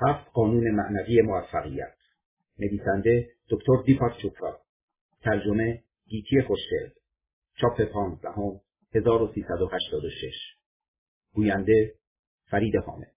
[0.00, 1.94] هفت قانون معنوی موفقیت.
[2.58, 4.60] نویسنده دکتر دیپاک چوپرا.
[5.22, 6.90] ترجمه گیتی خوشدل
[7.60, 8.60] چاپ پانزدهم
[8.94, 10.34] 1386
[11.34, 11.94] گوینده
[12.50, 13.12] فرید حامد.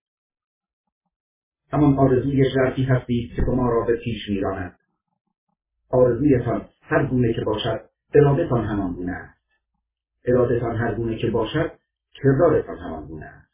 [1.71, 4.79] همان آرزوی ژرفی هستید که ما را به پیش میراند.
[5.89, 9.39] آرزویتان هر گونه که باشد ارادتان همان گونه است.
[10.25, 11.71] ارادتان هر گونه که باشد
[12.13, 13.51] کردارتان همان گونه است.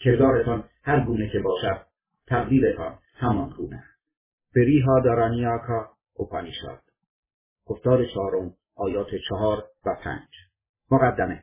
[0.00, 1.91] کردارتان هر گونه که باشد
[2.32, 3.84] تقدیرتان همان گونه.
[4.56, 6.80] بریها دارانیاکا اوپانیشاد
[7.66, 10.28] گفتار چهارم آیات چهار و پنج.
[10.90, 11.42] مقدمه.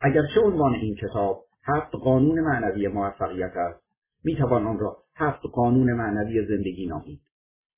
[0.00, 3.84] اگرچه عنوان این کتاب هفت قانون معنوی موفقیت است
[4.24, 7.20] می‌توان آن را هفت قانون معنوی زندگی نامید.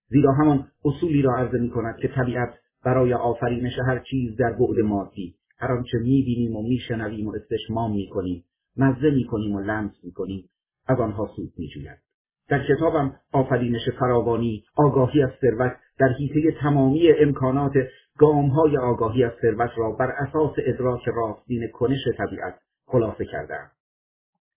[0.09, 4.79] زیرا همان اصولی را عرضه می کند که طبیعت برای آفرینش هر چیز در بعد
[4.85, 8.45] مادی هر آنچه می‌بینیم و میشنویم و استشمام می‌کنیم
[8.77, 10.51] مزه می‌کنیم و لمس می‌کنیم
[10.87, 12.06] از آنها سود میجوید.
[12.49, 17.73] در کتابم آفرینش فراوانی آگاهی از ثروت در حیطه تمامی امکانات
[18.19, 22.55] گامهای آگاهی از ثروت را بر اساس ادراک راستین کنش طبیعت
[22.87, 23.71] خلاصه کردم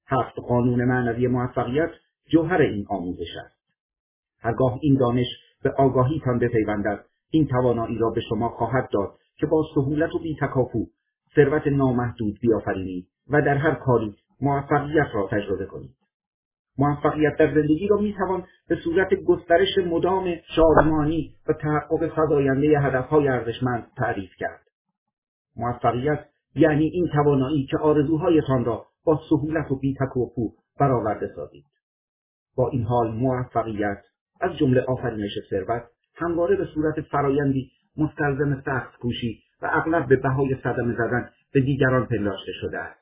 [0.07, 1.89] هفت قانون معنوی موفقیت
[2.27, 3.59] جوهر این آموزش است.
[4.41, 5.27] هرگاه این دانش
[5.63, 10.85] به آگاهیتان بپیوندد این توانایی را به شما خواهد داد که با سهولت و بیتکاپو
[11.35, 15.98] ثروت نامحدود بیافرینید و در هر کاری موفقیت را تجربه کنید.
[16.80, 23.88] موفقیت در زندگی را می‌توان به صورت گسترش مدام شادمانی و تحقق فزاینده هدفهای ارزشمند
[23.97, 24.61] تعریف کرد.
[25.55, 31.66] موفقیت یعنی این توانایی که آرزوهایتان را با سهولت و بیتکاپو برآورده سازید.
[32.55, 33.97] با این حال موفقیت
[34.41, 35.83] از جمله آفرینش ثروت
[36.16, 42.05] همواره به صورت فرایندی مستلزم سخت کوشی و اغلب به بهای صدمه زدن به دیگران
[42.05, 42.99] پنداشته شده است.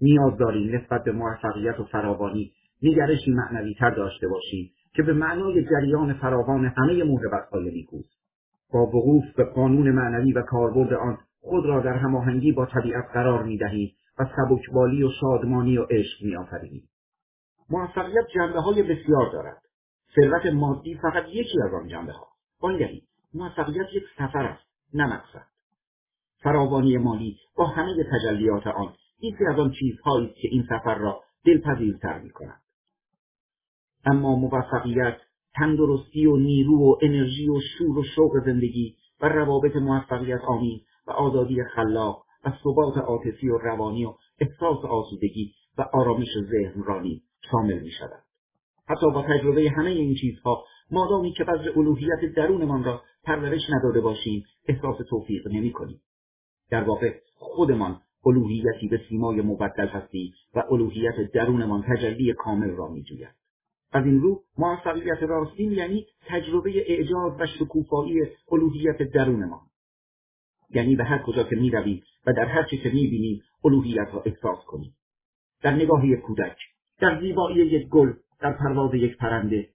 [0.00, 5.64] نیاز داریم نسبت به موفقیت و فراوانی نگرشی معنوی تر داشته باشیم که به معنای
[5.64, 8.22] جریان فراوان همه موهبتهای نیکوست.
[8.72, 13.42] با وقوف به قانون معنوی و کاربرد آن خود را در هماهنگی با طبیعت قرار
[13.42, 16.88] می‌دهید و سبکبالی و شادمانی و عشق میآفرینید.
[17.70, 19.62] موفقیت جنبه های بسیار دارد.
[20.14, 22.28] ثروت مادی فقط یکی از آن جنبه ها
[22.60, 23.02] آنگهی
[23.34, 24.64] موفقیت یک سفر است
[24.94, 25.46] نه مقصد.
[26.42, 32.18] فراوانی مالی با همه تجلیات آن یکی از آن چیزهایی که این سفر را دلپذیرتر
[32.18, 32.61] می کند.
[34.04, 35.16] اما موفقیت
[35.54, 41.10] تندرستی و نیرو و انرژی و شور و شوق زندگی و روابط موفقیت آمیز و
[41.10, 47.22] آزادی خلاق و ثبات عاطفی و روانی و احساس آسودگی و آرامش ذهن را نیز
[47.50, 48.22] شامل می شود.
[48.88, 54.44] حتی با تجربه همه این چیزها مادامی که بذر الوهیت درونمان را پرورش نداده باشیم
[54.68, 56.00] احساس توفیق نمی کنیم.
[56.70, 63.02] در واقع خودمان الوهیتی به سیمای مبدل هستیم و الوهیت درونمان تجلی کامل را می
[63.02, 63.41] جوید.
[63.92, 68.20] از این رو موفقیت راستین یعنی تجربه اعجاز و شکوفایی
[68.52, 69.60] الوهیت درونمان
[70.70, 74.22] یعنی به هر کجا که می و در هر چی که می بینیم الوهیت را
[74.26, 74.96] احساس کنیم.
[75.62, 76.56] در نگاه یک کودک
[77.00, 79.68] در زیبایی یک گل در پرواز یک پرنده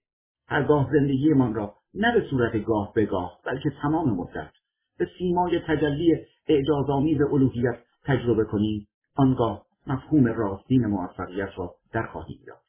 [0.46, 4.50] هرگاه زندگیمان را نه به صورت گاه به گاه بلکه تمام مدت
[4.98, 6.16] به سیمای تجلی
[6.48, 8.88] اعجازآمیز الوهیت تجربه کنیم.
[9.14, 12.67] آنگاه مفهوم راستین موفقیت را در خواهیم یافت.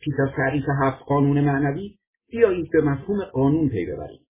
[0.00, 1.94] پیش از تعریف هفت قانون معنوی
[2.30, 4.20] بیایید به مفهوم قانون پی ببریم.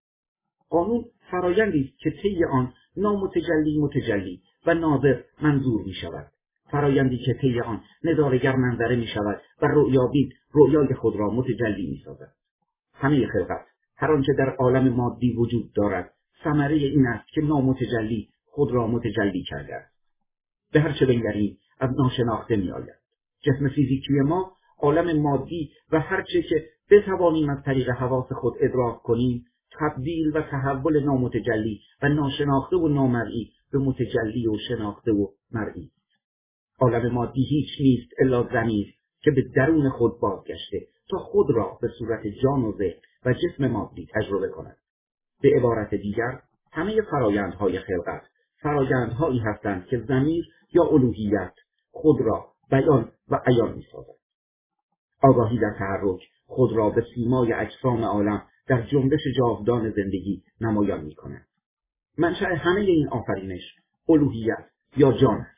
[0.69, 6.27] قانون فرایندی است که طی آن نامتجلی متجلی و ناظر منظور می شود.
[6.71, 12.03] فرایندی که طی آن نظارگر منظره می شود و رؤیابین رؤیای خود را متجلی می
[12.05, 12.33] سازد.
[12.95, 13.67] همه خلقت
[13.97, 16.13] هر آنچه در عالم مادی وجود دارد
[16.45, 19.97] ثمره این است که نامتجلی خود را متجلی کرده است.
[20.73, 22.95] به هر چه بنگریم از ناشناخته می آید.
[23.41, 29.03] جسم فیزیکی ما عالم مادی و هر چه که بتوانیم از طریق حواس خود ادراک
[29.03, 29.45] کنیم
[29.81, 35.91] تبدیل و تحول نامتجلی و ناشناخته و نامرئی به متجلی و شناخته و مرئی.
[36.81, 41.89] عالم مادی هیچ نیست الا زمیر که به درون خود بازگشته تا خود را به
[41.99, 44.77] صورت جان و ذهن و جسم مادی تجربه کند.
[45.43, 46.41] به عبارت دیگر
[46.73, 48.23] همه فرایندهای خلقت
[48.63, 51.55] فرایندهایی هستند که زمیر یا الوهیت
[51.91, 54.26] خود را بیان و عیان می‌سازد.
[55.23, 61.15] آگاهی در تحرک خود را به سیمای اجسام عالم در جنبش جاودان زندگی نمایان می
[61.15, 61.47] کند.
[62.19, 63.63] منشأ همه این آفرینش
[64.09, 64.65] الوهیت
[64.97, 65.57] یا جان است.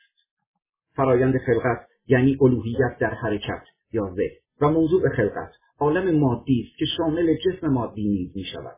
[0.95, 6.85] فرایند خلقت یعنی الوهیت در حرکت یا ذهن و موضوع خلقت عالم مادی است که
[6.97, 8.77] شامل جسم مادی نیز می شود.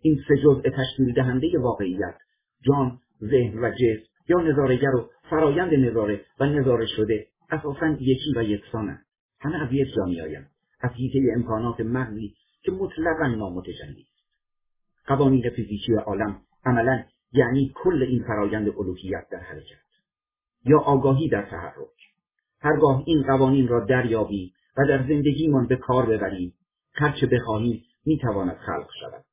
[0.00, 2.14] این سه جزء تشکیل دهنده واقعیت
[2.66, 8.42] جان، ذهن و جسم یا نظارگر و فرایند نظاره و نظاره شده اساسا یکی و
[8.42, 9.06] یکسانند
[9.40, 10.50] همه از یک جا میآیند.
[10.80, 14.18] از حیطه امکانات مغزی که مطلقا نامتجلی است.
[15.06, 19.88] قوانین فیزیکی عالم عملا یعنی کل این فرایند الوهیت در حرکت.
[20.64, 21.98] یا آگاهی در تحرک.
[22.60, 26.54] هرگاه این قوانین را دریابیم و در زندگیمان به کار ببریم
[26.94, 29.24] هرچه بخواهیم می‌تواند خلق شود.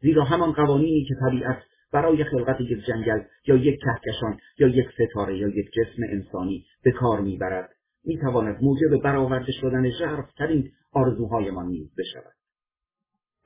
[0.00, 1.62] زیرا همان قوانینی که طبیعت
[1.92, 6.92] برای خلقت یک جنگل یا یک کهکشان یا یک ستاره یا یک جسم انسانی به
[6.92, 7.70] کار می‌برد
[8.04, 12.34] می‌تواند موجب برآورده شدن ژرفترین آرزوهایمان نیز بشود.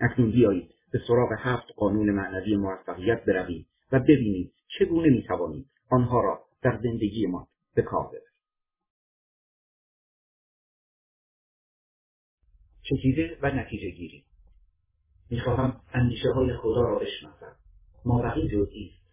[0.00, 6.44] اکنون بیایید به سراغ هفت قانون معنوی موفقیت برویم و ببینیم چگونه می‌توانیم آنها را
[6.62, 8.24] در زندگیمان به کار ببریم.
[12.82, 14.24] چکیده و نتیجه گیری.
[15.30, 17.56] می‌خواهم اندیشه های خدا را بشناسم.
[18.04, 19.04] مابقی جزئی است.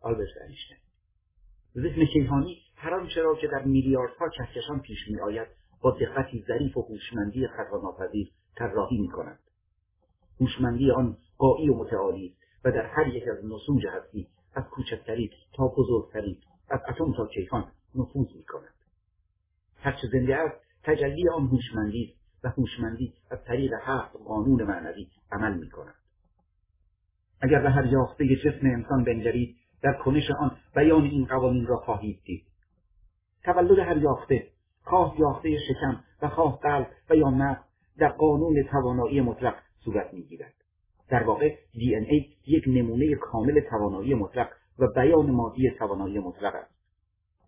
[0.00, 0.76] آلبرت انیشتین
[1.74, 5.48] ذهن کیهانی هر آنچه را که در میلیاردها کهکشان پیش میآید
[5.80, 9.38] با دقتی ظریف و هوشمندی خطاناپذیر طراحی می‌کند
[10.40, 12.34] هوشمندی آن قایی و متعالی
[12.64, 16.36] و در هر یک از نسوج هستی از کوچکترین تا بزرگترین
[16.70, 17.64] از اتم تا کیهان
[17.94, 18.74] نفوذ می‌کند.
[19.76, 22.14] هرچه زنده است تجلی آن هوشمندی
[22.44, 25.94] و هوشمندی از طریق هفت قانون معنوی عمل می کند.
[27.40, 32.20] اگر به هر یافته جسم انسان بنگرید در کنش آن بیان این قوانین را خواهید
[32.24, 32.47] دید.
[33.44, 34.46] تولد هر یافته
[34.84, 37.68] خواه یافته شکم و خواه قلب و یا مغز
[37.98, 39.54] در قانون توانایی مطلق
[39.84, 40.54] صورت می‌گیرد.
[41.08, 44.48] در واقع دی ای یک نمونه کامل توانایی مطلق
[44.78, 46.78] و بیان مادی توانایی مطلق است.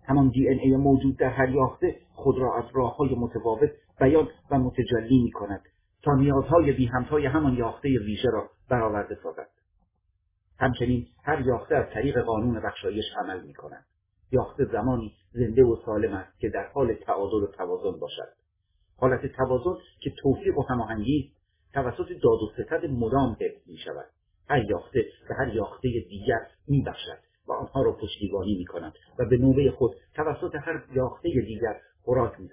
[0.05, 3.71] همان دی ای موجود در هر یافته خود را از راه های متفاوت
[4.01, 5.63] بیان و متجلی می کند
[6.03, 9.49] تا نیازهای بی همتای همان یافته ویژه را برآورده سازد.
[10.59, 13.85] همچنین هر یافته از طریق قانون بخشایش عمل می کند
[14.33, 18.33] یافته زمانی زنده و سالم است که در حال تعادل و توازن باشد.
[18.97, 21.33] حالت توازن که توفیق و هماهنگی
[21.75, 24.07] توسط داد و ستد مدام حفظ می شود
[24.49, 27.19] هر یافته به هر یافته دیگر می بخشد
[27.49, 32.41] و آنها را پشتیبانی می کند و به نوبه خود توسط هر یافته دیگر خوراک
[32.41, 32.49] می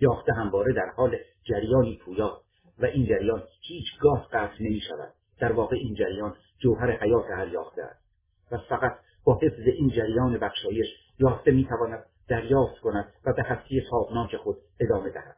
[0.00, 2.40] یافته همواره در حال جریانی پویا
[2.78, 7.82] و این جریان هیچگاه قطع نمی شود در واقع این جریان جوهر حیات هر یافته
[7.82, 8.04] است
[8.52, 10.86] و فقط با حفظ این جریان بخشایش
[11.18, 15.36] یافته می تواند دریافت کند و به هستی تابناک خود ادامه دهد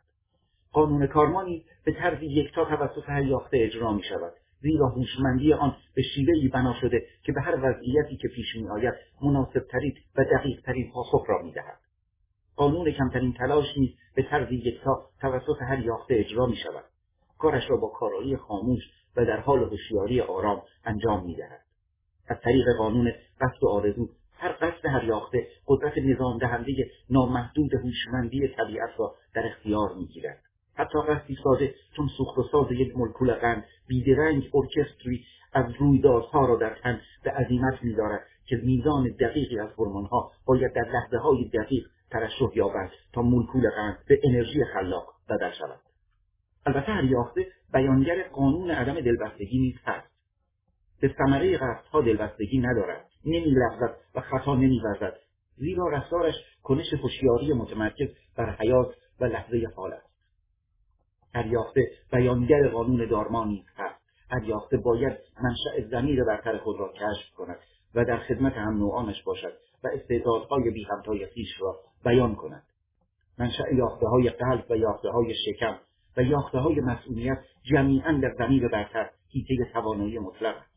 [0.72, 6.02] قانون کارمانی به طرز یکتا توسط هر یافته اجرا می شود زیرا هوشمندی آن به
[6.02, 11.24] شیوهی بنا شده که به هر وضعیتی که پیش می آید مناسبترین و دقیقترین پاسخ
[11.28, 11.78] را می دهد.
[12.56, 16.84] قانون کمترین تلاش نیز به طرز یکتا توسط هر یافته اجرا می شود
[17.38, 18.82] کارش را با کارایی خاموش
[19.16, 21.60] و در حال هوشیاری آرام انجام می دهد.
[22.28, 26.72] از طریق قانون قصد و آرزو هر قصد هر یافته قدرت نظام دهنده
[27.10, 30.38] نامحدود هوشمندی طبیعت را در اختیار می گیرد.
[30.74, 36.56] حتی قصدی ساده چون سوخت و ساز یک ملکول قند بیدرنگ ارکستری از رویدادها را
[36.56, 41.86] در تن به عظیمت میدارد که میزان دقیقی از هورمونها باید در لحظه های دقیق
[42.10, 45.80] ترشح یابد تا مولکول قند به انرژی خلاق بدل شود.
[46.66, 50.08] البته هر یافته بیانگر قانون عدم دلبستگی نیز هست.
[51.00, 53.06] به ثمره قصدها دلبستگی ندارد.
[53.26, 55.16] نمیلغزد و خطا نمیورزد.
[55.56, 60.16] زیرا رفتارش کنش هوشیاری متمرکز بر حیات و لحظه حال است.
[61.34, 64.00] هر یافته بیانگر قانون دارما نیز هست.
[64.30, 67.58] هر یافته باید منشأ زمیر برتر خود را کشف کند
[67.94, 69.52] و در خدمت هم نوعانش باشد
[69.84, 72.62] و استعدادهای بی همتای خیش را بیان کند.
[73.38, 75.78] منشأ یافته های قلب و یافته های شکم
[76.16, 80.75] و یافته های مسئولیت جمیعا در زمیر برتر هیته توانایی مطلق است.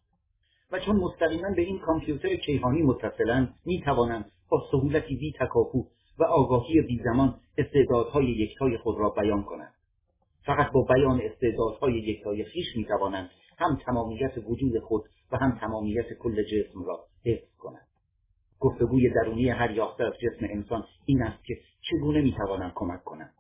[0.71, 5.85] و چون مستقیما به این کامپیوتر کیهانی متصلند می توانند با سهولتی بی تکاپو
[6.19, 9.73] و آگاهی بی زمان استعدادهای یکتای خود را بیان کنند.
[10.45, 16.13] فقط با بیان استعدادهای یکتای خیش می توانند هم تمامیت وجود خود و هم تمامیت
[16.13, 17.87] کل جسم را حفظ کنند.
[18.59, 23.33] گفتگوی درونی هر یافته از جسم انسان این است که چگونه می‌توانند کمک کنند.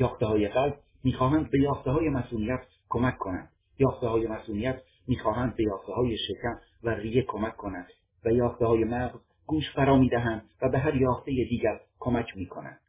[0.00, 3.48] یافته های قلب می‌خواهند به یافته های مسئولیت کمک کنند.
[3.78, 7.88] یافته های مسئولیت می‌خواهند به یافته های شکم و ریه کمک کنند
[8.24, 12.80] و یافته های مغز گوش فرا می‌دهند و به هر یافته دیگر کمک می‌کنند.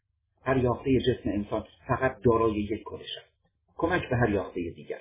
[0.45, 3.29] هر یافته جسم انسان فقط دارای یک کنش است.
[3.77, 4.99] کمک به هر یافته دیگر.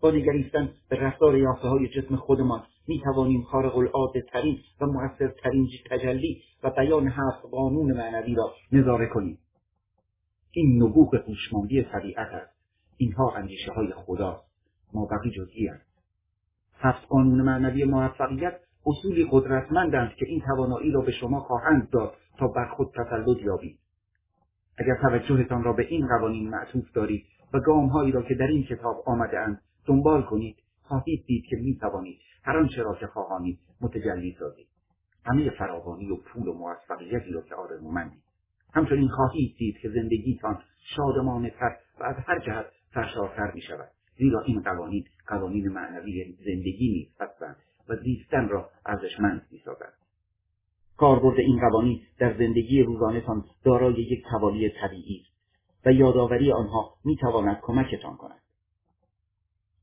[0.00, 4.86] با نگریستن به رفتار یافته های جسم خودمان می توانیم خارق العاده ترین و
[5.42, 9.38] ترین تجلی و بیان هفت قانون معنوی را نظاره کنیم.
[10.52, 12.52] این نبوغ هوشمندی طبیعت است.
[12.96, 14.42] اینها اندیشه های خدا
[14.92, 15.70] ما بقی جزئی
[16.80, 22.48] هفت قانون معنوی موفقیت اصولی قدرتمندند که این توانایی را به شما خواهند داد تا
[22.48, 23.78] بر خود تسلط یابید.
[24.78, 29.02] اگر توجهتان را به این قوانین معطوف دارید و گامهایی را که در این کتاب
[29.06, 34.66] آمده دنبال کنید خواهید دید که می توانید هر آنچه را که خواهانید متجلی سازید.
[35.26, 38.22] همه فراوانی و پول و موفقیتی را که آرزومندید.
[38.74, 40.58] همچنین خواهید دید که زندگیتان
[40.96, 43.88] شادمانه تر و از هر جهت سرشارتر می شود
[44.20, 47.56] زیرا این قوانین قوانین معنوی زندگی نیز هستند
[47.88, 49.92] و زیستن را ارزشمند می‌سازند
[50.96, 57.60] کاربرد این قوانین در زندگی روزانهتان دارای یک توالی طبیعی است و یادآوری آنها می‌تواند
[57.62, 58.40] کمکتان کند.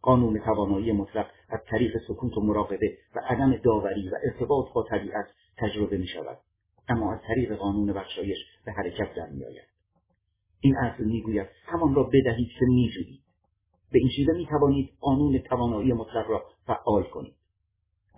[0.02, 5.26] قانون توانایی مطلق از طریق سکوت و مراقبه و عدم داوری و ارتباط با طبیعت
[5.58, 6.38] تجربه می شود
[6.90, 9.46] اما از طریق قانون بخشایش به حرکت در می.
[10.60, 13.27] این اصل می‌گوید همان را بدهید که میجویید.
[13.92, 17.36] به این شیوه می توانید قانون توانایی مطلق را فعال کنید.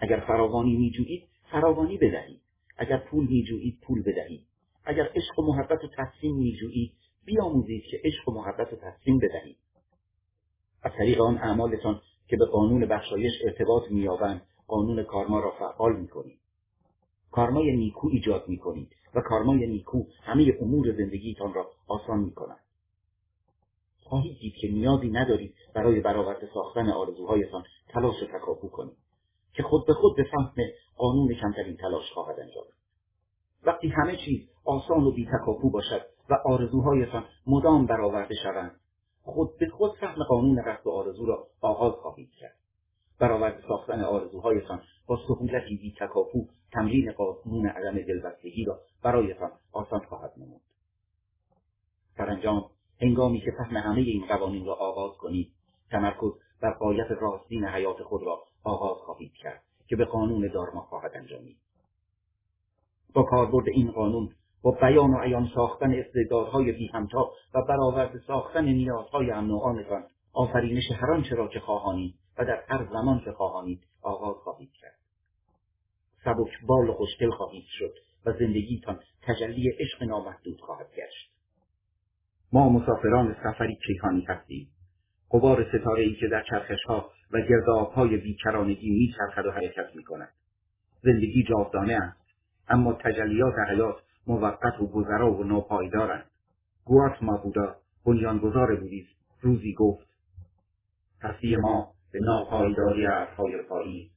[0.02, 2.42] اگر فراوانی میجویید فراوانی بدهید.
[2.78, 4.46] اگر پول میجویید پول بدهید.
[4.86, 6.92] اگر عشق و محبت و تسلیم میجویید
[7.26, 9.58] بیاموزید که عشق و محبت و تسلیم بدهید.
[10.84, 16.40] از طریق آن اعمالتان که به قانون بخشایش ارتباط مییابند قانون کارما را فعال می‌کنید.
[17.32, 22.60] کارمای نیکو ایجاد می‌کنید و کارمای نیکو همه امور زندگیتان را آسان می‌کند.
[24.10, 28.98] خواهید دید که نیازی ندارید برای برآورده ساختن آرزوهایتان تلاش و تکاپو کنید
[29.54, 30.54] که خود به خود به فهم
[30.98, 32.63] قانون کمترین تلاش خواهد انجام
[33.63, 38.80] وقتی همه چیز آسان و بیتکاپو باشد و آرزوهایتان مدام برآورده شوند
[39.24, 42.56] خود به خود فهم قانون قصد و آرزو را آغاز خواهید کرد.
[43.20, 50.62] برآورده ساختن آرزوهایتان با سهولتی بیتکاپو تمرین قانون عدم دلبستگی را برایتان آسان خواهد نمود.
[52.18, 52.70] سرانجام
[53.01, 55.51] هنگامی که فهم همه این قوانین را آغاز کنید
[55.91, 61.12] تمرکز بر قایت راستین حیات خود را آغاز خواهید کرد که به قانون دارما خواهد
[61.15, 61.58] انجامید.
[63.13, 64.29] با کاربرد این قانون
[64.62, 70.03] با بیان و عیان ساختن استعدادهای بی همتا و برآورده ساختن نیازهای هم نوعانتان
[70.34, 75.00] آفرینش هر آنچه را که خواهانید و در هر زمان که خواهانید آغاز خواهید کرد.
[76.24, 77.94] سبک بال و خوشدل خواهید شد
[78.25, 81.38] و زندگیتان تجلی عشق نامحدود خواهد گشت.
[82.53, 84.68] ما مسافران سفری کیهانی هستیم
[85.32, 89.96] قبار ستاره ای که در چرخش ها و گرداب های بیکرانگی می چرخد و حرکت
[89.96, 90.29] می کند.
[91.03, 92.20] زندگی جاودانه است
[92.68, 93.96] اما تجلیات حیات
[94.27, 96.25] موقت و گذرا و ناپایدارند
[96.86, 97.75] گوات مابودا
[98.06, 99.10] بنیانگذار بودیست
[99.41, 100.08] روزی گفت
[101.22, 104.12] هستی ما به ناپایداری ارزهای پایی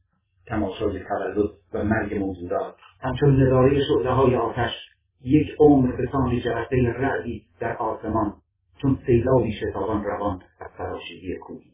[0.47, 4.92] تماشای تولد و مرگ موجودات همچون نظاره شعله های آتش
[5.25, 8.37] یک عمر به سان جرسه رعدی در آسمان
[8.83, 11.73] چون سیلابی شتابان روان از فراشیدی کوهی.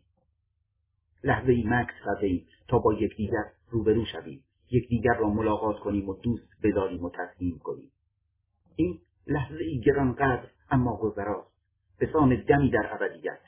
[1.24, 6.48] لحظه ای مکس زده تا با یکدیگر روبرو شویم یکدیگر را ملاقات کنیم و دوست
[6.62, 7.90] بداریم و تسلیم کنیم.
[8.76, 11.52] این لحظه ای گرانقدر اما گذراست.
[11.98, 13.40] به سان دمی در ابدیت.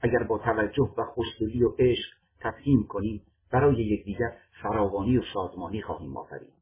[0.00, 2.08] اگر با توجه و خوشدلی و عشق
[2.40, 6.52] تفهیم کنیم برای یکدیگر فراوانی و شادمانی خواهیم آفرید.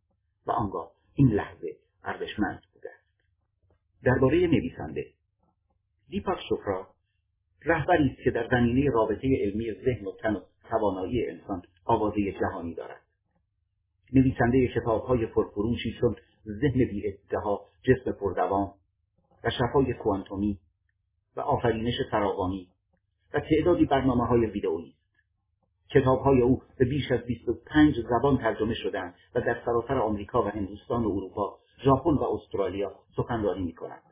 [0.47, 3.05] و آنگاه این لحظه ارزشمند بوده است.
[4.05, 5.07] درباره نویسنده
[6.09, 6.89] دیپاک شوپرا
[7.65, 12.75] رهبری است که در زمینه رابطه علمی ذهن و تن و توانایی انسان آوازه جهانی
[12.75, 13.01] دارد.
[14.13, 17.03] نویسنده کتابهای پرفروشی چون ذهن بی
[17.83, 18.75] جسم پردوام
[19.45, 20.59] و شفای کوانتومی
[21.37, 22.69] و آفرینش فراوانی
[23.35, 24.95] و تعدادی برنامه های ویدئویی
[25.91, 30.49] کتاب های او به بیش از 25 زبان ترجمه شدند و در سراسر آمریکا و
[30.49, 34.03] هندوستان و اروپا ژاپن و استرالیا سخنرانی می کنند.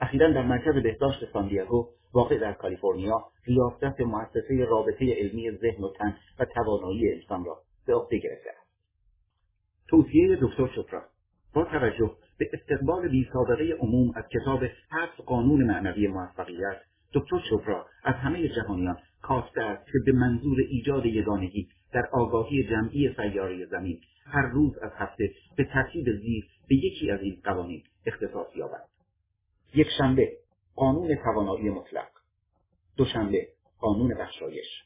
[0.00, 6.16] اخیرا در مرکز بهداشت ساندیاگو واقع در کالیفرنیا ریاست مؤسسه رابطه علمی ذهن و تن
[6.38, 8.62] و توانایی انسان را به عهده گرفته است
[9.88, 11.02] توصیه دکتر شپرا
[11.54, 16.80] با توجه به استقبال بیسابقه عموم از کتاب هفت قانون معنوی موفقیت
[17.14, 23.14] دکتر شپرا از همه جهانیان کاسته است که به منظور ایجاد یگانگی در آگاهی جمعی
[23.16, 28.56] سیاره زمین هر روز از هفته به ترتیب زیر به یکی از این قوانین اختصاص
[28.56, 28.88] یابد.
[29.74, 30.38] یک شنبه
[30.76, 32.08] قانون توانایی مطلق.
[32.96, 34.84] دوشنبه قانون بخشایش.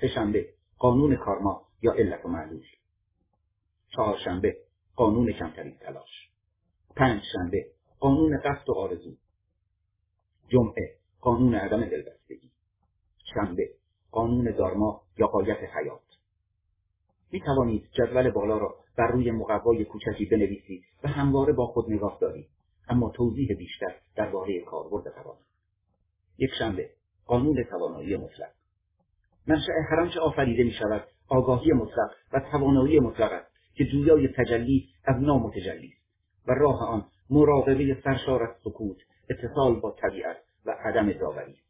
[0.00, 2.66] سهشنبه قانون کارما یا علت و معلول.
[3.88, 4.56] چهارشنبه
[4.96, 6.30] قانون کمترین تلاش.
[6.96, 7.66] پنج شنبه
[8.00, 9.16] قانون قصد و آرزو.
[10.48, 12.50] جمعه قانون عدم دلبستگی.
[13.34, 13.70] شنبه
[14.10, 16.00] قانون دارما یا قایت حیات.
[17.32, 22.18] می توانید جدول بالا را بر روی مقوای کوچکی بنویسید و همواره با خود نگاه
[22.20, 22.48] دارید
[22.88, 25.44] اما توضیح بیشتر درباره کاربرد قوانین
[26.38, 26.90] یک شنبه
[27.26, 28.50] قانون توانایی مطلق.
[29.46, 34.88] منشأ هر آنچه آفریده می شود آگاهی مطلق و توانایی مطلق است که جویای تجلی
[35.04, 38.96] از نامتجلی است و راه آن مراقبه سرشار از سکوت
[39.30, 40.36] اتصال با طبیعت
[40.66, 41.66] و عدم داوری است.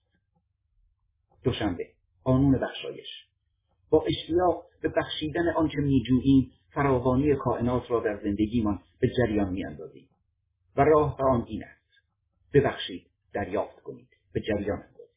[1.45, 1.87] دوشنبه
[2.25, 3.26] قانون بخشایش.
[3.90, 10.09] با اشتیاق به بخشیدن آنچه میجوییم فراوانی کائنات را در زندگیمان به جریان میاندازیم
[10.76, 12.00] و راه به آن این است.
[12.54, 14.09] ببخشید دریافت کنید.
[14.33, 15.16] به جریان اندازید.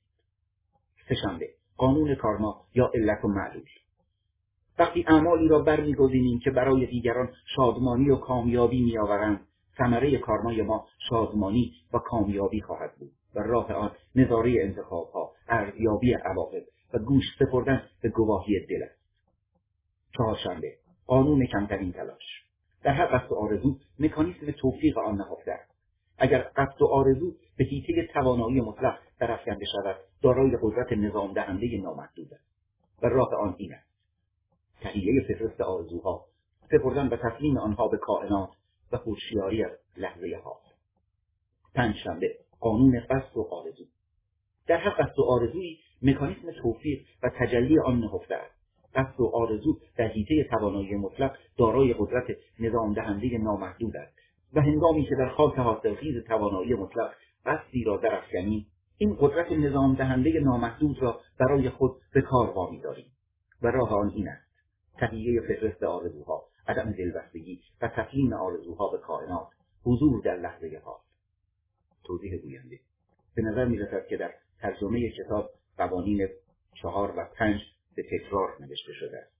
[1.09, 3.65] سهشنبه قانون کارما یا علت و معلول.
[4.79, 9.47] وقتی اعمالی را برمیگزینیم که برای دیگران شادمانی و کامیابی میآورند
[9.77, 16.63] ثمره کارمای ما شادمانی و کامیابی خواهد بود و راه آن نظاره انتخابها ارزیابی عواقب
[16.93, 18.99] و گوش سپردن به گواهی دل است.
[20.17, 20.78] چهارشنبه
[21.09, 22.43] قانون کمترین تلاش.
[22.83, 25.71] در هر قصد و آرزو مکانیسم توفیق آن نهفته است.
[26.17, 32.33] اگر قصد و آرزو به حیطه توانایی مطلق درافکنده شود دارای قدرت نظام دهنده نامحدود
[32.33, 32.45] است.
[33.01, 33.89] و راه آن این است.
[34.81, 36.25] تهیه فهرست آرزوها
[36.71, 38.49] سپردن و تسلیم آنها به کائنات
[38.91, 40.61] و هوشیاری از لحظه حال
[41.75, 43.83] پنجشنبه قانون قصد و آرزو.
[44.67, 48.58] در هر قصد و آرزویی مکانیسم توفیق و تجلی آن نهفته است.
[48.95, 52.25] قصد و آرزو در حیطه توانایی مطلق دارای قدرت
[52.59, 54.13] نظام دهنده نامحدود است.
[54.53, 57.13] و هنگامی که در خاک حاصلخیز توانایی مطلق
[57.45, 58.65] قصدی را درافکنیم
[58.97, 63.11] این قدرت نظام دهنده نامحدود را برای خود به کار وامی داریم
[63.61, 64.49] و راه آن این است.
[64.97, 69.47] تهیه فهرست آرزوها عدم دلبستگی و تسلیم آرزوها به کائنات
[69.83, 70.99] حضور در لحظه حال.
[72.03, 72.79] توضیح گوینده
[73.35, 76.27] به نظر می‌رسد که در ترجمه کتاب قوانین
[76.81, 77.59] چهار و پنج
[78.01, 79.33] به تکرار نوشته شده است.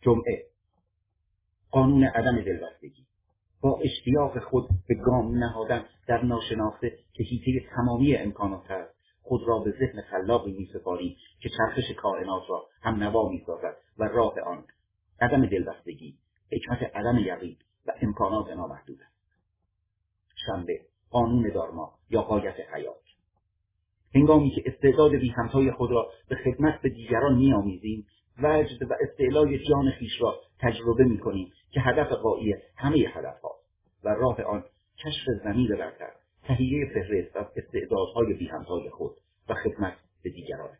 [0.00, 0.46] جمعه.
[1.70, 3.06] قانون عدم دلبستگی.
[3.60, 9.58] با اشتیاق خود به گام نهادن در ناشناخته که حیطه تمامی امکانات است خود را
[9.58, 14.64] به ذهن خلاقی میسپاریم که چرخش کائنات را هم نوا می‌سازد و راه آن
[15.20, 16.18] عدم دلبستگی
[16.52, 19.20] حکمت عدم یقین و امکانات نامحدود است.
[20.46, 20.80] شنبه.
[21.10, 22.99] قانون دارما یا قایت حیات.
[24.14, 28.06] هنگامی که استعداد بی همتای خود را به خدمت به دیگران میآمیزیم
[28.42, 33.50] وجد و استعلای جان خیش را تجربه می‌کنیم که هدف قایی همه هدفها
[34.04, 34.64] و راه آن
[35.04, 36.10] کشف زمین برتر
[36.44, 39.12] تهیه فهرست از استعدادهای بی همتای خود
[39.48, 40.70] و خدمت به دیگران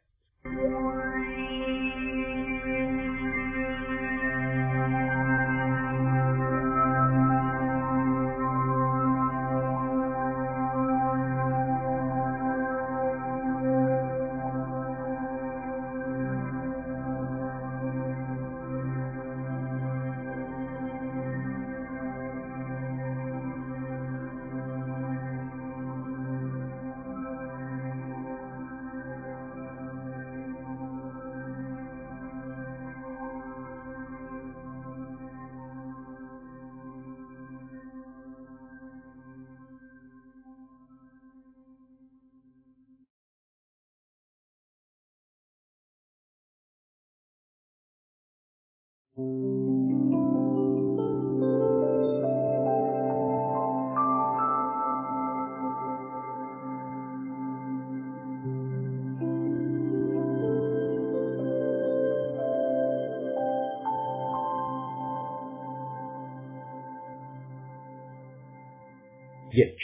[69.61, 69.79] یک.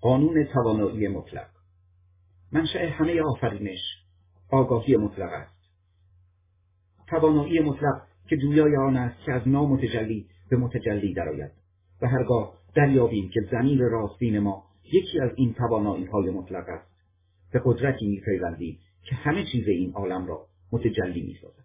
[0.00, 1.48] قانون توانایی مطلق.
[2.52, 3.80] منشأ همه آفرینش
[4.50, 5.62] آگاهی مطلق است.
[7.08, 11.50] توانایی مطلق که جویای آن است که از نامتجلی به متجلی درآید
[12.02, 16.92] و هرگاه دریابیم که زمین راستین ما یکی از این توانایی های مطلق است
[17.52, 21.64] به قدرتی میپیوندیم که همه چیز این عالم را متجلی می‌سازد.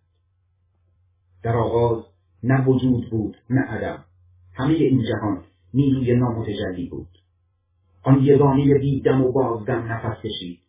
[1.43, 2.04] در آغاز
[2.43, 4.04] نه وجود بود نه عدم.
[4.54, 7.08] همه این جهان نیروی نامتجلی بود.
[8.08, 10.60] آن یگانه بیدم و بازدم نفس کشید.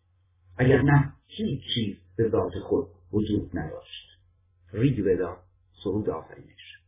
[0.56, 4.08] اگر نه هیچ چیز به ذات خود وجود نداشت.
[4.72, 5.18] ریگ
[5.84, 6.78] سرود آفرینش.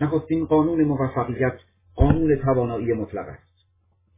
[0.00, 1.58] نخستین قانون موفقیت
[1.94, 3.66] قانون توانایی مطلق است.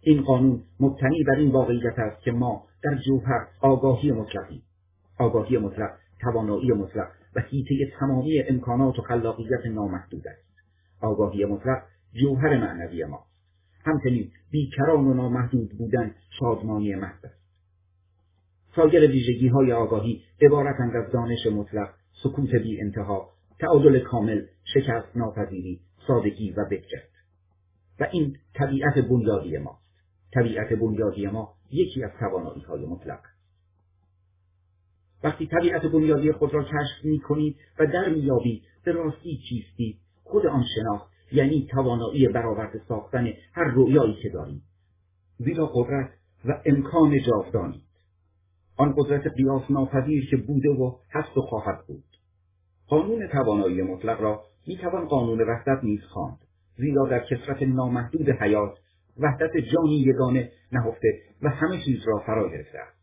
[0.01, 4.63] این قانون مبتنی بر این واقعیت است که ما در جوهر آگاهی مطلقی
[5.19, 10.47] آگاهی مطلق توانایی مطلق و حیطه تمامی امکانات و خلاقیت نامحدود است.
[11.01, 13.36] آگاهی مطلق جوهر معنوی ماست.
[13.87, 17.41] همچنین بیکران و نامحدود بودن شادمانی محض است.
[18.77, 21.89] سایر ویژگی های آگاهی عبارتند از دانش مطلق
[22.23, 24.43] سکوت بی انتها تعادل کامل
[24.75, 27.09] شکست ناپذیری سادگی و بهجت.
[28.01, 29.87] و این طبیعت بنیادی ماست.
[30.35, 33.21] طبیعت بنیادی ما یکی از توانایی های مطلق
[35.25, 40.47] وقتی طبیعت بنیادی خود را کشف می کنید و در میابید به راستی چیستی خود
[40.47, 44.63] آن شناخت یعنی توانایی برآورده ساختن هر رویایی که دارید
[45.39, 46.11] زیرا قدرت
[46.45, 47.87] و امکان جاودانید
[48.77, 52.05] آن قدرت قیاس ناپذیر که بوده و هست و خواهد بود.
[52.89, 56.39] قانون توانایی مطلق را می‌توان قانون وحدت نیز خواند.
[56.77, 58.79] زیرا در کسرت نامحدود حیات
[59.19, 61.09] وحدت جانی یگانه نهفته
[61.43, 62.97] و همه چیز را فرا گرفته است.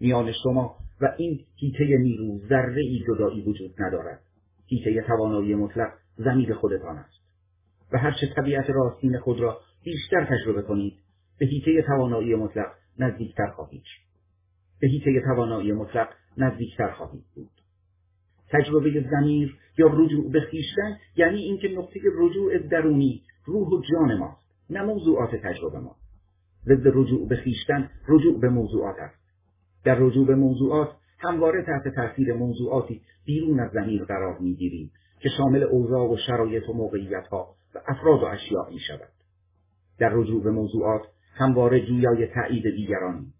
[0.00, 4.20] میان شما و این هیته نیرو ذره ای جدایی وجود ندارد.
[4.66, 7.19] هیته توانایی مطلق زمیر خودتان است.
[7.92, 10.98] و هرچه طبیعت راستین خود را بیشتر تجربه کنید
[11.38, 13.84] به هیته توانایی مطلق نزدیکتر خواهید
[14.80, 17.50] به هیته توانایی مطلق نزدیکتر خواهید بود.
[18.48, 24.40] تجربه زمیر یا رجوع به خویشتن یعنی اینکه نقطه رجوع درونی روح و جان ماست
[24.70, 25.96] نه موضوعات تجربه ما.
[26.64, 29.20] ضد رجوع به خویشتن رجوع به موضوعات است.
[29.84, 34.90] در رجوع به موضوعات همواره تحت تاثیر موضوعاتی بیرون از زمیر قرار می‌گیریم.
[35.20, 39.12] که شامل اوضاع و شرایط و موقعیت ها و افراد و اشیاء می شود.
[39.98, 41.02] در رجوع به موضوعات
[41.34, 43.32] همواره جویای تایید دیگرانی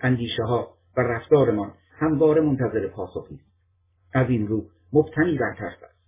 [0.00, 3.48] اندیشه ها و رفتارمان همواره منتظر پاسخی است.
[4.12, 5.98] از این رو مبتنی بر ترس است.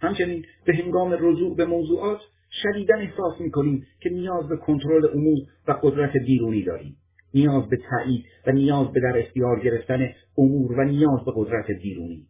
[0.00, 2.20] همچنین به هنگام رجوع به موضوعات
[2.62, 6.96] شدیدا احساس می‌کنیم که نیاز به کنترل امور و قدرت بیرونی داریم.
[7.34, 12.26] نیاز به تایید و نیاز به در اختیار گرفتن امور و نیاز به قدرت بیرونی.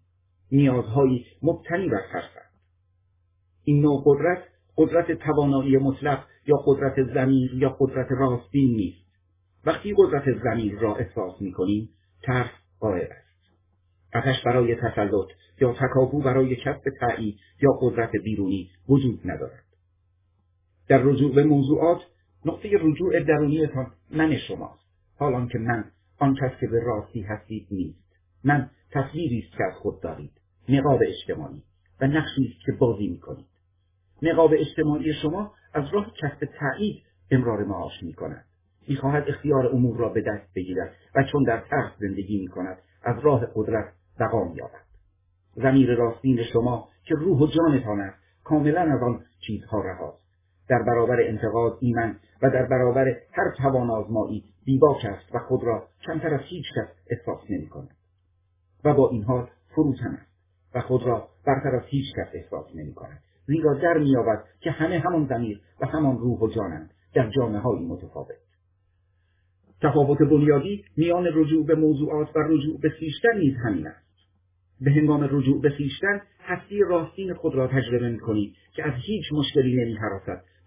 [0.52, 2.60] نیازهایی مبتنی بر ترس است.
[3.64, 4.42] این نوع قدرت
[4.76, 9.10] قدرت توانایی مطلق یا قدرت زمیر یا قدرت راستین نیست.
[9.64, 11.88] وقتی قدرت زمیر را احساس می‌کنیم
[12.22, 13.30] ترس غایب است.
[14.14, 15.28] اتش برای تسلط
[15.60, 19.64] یا تکاپو برای کسب تایید یا قدرت بیرونی وجود ندارد.
[20.88, 22.00] در رجوع به موضوعات
[22.44, 24.84] نقطه رجوع درونیتان من شماست.
[25.16, 25.84] حالان که من
[26.18, 28.16] آن کس که به راستی هستید نیست.
[28.44, 30.39] من تصویری است که از خود دارید.
[30.70, 31.62] نقاب اجتماعی
[32.00, 33.46] و نقشی است که بازی می‌کنید.
[34.22, 38.44] نقاب اجتماعی شما از راه کسب تایید امرار معاش می‌کند.
[38.88, 43.46] می‌خواهد اختیار امور را به دست بگیرد و چون در ترس زندگی می‌کند از راه
[43.54, 44.84] قدرت بقا مییابد.
[45.54, 50.20] زمیر راستین شما که روح و جانتان است کاملا از آن چیزها رهاست.
[50.68, 55.88] در برابر انتقاد ایمن و در برابر هر توان آزمایی بیباک است و خود را
[56.06, 57.96] کمتر از هیچ کس احساس نمی کند.
[58.84, 60.29] و با این حال فروتن است.
[60.74, 63.22] و خود را برتر از هیچ کس احساس نمی کند.
[63.46, 67.86] زیرا در میابد که همه همان زمیر و همان روح و جانند در جامعه های
[67.86, 68.36] متفاوت.
[69.82, 74.10] تفاوت بنیادی میان رجوع به موضوعات و رجوع به خویشتن نیز همین است.
[74.80, 79.84] به هنگام رجوع به خویشتن هستی راستین خود را تجربه می که از هیچ مشکلی
[79.84, 79.98] نمی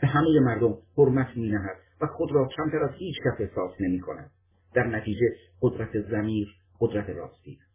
[0.01, 3.99] به همه مردم حرمت می نهد و خود را کمتر از هیچ کس احساس نمی
[3.99, 4.31] کند.
[4.73, 5.25] در نتیجه
[5.61, 6.47] قدرت زمیر
[6.79, 7.72] قدرت راستی است.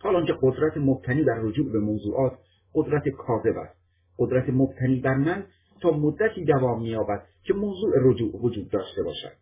[0.00, 2.32] حال که قدرت مبتنی بر رجوع به موضوعات
[2.74, 3.78] قدرت کاذب است.
[4.18, 5.44] قدرت مبتنی بر من
[5.82, 9.32] تا مدتی دوام مییابد که موضوع رجوع وجود داشته باشد.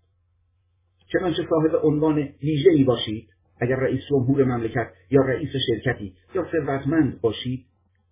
[1.13, 3.29] چنانچه صاحب عنوان ای باشید
[3.61, 7.67] اگر رئیس جمهور مملکت یا رئیس شرکتی یا ثروتمند باشید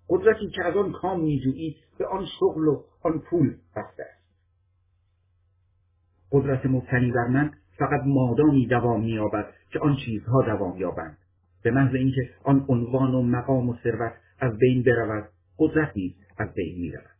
[0.08, 4.24] قدرتی که از آن کام میجویید به آن شغل و آن پول بسته است
[6.32, 11.18] قدرت مبتنی بر من فقط مادامی دوام مییابد که آن چیزها دوام یابند
[11.64, 16.54] به محض اینکه آن عنوان و مقام و ثروت از بین برود قدرت نیز از
[16.54, 17.14] بین می‌رود.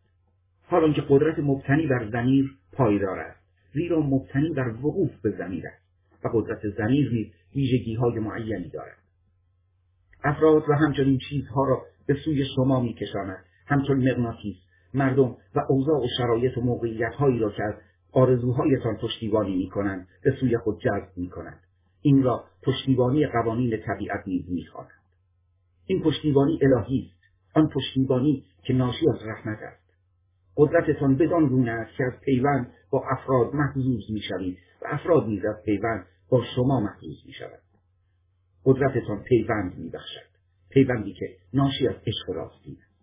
[0.67, 3.41] حال آنکه قدرت مبتنی بر زمیر پایدار است
[3.75, 5.85] زیرا مبتنی بر وقوف به زمیر است
[6.25, 7.27] و قدرت زمیر نیز
[7.57, 8.99] ویژگی های معینی دارد.
[10.25, 13.45] افراد و همچنین چیزها را به سوی شما میکشاند.
[13.67, 14.57] همچون مغناطیس
[14.95, 17.75] مردم و اوضاع و شرایط و موقعیت هایی را که از
[18.13, 21.61] آرزوهایتان پشتیبانی می‌کنند به سوی خود جذب می‌کنند.
[22.07, 24.45] این را پشتیبانی قوانین طبیعت نیز
[25.87, 27.25] این پشتیبانی الهی است.
[27.57, 29.85] آن پشتیبانی که ناشی از رحمت است.
[30.57, 35.63] قدرتتان بدان گونه است که از پیوند با افراد محظوظ می‌شوید و افراد نیز از
[35.65, 37.63] پیوند با شما محظوظ می‌شود
[38.65, 40.35] قدرتتان پیوند میبخشد.
[40.71, 42.95] پیوندی که ناشی از عشق راستین است.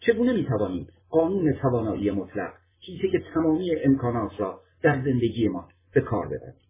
[0.00, 2.52] چگونه می‌توانیم قانون توانایی مطلق
[3.12, 6.67] که تمامی امکانات را در زندگی ما به کار ببریم؟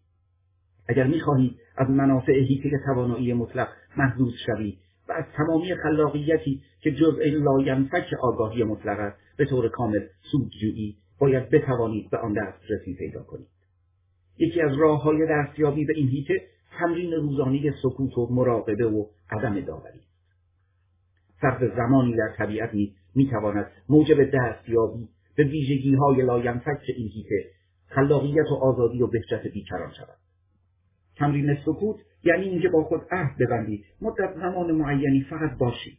[0.89, 4.77] اگر می‌خواهید از منافع حیطه توانایی مطلق محظوظ شوید
[5.09, 9.99] و از تمامی خلاقیتی که جزء لاینفک آگاهی مطلق است به طور کامل
[10.31, 13.47] سود جویید باید بتوانید به آن دسترسی پیدا کنید.
[14.37, 16.41] یکی از راه های دستیابی به این حیطه
[16.79, 19.99] تمرین روزانه سکوت و مراقبه و عدم داوری
[21.41, 27.45] صرف زمانی در طبیعت نیز می‌تواند موجب دستیابی به ویژگی های لاینفک این حیطه
[27.87, 30.28] خلاقیت و آزادی و بهجت بیکران شود.
[31.19, 35.97] تمرین سکوت یعنی اینکه با خود عهد ببندید مدت زمان معینی فقط باشید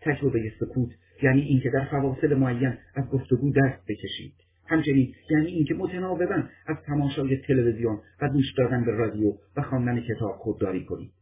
[0.00, 0.90] تجربه سکوت
[1.22, 4.34] یعنی اینکه در فواصل معین از گفتگو دست بکشید
[4.66, 10.36] همچنین یعنی اینکه متناوبا از تماشای تلویزیون و گوش دادن به رادیو و خواندن کتاب
[10.36, 11.12] خودداری کنید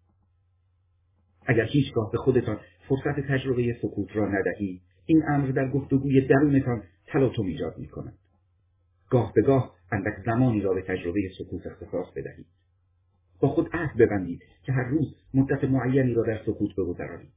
[1.46, 7.42] اگر هیچگاه به خودتان فرصت تجربه سکوت را ندهید این امر در گفتگوی درونتان تلاطم
[7.42, 8.18] ایجاد می کند.
[9.10, 12.46] گاه به گاه اندک زمانی را به تجربه سکوت اختصاص بدهید.
[13.42, 17.32] با خود عهد ببندید که هر روز مدت معینی را در سکوت بگذرانید.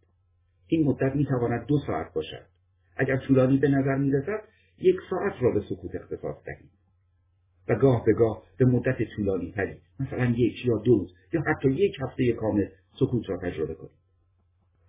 [0.68, 2.46] این مدت می تواند دو ساعت باشد.
[2.98, 4.42] اگر طولانی به نظر می رسد،
[4.78, 6.70] یک ساعت را به سکوت اختصاص دهید.
[7.68, 11.96] و گاه به گاه به مدت طولانی تری مثلا یک یا دو یا حتی یک
[12.02, 12.66] هفته کامل
[13.00, 14.00] سکوت را تجربه کنید.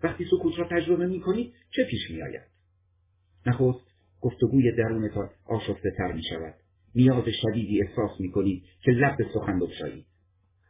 [0.02, 2.50] وقتی سکوت را تجربه می کنید چه پیش می آید؟
[3.46, 3.86] نخست
[4.20, 6.54] گفتگوی درونتان آشفته تر می شود.
[6.94, 10.06] نیاز شدیدی احساس می کنید که لب سخن بگشایید.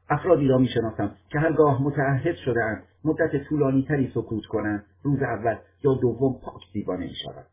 [0.09, 5.57] افرادی را می شناسم که هرگاه متعهد شدهاند مدت طولانی تری سکوت کنند روز اول
[5.85, 7.47] یا دوم پاک دیوانه می شود.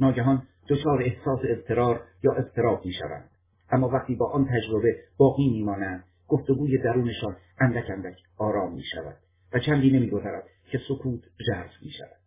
[0.00, 3.30] ناگهان دچار احساس اضطرار یا اضطراب می شوند.
[3.70, 9.16] اما وقتی با آن تجربه باقی می مانند گفتگوی درونشان اندک اندک آرام می شود
[9.52, 12.22] و چندی نمی گذرد که سکوت ژرف می شود.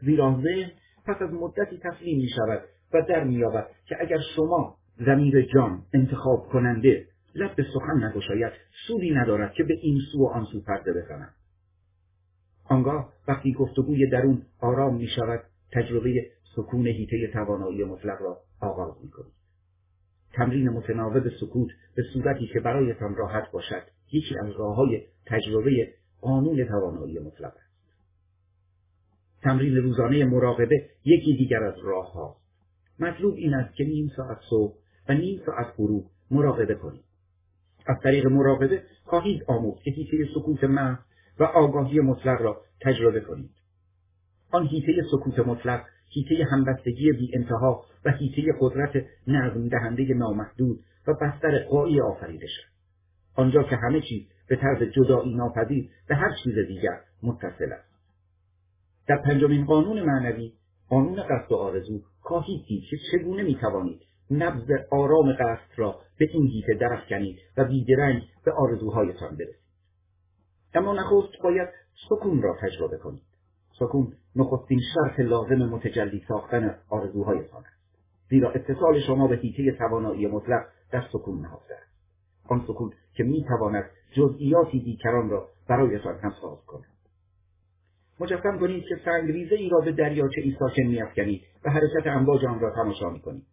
[0.00, 0.70] زیرا ذهن
[1.06, 2.62] پس از مدتی تسلیم می شود
[2.94, 3.40] و در می
[3.86, 8.52] که اگر شما زمیر جان انتخاب کننده لب به سخن نگشاید
[8.86, 11.34] سودی ندارد که به این سو و آن سو پرده بزنند
[12.64, 15.40] آنگاه وقتی گفتگوی درون آرام می شود
[15.72, 19.32] تجربه سکون هیته توانایی مطلق را آغاز می کنید.
[20.32, 26.64] تمرین متناوب سکوت به صورتی که برایتان راحت باشد یکی از راه های تجربه قانون
[26.64, 27.74] توانایی مطلق است.
[29.42, 32.36] تمرین روزانه مراقبه یکی دیگر از راه ها.
[32.98, 34.74] مطلوب این است که نیم ساعت صبح
[35.08, 37.04] و نیم ساعت غروب مراقبه کنید.
[37.86, 40.98] از طریق مراقبه خواهید آموخت که هیته سکوت محض
[41.38, 43.50] و آگاهی مطلق را تجربه کنید.
[44.50, 51.14] آن هیته سکوت مطلق هیته همبستگی بی انتها و هیته قدرت نظم دهنده نامحدود و
[51.14, 52.60] بستر قایی آفریدش
[53.34, 57.94] آنجا که همه چیز به طرز جدایی ناپذیر به هر چیز دیگر متصل است
[59.08, 60.52] در پنجمین قانون معنوی
[60.88, 66.46] قانون قصد و آرزو خواهید دید که چگونه می‌توانید نبض آرام قصد را به این
[66.46, 69.64] هیته درفکنید و بیدرنگ به آرزوهایتان برسید.
[70.74, 71.68] اما نخست باید
[72.08, 73.22] سکون را تجربه کنید.
[73.78, 77.74] سکون نخستین شرط لازم متجلی ساختن آرزوهایتان است.
[78.30, 81.92] زیرا اتصال شما به هیته توانایی مطلق در سکون نهفته است.
[82.48, 86.84] آن سکون که می‌تواند جزئیاتی دیگران را برایتان همساز کند.
[88.20, 92.60] مجسم کنید که سنگریزه ای را به دریاچه ای ساکن میافکنید و حرکت امواج آن
[92.60, 93.46] را تماشا می‌کنید.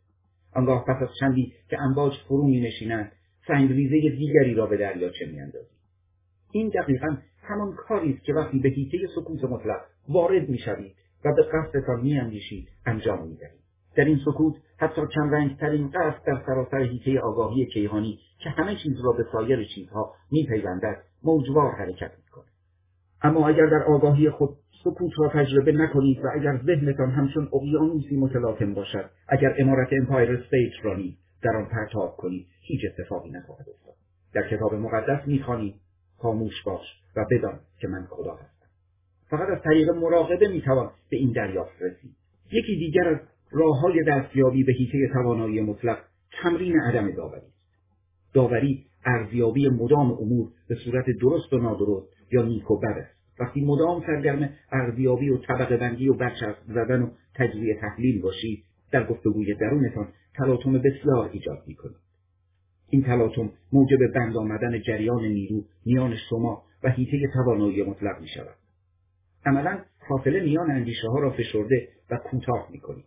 [0.55, 3.11] آنگاه پس از چندی که امواج فرو می نشینند
[3.47, 5.81] سنگریزه دیگری را به دریاچه میاندازید
[6.51, 11.43] این دقیقا همان کاری است که وقتی به هیته سکوت مطلق وارد می‌شوید و به
[11.43, 13.61] قصدتان میاندیشید انجام می‌دهید.
[13.95, 15.01] در این سکوت حتی
[15.59, 21.03] ترین قصد در سراسر حیطه آگاهی کیهانی که همه چیز را به سایر چیزها میپیوندد
[21.23, 22.51] موج‌وار حرکت می‌کند.
[23.21, 24.49] اما اگر در آگاهی خود
[24.83, 30.85] سکوت را تجربه نکنید و اگر ذهنتان همچون اقیانوسی متلاطم باشد اگر عمارت امپایر استیت
[30.85, 31.13] را نیز
[31.43, 33.95] در آن پرتاب کنید هیچ اتفاقی نخواهد افتاد.
[34.33, 35.75] در کتاب مقدس می‌خوانید
[36.17, 38.67] خاموش باش و بدان که من خدا هستم.
[39.29, 42.15] فقط از طریق مراقبه می‌توان به این دریافت رسید.
[42.51, 43.17] یکی دیگر از
[43.51, 45.97] راه های دستیابی به هیته توانایی مطلق
[46.43, 48.33] تمرین عدم داوری است.
[48.33, 53.20] داوری ارزیابی مدام امور به صورت درست و نادرست یا نیک و بد است.
[53.41, 59.07] وقتی مدام سرگرم ارزیابی و طبقه بندی و برچسب زدن و تجزیه تحلیل باشید در
[59.07, 62.11] گفتگوی درونتان تلاطم بسیار ایجاد می‌کنید
[62.89, 68.55] این تلاطم موجب بند آمدن جریان نیرو میان شما و هیته توانایی مطلق می شود.
[69.45, 73.05] عملا فاصله میان اندیشه ها را فشرده و کوتاه می کنید.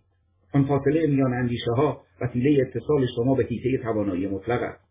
[0.53, 4.85] آن فاصله میان اندیشه ها وسیله اتصال شما به هیته توانایی مطلق است.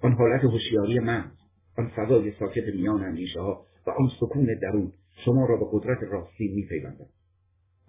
[0.00, 1.30] آن حالت هوشیاری من،
[1.78, 4.92] آن فضای ساکت میان اندیشه ها و آن سکون درون
[5.24, 7.06] شما را به قدرت راستی می پیوندن.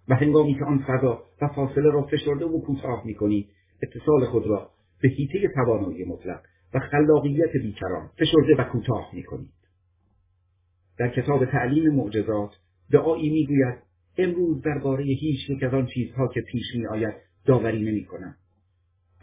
[0.08, 3.50] و هنگامی که آن فضا و فاصله را فشرده و کوتاه می کنید
[3.84, 4.70] اتصال خود را
[5.02, 6.42] به هیته توانایی مطلق
[6.74, 9.54] و خلاقیت بیکران فشرده و کوتاه می کنید.
[10.98, 12.52] در کتاب تعلیم معجزات
[12.92, 13.78] دعایی می‌گوید
[14.18, 17.14] امروز درباره هیچ یک از آن چیزها که پیش می آید
[17.46, 18.36] داوری نمی کنم.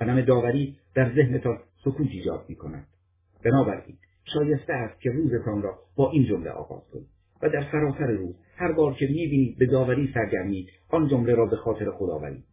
[0.01, 2.87] عدم داوری در ذهنتان سکوت ایجاد می کند.
[3.45, 7.09] بنابراین شایسته است که روزتان را با این جمله آغاز کنید
[7.43, 11.57] و در سراسر روز هر بار که می‌بینید به داوری سرگرمید آن جمله را به
[11.57, 12.45] خاطر خود آورید.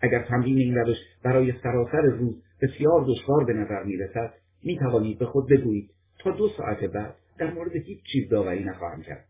[0.00, 5.48] اگر تمرین این روش برای سراسر روز بسیار دشوار به نظر می‌رسد می‌توانید به خود
[5.48, 9.24] بگویید تا دو ساعت بعد در مورد هیچ چیز داوری نخواهم کرد.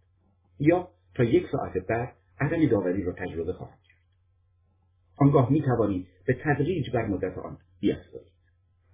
[0.59, 3.99] یا تا یک ساعت بعد عدم داوری را تجربه خواهم کرد.
[5.17, 8.38] آنگاه می توانید به تدریج بر مدت آن بیافزایید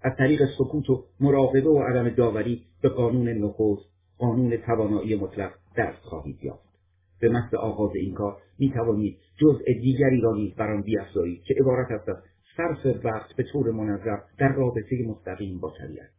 [0.05, 3.89] از طریق سکوت و مراقبه و عدم داوری به قانون نخست
[4.19, 6.75] قانون توانایی مطلق دست خواهید یافت.
[7.21, 11.55] به محض آغاز این کار می توانید جزء دیگری را نیز بر آن بیافزایید که
[11.61, 12.17] عبارت است از
[12.57, 16.11] صرف وقت به طور منظم در رابطه مستقیم با طبیعت.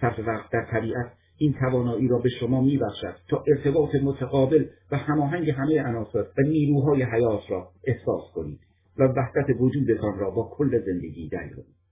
[0.00, 5.50] صرف وقت در طبیعت این توانایی را به شما میبخشد تا ارتباط متقابل و هماهنگ
[5.50, 8.60] همه عناصر و نیروهای حیات را احساس کنید
[8.98, 11.83] و وحدت وجودتان را با کل زندگی دریابید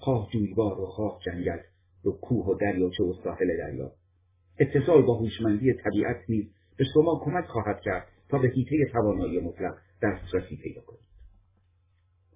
[0.00, 1.58] خواه جویبار و خواه جنگل
[2.04, 3.92] و کوه و دریاچه و ساحل دریا.
[4.58, 6.44] اتصال با هوشمندی طبیعت نیز
[6.76, 11.10] به شما کمک خواهد کرد تا به حیطه توانایی مطلق دسترسی پیدا کنید.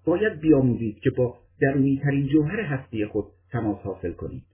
[0.05, 4.45] باید بیاموزید که با درونیترین جوهر هستی خود تماس حاصل کنید.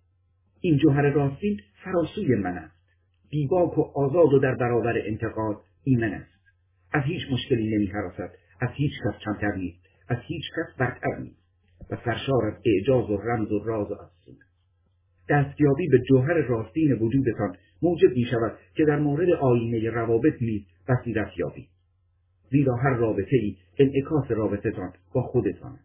[0.61, 2.81] این جوهر راستین فراسوی من است.
[3.31, 6.41] بیباک و آزاد و در برابر انتقاد ایمن است.
[6.93, 9.81] از هیچ مشکلی نمیهراسد از هیچ کس کمتر نیست.
[10.09, 11.40] از هیچ کس برتر نیست.
[11.91, 14.35] و سرشار از اعجاز و رمز و راز و افسون
[15.29, 21.39] دستیابی به جوهر راستین وجودتان موجب می شود که در مورد آینه روابط نیز بصیرت
[21.39, 21.69] یابید.
[22.51, 25.79] زیرا هر رابطه ای انعکاس رابطتان با خودتان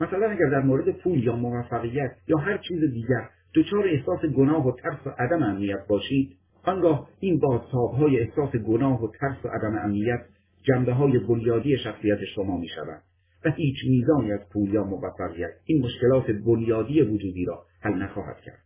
[0.00, 4.72] مثلا اگر در مورد پول یا موفقیت یا هر چیز دیگر دچار احساس گناه و
[4.72, 10.20] ترس و عدم امنیت باشید آنگاه این بازتابهای احساس گناه و ترس و عدم امنیت
[10.62, 12.68] جنبه های بنیادی شخصیت شما می
[13.46, 18.62] و هیچ میزانی از پول یا موفقیت این مشکلات بنیادی وجودی را حل نخواهد کرد.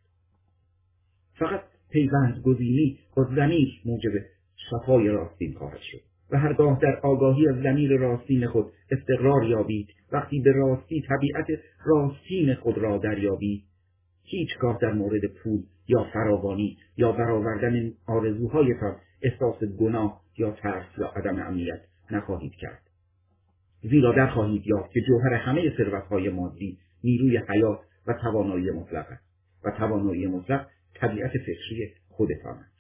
[1.38, 4.12] فقط پیوند گزینی با زمیر موجب
[4.70, 10.40] شفای راستین خواهد شد و هرگاه در آگاهی از زمیر راستین خود استقرار یابید وقتی
[10.40, 11.46] به راستی طبیعت
[11.84, 13.64] راستین خود را دریابید
[14.24, 21.42] هیچگاه در مورد پول یا فراوانی یا برآوردن آرزوهایتان احساس گناه یا ترس یا عدم
[21.42, 22.89] امنیت نخواهید کرد.
[23.82, 29.24] زیرا در خواهید یافت که جوهر همه ثروتهای مادی نیروی حیات و توانایی مطلق است
[29.64, 32.70] و توانایی مطلق طبیعت فکری خودتان است.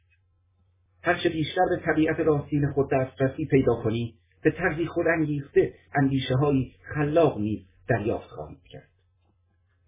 [1.02, 6.72] هرچه بیشتر به طبیعت راستین خود دسترسی پیدا کنید به طرزی خود انگیخته اندیشه های
[6.94, 8.88] خلاق نیز دریافت خواهید کرد.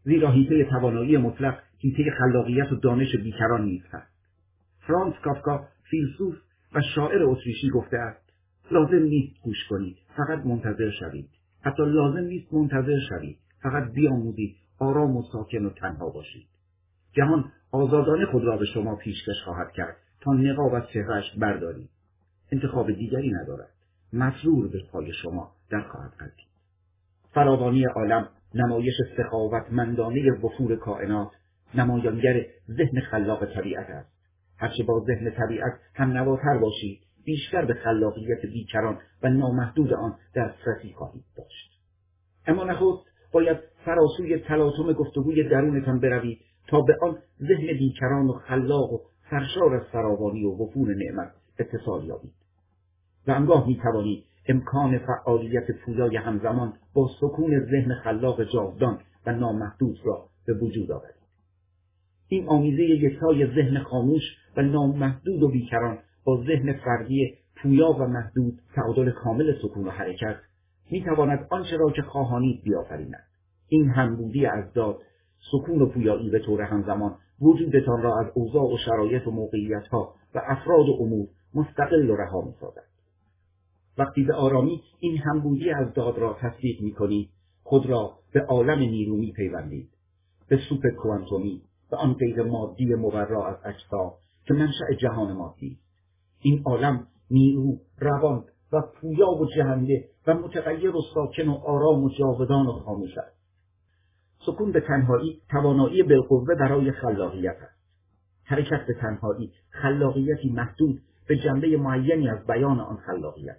[0.04, 4.12] زیرا حیطه توانایی مطلق حیطه خلاقیت و دانش بیکران نیز هست.
[4.86, 6.34] فرانس کافکا فیلسوف
[6.74, 8.21] و شاعر اتریشی گفته است
[8.72, 9.96] لازم نیست گوش کنید.
[10.16, 11.28] فقط منتظر شوید.
[11.60, 13.38] حتی لازم نیست منتظر شوید.
[13.62, 14.56] فقط بیاموزید.
[14.78, 16.46] آرام و ساکن و تنها باشید.
[17.12, 21.90] جهان آزادانه خود را به شما پیشکش خواهد کرد تا نقاب از چهرهش بردارید.
[22.52, 23.70] انتخاب دیگری ندارد.
[24.12, 26.52] مسرور به پای شما در خواهد قلبید
[27.34, 31.30] فراوانی عالم نمایش سخاوتمندانه وفور کائنات
[31.74, 34.12] نمایانگر ذهن خلاق طبیعت است.
[34.58, 37.00] هرچه با ذهن طبیعت هم نواتر باشید.
[37.24, 41.80] بیشتر به خلاقیت بیکران و نامحدود آن دسترسی خواهید داشت.
[42.46, 48.92] اما نخست باید فراسوی تلاطم گفتگوی درونتان بروید تا به آن ذهن بیکران و خلاق
[48.92, 48.98] و
[49.30, 52.32] سرشار از فراوانی و وفور نعمت اتصال یابید.
[53.26, 59.98] و انگاه می توانید امکان فعالیت پویای همزمان با سکون ذهن خلاق جاودان و نامحدود
[60.04, 61.22] را به وجود آورید.
[62.28, 64.22] این آمیزه یکتای ذهن خاموش
[64.56, 70.36] و نامحدود و بیکران با ذهن فردی پویا و محدود تعادل کامل سکون و حرکت
[70.90, 73.24] می‌تواند آنچه را که خواهانید بیافریند.
[73.68, 74.98] این همبودی از داد
[75.52, 80.42] سکون و پویایی به طور همزمان وجودتان را از اوضاع و شرایط و موقعیتها و
[80.46, 82.84] افراد و امور مستقل و رها می‌سازد.
[83.98, 87.28] وقتی به آرامی این همبودی از داد را تصدیق می
[87.62, 89.90] خود را به عالم نیرو می پیوندید
[90.48, 94.12] به سوپ کوانتومی به آن غیر مادی مبرا از اجسام
[94.46, 95.78] که منشأ جهان مادی
[96.42, 102.10] این عالم نیرو روان و پویا و جهنده و متغیر و ساکن و آرام و
[102.18, 103.36] جاودان و خاموش است.
[104.46, 107.82] سکون به تنهایی توانایی بالقوه برای خلاقیت است.
[108.44, 113.56] حرکت به تنهایی خلاقیتی محدود به جنبه معینی از بیان آن خلاقیت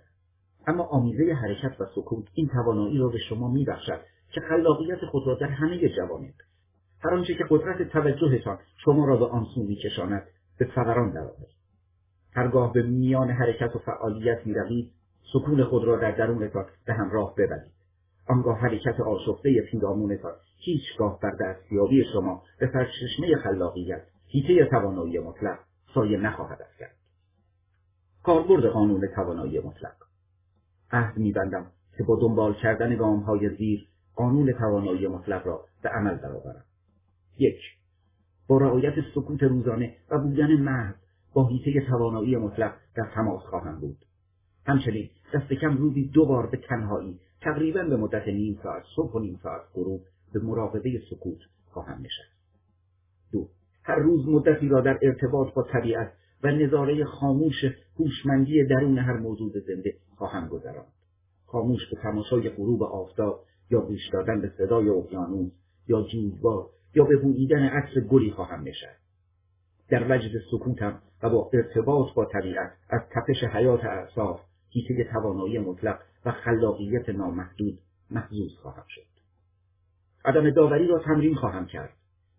[0.67, 4.00] اما آمیزه حرکت و سکوت این توانایی را به شما میبخشد
[4.32, 6.34] که خلاقیت خود را در همه جوانب
[7.04, 10.23] هر آنچه که قدرت توجهتان شما را به آن سو میکشاند
[10.60, 11.52] به فوران درآورید.
[12.36, 14.92] هرگاه به میان حرکت و فعالیت می‌روید
[15.34, 17.73] سکون خود را در درونتان به همراه ببرید.
[18.27, 25.60] آنگاه حرکت آشفته پیرامونتان هیچگاه بر دستیابی شما به سرچشمه خلاقیت هیته توانایی مطلق
[25.94, 26.96] سایه نخواهد کرد
[28.23, 29.96] کاربرد قانون توانایی مطلق.
[30.92, 31.65] عهد میبندم
[31.98, 36.65] که با دنبال کردن گام های زیر قانون توانایی مطلق را به عمل درآورم.
[37.38, 37.60] یک
[38.48, 40.96] با رعایت سکوت روزانه و بودن محض
[41.34, 43.98] با حیطه توانایی مطلق در تماس خواهم بود.
[44.65, 49.19] همچنین دست کم روزی دو بار به تنهایی تقریبا به مدت نیم ساعت صبح و
[49.19, 50.02] نیم ساعت غروب
[50.34, 52.34] به مراقبه سکوت خواهم نشست.
[53.31, 53.48] دو
[53.84, 56.13] هر روز مدتی را در ارتباط با طبیعت
[56.44, 57.65] و نظاره خاموش
[58.00, 60.94] هوشمندی درون هر موجود زنده خواهم گذراند.
[61.46, 65.52] خاموش به تماشای غروب آفتاب یا گوش دادن به صدای اقیانوس
[65.88, 69.02] یا جویبار یا به بوییدن عطر گلی خواهم نشست.
[69.90, 74.40] در وجد سکوتم و با ارتباط با طبیعت از تپش حیات اعصاب
[74.73, 77.79] حیطه توانایی مطلق و خلاقیت نامحدود
[78.12, 79.02] محزوز خواهم شد.
[80.25, 81.94] عدم داوری را تمرین خواهم کرد.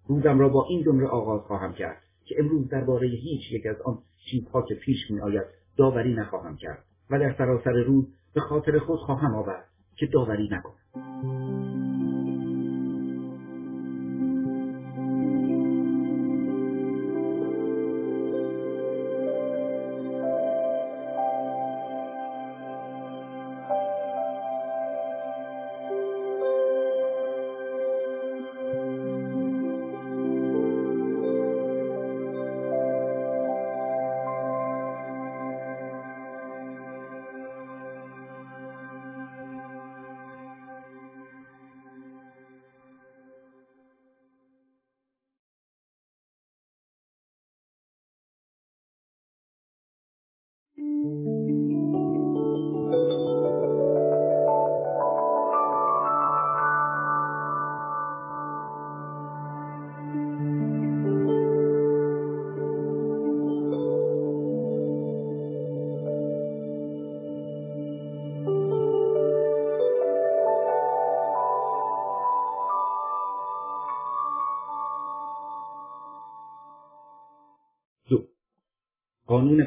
[0.06, 3.98] روزم را با این جمله آغاز خواهم کرد که امروز درباره هیچ یک از آن
[4.30, 8.98] چیزها که پیش می آید داوری نخواهم کرد و در سراسر روز به خاطر خود
[8.98, 9.64] خواهم آورد
[9.96, 11.63] که داوری نکنم.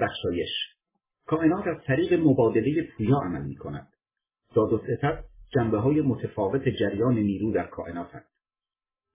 [0.08, 0.50] بخشایش
[1.26, 3.88] کائنات از طریق مبادله پویا عمل می کند.
[4.56, 8.10] داد و ستد جنبه های متفاوت جریان نیرو در کائنات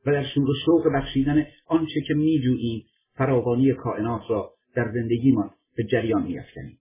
[0.06, 5.84] و در شور و شوق بخشیدن آنچه که میجوییم فراوانی کائنات را در زندگیمان به
[5.84, 6.78] جریان میافکنیم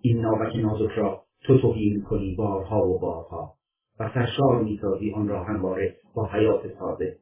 [0.00, 3.54] این ناوک نازک را تو توهین کنی بارها و بارها
[4.00, 7.18] و سرشار می‌سازی آن را همواره با حیات تازه.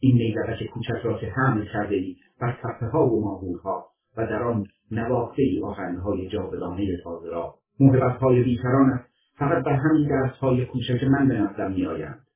[0.00, 3.81] این نیزدک کوچک را که حمل کرده ای بر صفحه ها و ماهورها
[4.16, 7.54] و در آن نواخته ای آهنگهای جاودانه تازه را.
[7.80, 9.04] محبتهای بیکرانت
[9.38, 12.26] فقط بر همین دستهای کوچک من به نظرم میآیند.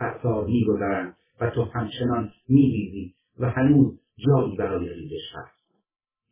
[0.00, 5.54] اقصار میگذرند و تو همچنان میریزی و هنوز جایی برای ریزش هست.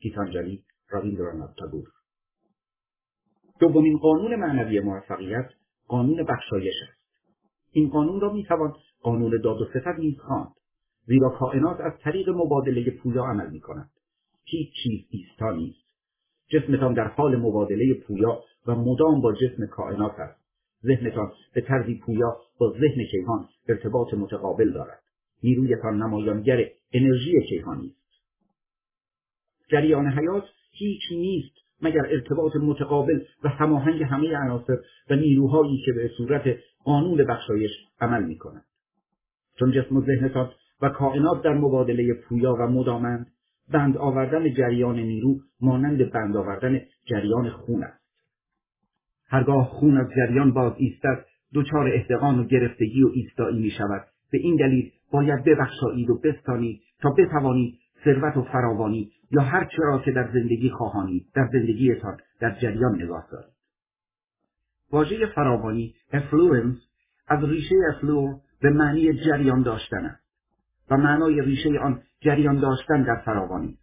[0.01, 1.87] گیتانجلی راویندرانات تاگور.
[3.61, 5.49] دومین قانون معنوی موفقیت
[5.89, 7.03] قانون بخشایش است.
[7.73, 10.53] این قانون را می‌توان قانون داد و ستد نیز خواند
[11.07, 13.91] زیرا کائنات از طریق مبادله پویا عمل می کند.
[14.45, 15.83] هیچ چیز ایستا نیست.
[16.49, 20.41] جسمتان در حال مبادله پویا و مدام با جسم کائنات است.
[20.85, 25.03] ذهنتان به طرزی پویا با ذهن کیهان ارتباط متقابل دارد.
[25.43, 28.03] نیرویتان نمایانگر انرژی کیهانی است
[29.71, 34.79] جریان حیات هیچ نیست مگر ارتباط متقابل و هماهنگ همه عناصر
[35.11, 36.43] و نیروهایی که به صورت
[36.85, 37.71] قانون بخشایش
[38.01, 38.65] عمل می کنند.
[39.59, 43.32] چون جسم و ذهنتان و کائنات در مبادله پویا و مدامند
[43.71, 48.03] بند آوردن جریان نیرو مانند بند آوردن جریان خون است.
[49.27, 54.05] هرگاه خون از جریان باز ایستد دچار احتقان و گرفتگی و ایستایی می شود.
[54.33, 60.03] به این دلیل باید ببخشایید و بستانید تا بتوانید ثروت و فراوانی یا هر چرا
[60.05, 63.53] که در زندگی خواهانید در زندگیتان در جریان نگاه دارید.
[64.93, 66.77] واژه فراوانی affluence
[67.29, 70.22] از ریشه affluere به معنی جریان داشتن است.
[70.93, 73.79] و معنای ریشه آن جریان داشتن در فراوانی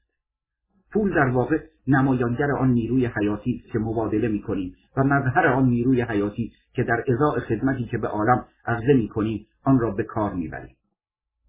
[0.92, 1.58] پول در واقع
[1.88, 7.04] نمایانگر آن نیروی حیاتی است که مبادله می‌کنیم و مظهر آن نیروی حیاتی که در
[7.08, 10.76] ازاء خدمتی که به عالم عرضه می‌کنیم آن را به کار می‌بریم.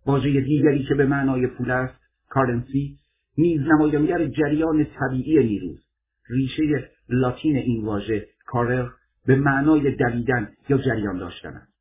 [0.06, 1.94] واژه دیگری که به معنای پول است
[2.28, 2.98] currency
[3.38, 5.84] نیز نمایانگر جریان طبیعی نیروست.
[6.30, 8.88] ریشه لاتین این واژه کارر
[9.26, 11.72] به معنای دویدن یا جریان داشتن است.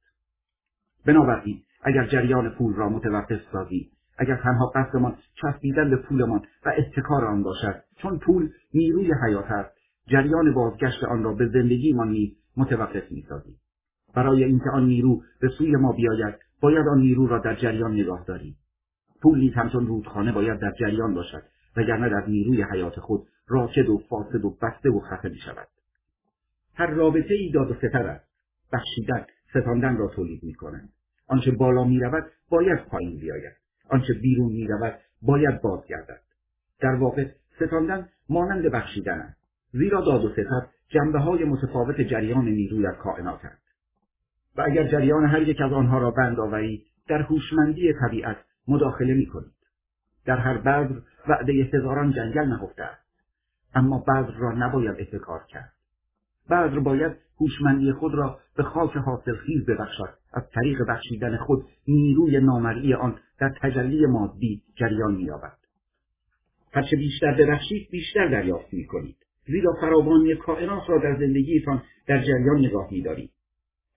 [1.05, 7.25] بنابراین اگر جریان پول را متوقف سازی اگر تنها قصدمان چسبیدن به پولمان و اتکار
[7.25, 9.77] آن باشد چون پول نیروی حیات است
[10.07, 13.55] جریان بازگشت آن را به زندگیمان نیز متوقف می‌سازیم.
[14.15, 18.25] برای اینکه آن نیرو به سوی ما بیاید باید آن نیرو را در جریان نگاه
[18.27, 18.55] داریم.
[19.21, 21.43] پول نیز همچون رودخانه باید در جریان باشد
[21.77, 25.67] وگرنه در نیروی حیات خود راکد و فاسد و بسته و خفه می شود
[26.75, 28.29] هر رابطه ای داد و ستر است.
[28.73, 30.89] بخشیدن ستاندن را تولید می کنند
[31.29, 33.53] آنچه بالا می رود باید پایین بیاید.
[33.89, 36.21] آنچه بیرون می رود باید بازگردد.
[36.79, 37.25] در واقع
[37.55, 39.39] ستاندن مانند بخشیدن است.
[39.71, 43.59] زیرا داد و ستد جنبه های متفاوت جریان نیرو در کائناتند
[44.57, 49.25] و اگر جریان هر یک از آنها را بند آورید در هوشمندی طبیعت مداخله می
[49.25, 49.53] کنید.
[50.25, 53.09] در هر بذر وعده هزاران جنگل نهفته است.
[53.75, 55.73] اما بذر را نباید احتکار کرد.
[56.49, 60.19] بذر باید هوشمندی خود را به خاک حاصلخیز ببخشد.
[60.33, 65.57] از طریق بخشیدن خود نیروی نامرئی آن در تجلی مادی جریان مییابد.
[66.73, 69.15] هرچه بیشتر ببخشید بیشتر دریافت می‌کنید.
[69.45, 73.31] زیرا فراوانی کائنات را در زندگیتان در جریان نگاه میدارید.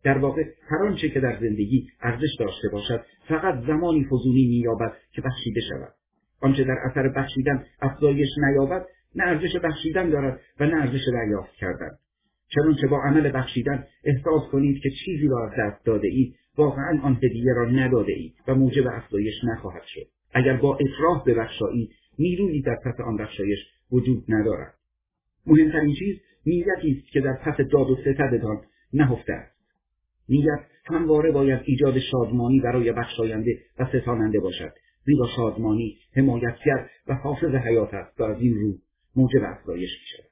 [0.05, 5.23] در واقع هر آنچه که در زندگی ارزش داشته باشد فقط زمانی فزونی مییابد که
[5.23, 5.93] بخشیده شود.
[6.41, 11.91] آنچه در اثر بخشیدن افزایش نیابد نه ارزش بخشیدن دارد و نه ارزش دریافت کردن.
[12.55, 17.15] چنانچه با عمل بخشیدن احساس کنید که چیزی را از دست داده اید واقعا آن
[17.23, 20.07] هدیه را نداده اید و موجب افزایش نخواهد شد.
[20.35, 23.59] اگر با افراح ببخشایید نیرویی در پس آن بخشایش
[23.93, 24.75] وجود ندارد.
[25.47, 28.61] مهمترین چیز نیتی است که در پس داد و ستدتان
[28.93, 29.57] نهفته است.
[30.29, 34.73] نیت همواره باید ایجاد شادمانی برای بخشاینده و ستاننده باشد
[35.05, 38.75] زیرا شادمانی حمایتگر و حافظ حیات است و از این رو
[39.17, 40.32] موجب افزایش می شود.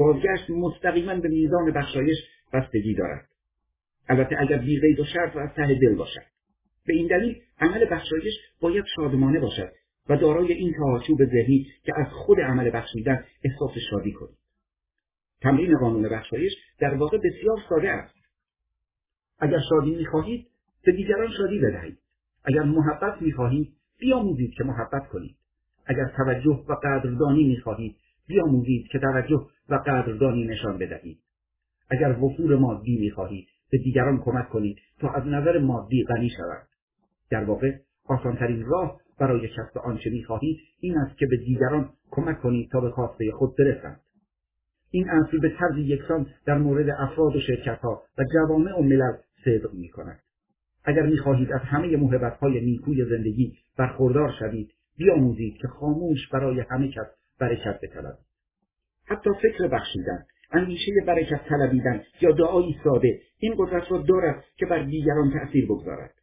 [0.00, 2.16] بازگشت مستقیما به میزان بخشایش
[2.52, 3.28] بستگی دارد.
[4.08, 6.22] البته اگر بیقید و شرط و از ته دل باشد.
[6.86, 9.72] به این دلیل عمل بخشایش باید شادمانه باشد
[10.08, 14.36] و دارای این چهارچوب ذهنی که از خود عمل بخشیدن احساس شادی کنید.
[15.40, 18.14] تمرین قانون بخشایش در واقع بسیار ساده است.
[19.38, 20.46] اگر شادی می‌خواهید
[20.84, 21.98] به دیگران شادی بدهید.
[22.44, 25.36] اگر محبت می‌خواهید بیاموزید که محبت کنید.
[25.86, 27.96] اگر توجه و قدردانی می‌خواهید
[28.26, 31.18] بیاموزید که توجه و قدردانی نشان بدهید.
[31.90, 36.68] اگر وفور مادی می‌خواهید به دیگران کمک کنید تا از نظر مادی غنی شوند.
[37.30, 37.72] در واقع
[38.04, 42.90] آسانترین راه برای کسب آنچه می‌خواهید این است که به دیگران کمک کنید تا به
[42.90, 44.00] خواسته خود برسند.
[44.90, 49.74] این اصل به طرز یکسان در مورد افراد و شرکتها و جوامع و ملل صدق
[49.74, 50.20] می‌کند.
[50.84, 57.06] اگر می‌خواهید از همه محبتهای نیکوی زندگی برخوردار شوید بیاموزید که خاموش برای همه کس
[57.40, 58.29] برکت بطلبید.
[59.10, 64.82] حتی فکر بخشیدن اندیشه برکت طلبیدن یا دعایی ساده این قدرت را دارد که بر
[64.82, 66.14] دیگران تأثیر بگذارد.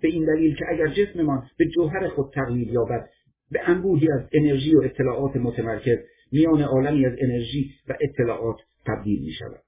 [0.00, 3.08] به این دلیل که اگر جسممان به جوهر خود تغییر یابد
[3.50, 5.98] به انبوهی از انرژی و اطلاعات متمرکز
[6.32, 8.56] میان عالمی از انرژی و اطلاعات
[8.86, 9.62] تبدیل می شود.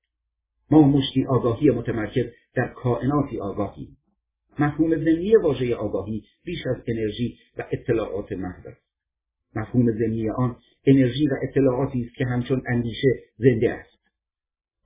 [0.71, 3.89] ما مشتی آگاهی متمرکز در کائناتی آگاهی
[4.59, 8.90] مفهوم زمینی واژه آگاهی بیش از انرژی و اطلاعات محض است.
[9.57, 13.99] مفهوم زمینی آن انرژی و اطلاعاتی است که همچون اندیشه زنده است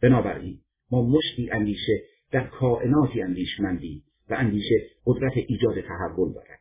[0.03, 0.59] بنابراین
[0.91, 2.03] ما مشتی اندیشه
[2.33, 4.75] در کائناتی اندیشمندی و اندیشه
[5.07, 6.61] قدرت ایجاد تحول دارد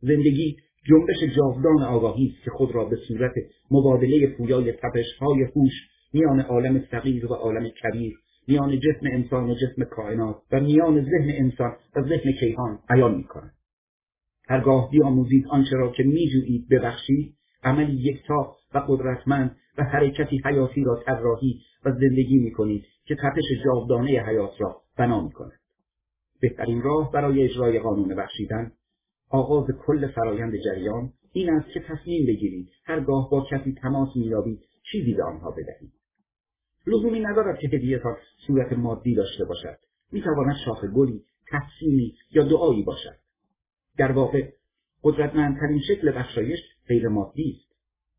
[0.00, 0.56] زندگی
[0.88, 3.32] جنبش جاودان آگاهی است که خود را به صورت
[3.70, 5.72] مبادله پویای تپشهای هوش
[6.12, 8.14] میان عالم صغیر و عالم کبیر
[8.48, 13.24] میان جسم انسان و جسم کائنات و میان ذهن انسان و ذهن کیهان بیان می
[13.24, 13.52] کند.
[14.48, 21.02] هرگاه بیاموزید آنچه را که میجویید ببخشید عملی یکتا و قدرتمند و حرکتی حیاتی را
[21.06, 25.60] طراحی و زندگی می کنید که تپش جاودانه حیات را بنا می کند.
[26.40, 28.72] بهترین راه برای اجرای قانون بخشیدن
[29.30, 34.60] آغاز کل فرایند جریان این است که تصمیم بگیرید هرگاه با کسی تماس مییابید
[34.92, 35.92] چیزی به آنها بدهید.
[36.86, 38.16] لزومی ندارد که هدیهتان
[38.46, 39.78] صورت مادی داشته باشد.
[40.12, 43.23] می‌تواند شاخ گلی تحسینی یا دعایی باشد.
[43.98, 44.48] در واقع
[45.02, 47.74] قدرتمندترین شکل بخشایش غیر مادی است.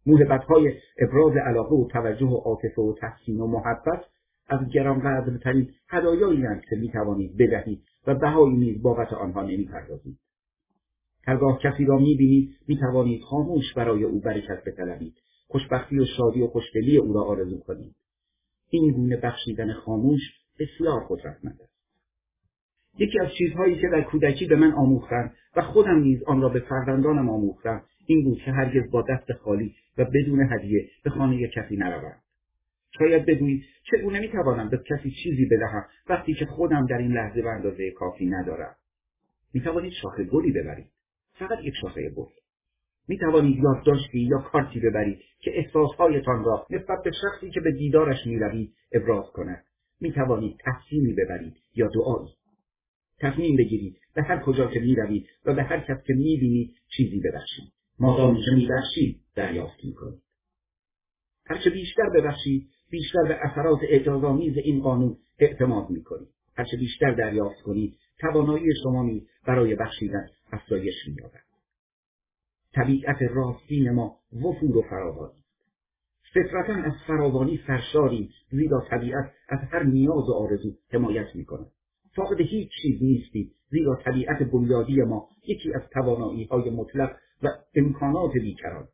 [0.06, 4.06] موهبتهای ابراز علاقه و توجه و عاطفه و تحسین و محبت
[4.48, 10.20] از گرانقدرترین هدایایی که می‌توانید بدهید و بهایی نیز بابت آنها نمی‌پردازید.
[11.28, 15.14] هرگاه کسی را می‌بینید می‌توانید خاموش برای او برکت بطلبید.
[15.48, 17.96] خوشبختی و شادی و خوشدلی او را آرزو کنید.
[18.70, 20.22] این گونه بخشیدن خاموش
[20.60, 21.76] بسیار قدرتمند است.
[22.98, 26.60] یکی از چیزهایی که در کودکی به من آموختند و خودم نیز آن را به
[26.60, 31.78] فرزندانم آموختم این بود که هرگز با دست خالی و بدون هدیه به خانه کسی
[31.78, 32.16] نروم
[32.98, 37.50] شاید بگویید چگونه می‌توانم به کسی چیزی بدهم وقتی که خودم در این لحظه به
[37.50, 38.76] اندازه کافی ندارم.
[39.54, 40.88] می‌توانید شاخه گلی ببرید.
[41.34, 42.32] فقط یک شاخه گل.
[43.08, 48.18] می توانید یادداشتی یا کارتی ببرید که احساسهایتان را نسبت به شخصی که به دیدارش
[48.26, 49.66] می روید ابراز کند.
[50.02, 52.34] می توانید تحسینی ببرید یا دعایی.
[53.20, 56.76] تصمیم بگیرید به هر کجا که می روید و به هر کس که می بینید
[56.98, 57.74] چیزی ببخشید.
[58.00, 60.22] مادامی که می بخشید دریافت می کنید
[61.46, 67.62] هرچه بیشتر ببخشید بیشتر به اثرات اعجازآمیز این قانون اعتماد می کنید هرچه بیشتر دریافت
[67.62, 71.46] کنید توانایی شما نیز برای بخشیدن افزایش مییابد.
[72.74, 75.44] طبیعت راستین ما وفور و فراوانی
[76.34, 81.72] فطرتا از فراوانی سرشاریم زیرا طبیعت از هر نیاز و آرزو حمایت می‌کند.
[82.16, 88.32] فاقد هیچ چیز نیستی زیرا طبیعت بنیادی ما یکی از توانایی های مطلق و امکانات
[88.34, 88.88] بیکران.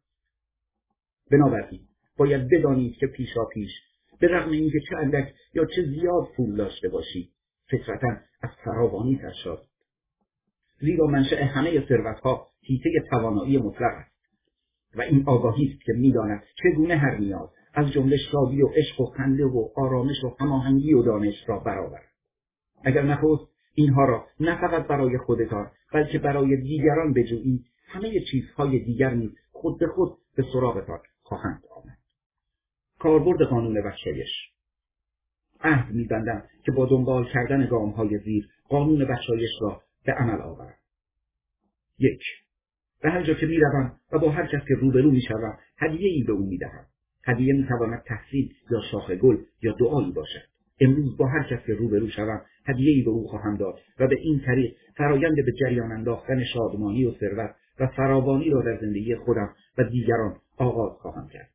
[1.32, 1.82] بنابراین
[2.18, 3.72] باید بدانید که پیشا پیش
[4.20, 7.30] به رغم اینکه چه اندک یا چه زیاد پول داشته باشید
[7.72, 9.62] فطرتا از فراوانی سرشار
[10.80, 14.12] زیرا منشأ همه ثروتها حیطه توانایی مطلق است.
[14.96, 19.06] و این آگاهی است که می‌داند چگونه هر نیاز از جمله شادی و عشق و
[19.06, 22.11] خنده و آرامش و هماهنگی و دانش را برآورد.
[22.84, 29.14] اگر نخست اینها را نه فقط برای خودتان بلکه برای دیگران بجویید همه چیزهای دیگر
[29.14, 31.98] نیز خود به خود به سراغتان خواهند آمد.
[33.00, 34.52] کاربرد قانون بخشایش
[35.64, 40.80] عهد میبندم که با دنبال کردن گامهای زیر قانون بخشایش را به عمل آورد
[42.00, 42.22] یک
[43.02, 46.34] به هر جا که می‌روم و با هر کس که روبرو می‌شوم هدیه ای به
[46.34, 46.86] او می‌دهم.
[47.24, 50.51] هدیه می‌تواند تحصیل یا شاخ گل یا دعایی باشد.
[50.82, 54.16] امروز با هر کس که روبرو شوم هدیه ای به او خواهم داد و به
[54.20, 59.54] این طریق فرایند به جریان انداختن شادمانی و ثروت و فراوانی را در زندگی خودم
[59.78, 61.50] و دیگران آغاز خواهم کرد.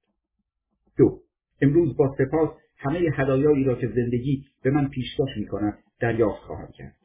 [0.98, 1.20] دو
[1.62, 6.68] امروز با سپاس همه هدایایی را که زندگی به من پیشکش می کند دریافت خواهم
[6.74, 6.96] کرد.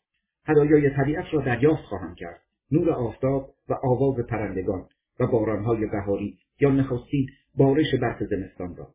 [0.46, 2.42] هدایای طبیعت را دریافت خواهم کرد.
[2.72, 4.86] نور آفتاب و آواز پرندگان
[5.20, 8.88] و بارانهای بهاری یا نخستین بارش برف زمستان را.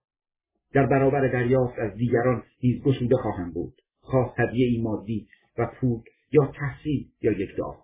[0.77, 3.74] در برابر دریافت از دیگران نیز گشوده خواهم بود.
[4.01, 6.01] خواه هدیه مادی و پول
[6.33, 7.74] یا تحصیل یا یک دعا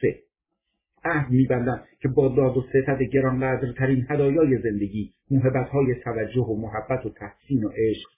[0.00, 0.18] سه.
[1.04, 7.10] عهد میبندم که با داد و ستد گرانقدرترین هدایای زندگی موهبتهای توجه و محبت و
[7.10, 8.08] تحسین و عشق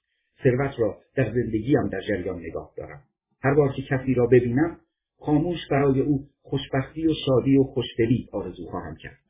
[0.45, 3.03] ثروت را در زندگیم در جریان نگاه دارم.
[3.43, 4.77] هر بار که کسی را ببینم
[5.19, 9.24] خاموش برای او خوشبختی و شادی و خوشدلی آرزو خواهم کرد.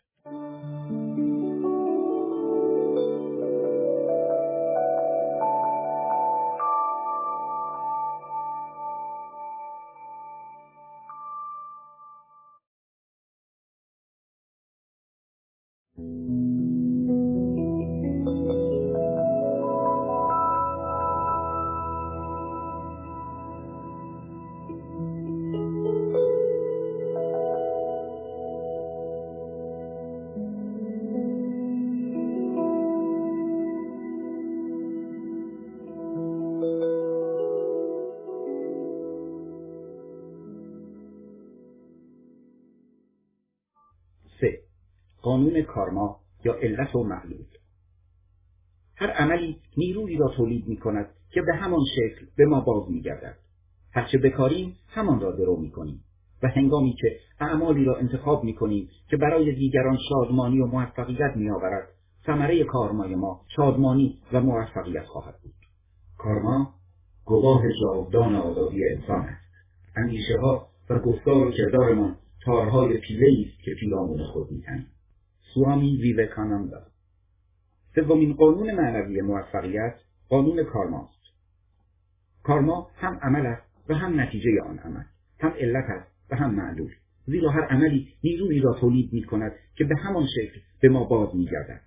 [45.55, 47.44] قانون کارما یا علت و معلول
[48.96, 53.00] هر عملی نیرویی را تولید می کند که به همان شکل به ما باز می
[53.00, 53.36] گردد.
[53.92, 56.05] هرچه بکاریم همان را درو می کنیم
[56.42, 61.50] و هنگامی که اعمالی را انتخاب می کنیم که برای دیگران شادمانی و موفقیت می
[61.50, 61.88] آورد
[62.26, 65.55] ثمره کارمای ما شادمانی و موفقیت خواهد بود.
[66.18, 66.74] کارما
[67.24, 69.44] گواه جاودان آزادی انسان است.
[69.96, 74.93] اندیشه ها و گفتار و کردارمان تارهای پیله است که پیرامون خود میتنیم.
[75.55, 76.86] سوامی ویوکاناندا
[77.95, 79.95] سومین قانون معنوی موفقیت
[80.28, 81.24] قانون کارماست
[82.42, 85.05] کارما هم عمل است و هم نتیجه آن عمل
[85.40, 86.90] هم علت است و هم معلول
[87.26, 91.36] زیرا هر عملی نیرویی را تولید می کند که به همان شکل به ما باز
[91.36, 91.80] می گردد.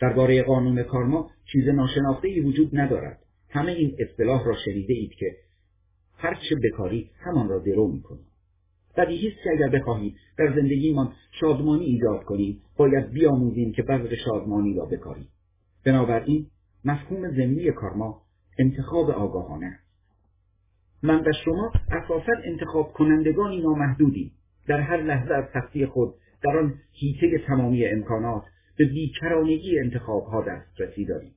[0.00, 3.18] درباره قانون کارما چیز ناشناخته وجود ندارد.
[3.48, 5.36] همه این اصطلاح را شنیده اید که
[6.16, 8.26] هر چه بکاری همان را درو می کنید.
[8.96, 12.60] بدیهی که اگر بخواهیم در زندگیمان شادمانی ایجاد کنیم.
[12.76, 15.28] باید بیاموزیم که بذر شادمانی را بکاریم.
[15.84, 16.46] بنابراین
[16.84, 18.22] مفهوم ضمنی کارما
[18.58, 19.88] انتخاب آگاهانه است.
[21.02, 24.32] من و شما اساسا انتخاب کنندگانی نامحدودی
[24.66, 28.42] در هر لحظه از سختی خود در آن حیطه تمامی امکانات
[28.76, 31.34] به بیکرانگی انتخابها دسترسی داریم.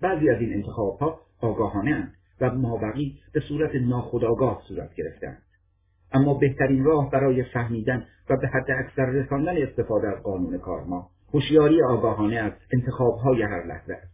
[0.00, 5.42] بعضی از این انتخابها آگاهانه و مابقی به صورت ناخودآگاه صورت گرفتند
[6.12, 11.82] اما بهترین راه برای فهمیدن و به حد اکثر رساندن استفاده از قانون کارما هوشیاری
[11.82, 14.12] آگاهانه از انتخابهای هر لحظه است.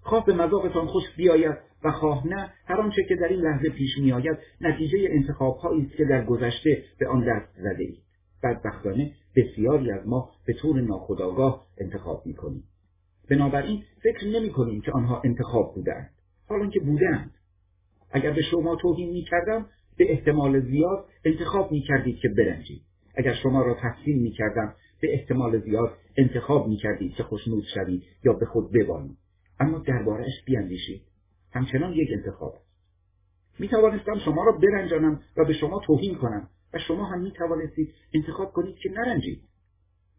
[0.00, 3.98] خواه به مذاقتان خوش بیاید و خواه نه هر آنچه که در این لحظه پیش
[3.98, 8.02] میآید نتیجه انتخابهایی است که در گذشته به آن دست زده اید
[8.42, 12.64] بدبختانه بسیاری از ما به طور ناخودآگاه انتخاب می‌کنیم.
[13.30, 16.10] بنابراین فکر نمی کنیم که آنها انتخاب بودند
[16.48, 17.34] حالا که بودند
[18.10, 19.66] اگر به شما توهین می‌کردم
[19.98, 22.82] به احتمال زیاد انتخاب می کردید که برنجید.
[23.14, 28.02] اگر شما را تحسین می کردم به احتمال زیاد انتخاب می کردید که خوشنود شوید
[28.24, 29.18] یا به خود ببانید
[29.60, 31.02] اما دربارهش بیاندیشید.
[31.52, 32.54] همچنان یک انتخاب.
[32.54, 37.32] است می توانستم شما را برنجانم و به شما توهین کنم و شما هم می
[37.32, 39.42] توانستید انتخاب کنید که نرنجید.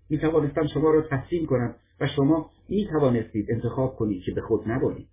[0.09, 4.69] می توانستم شما را تحسین کنم و شما می توانستید انتخاب کنید که به خود
[4.69, 5.09] نبالید.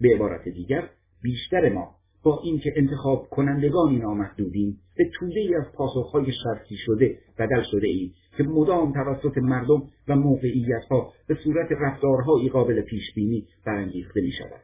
[0.00, 0.90] به عبارت دیگر
[1.22, 7.62] بیشتر ما با اینکه انتخاب کنندگانی نامحدودیم به توده ای از پاسخهای شرطی شده بدل
[7.70, 14.20] شده ایم که مدام توسط مردم و موقعیتها به صورت رفتارهایی قابل پیش بینی برانگیخته
[14.20, 14.60] می شود.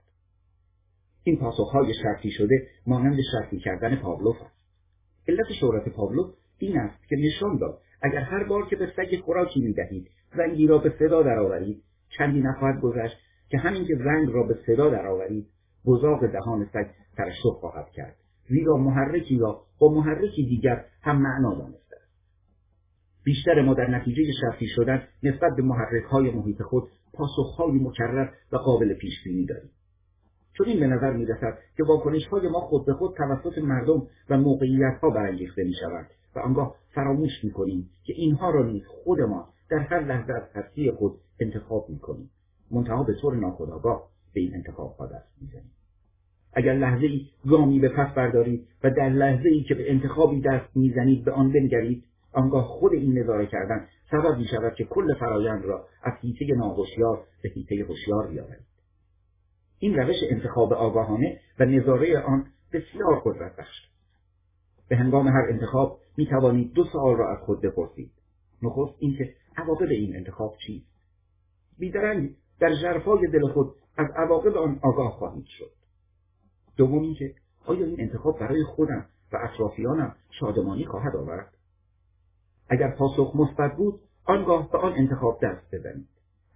[1.24, 4.56] این پاسخهای شرطی شده مانند شرطی کردن پاولوف است.
[5.28, 9.60] علت شهرت پاولوف این است که نشان داد اگر هر بار که به سگ خوراکی
[9.60, 11.82] می‌دهید زنگی را به صدا درآورید
[12.18, 13.16] چندی نخواهد گذشت
[13.48, 15.46] که همین که زنگ را به صدا درآورید
[15.86, 16.86] گذاق دهان سگ
[17.16, 18.16] ترشح خواهد کرد.
[18.48, 22.12] زیرا محرکی را با محرکی دیگر هم معنا دانسته است.
[23.24, 28.56] بیشتر ما در نتیجه شرطی شدن نسبت به محرک های محیط خود پاسخهایی مکرر و
[28.56, 29.70] قابل پیش بینی داریم.
[30.58, 34.06] چون این به نظر می رسد که واکنش های ما خود به خود توسط مردم
[34.30, 36.06] و موقعیت ها برانگیخته می شود
[36.36, 40.90] و آنگاه فراموش می کنیم که اینها را نیز خودمان در هر لحظه از هستی
[40.90, 42.30] خود انتخاب می کنیم
[42.70, 45.75] منتها به طور ناخودآگاه به این انتخاب ها دست می‌زنیم.
[46.52, 50.76] اگر لحظه ای گامی به پس بردارید و در لحظه ای که به انتخابی دست
[50.76, 55.64] می‌زنید به آن بنگرید آنگاه خود این نظاره کردن سبب می شود که کل فرایند
[55.64, 58.66] را از حیطه ناهوشیار به حیطه هوشیار بیاورید.
[59.78, 63.76] این روش انتخاب آگاهانه و نظاره آن بسیار قدرت بخش
[64.88, 68.10] به هنگام هر انتخاب می توانید دو سوال را از خود بپرسید.
[68.62, 70.86] نخست اینکه عواقب این انتخاب چیست؟
[71.78, 75.70] بیدرنگ در ژرفای دل خود از عواقب آن آگاه خواهید شد.
[76.76, 77.34] دوم اینکه
[77.66, 81.54] آیا این انتخاب برای خودم و اطرافیانم شادمانی خواهد آورد؟
[82.68, 86.08] اگر پاسخ مثبت بود آنگاه به آن انتخاب دست بزنید.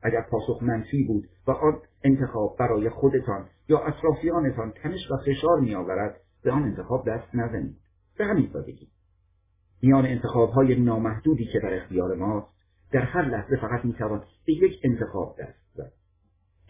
[0.03, 6.21] اگر پاسخ منفی بود و آن انتخاب برای خودتان یا اطرافیانتان تنش و فشار میآورد
[6.43, 7.77] به آن انتخاب دست نزنید.
[8.19, 8.89] به همین سادگی.
[9.83, 12.49] میان انتخابهای نامحدودی که در اختیار ماست
[12.93, 15.70] در هر لحظه فقط می‌توان به یک انتخاب دست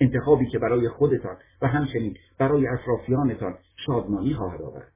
[0.01, 4.93] انتخابی که برای خودتان و همچنین برای اطرافیانتان شادمانی خواهد آورد.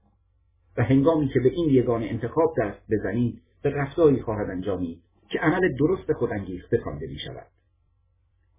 [0.77, 5.77] و هنگامی که به این یگان انتخاب دست بزنید به رفتاری خواهد انجامید که عمل
[5.79, 7.47] درست خود انگیخته خوانده می شود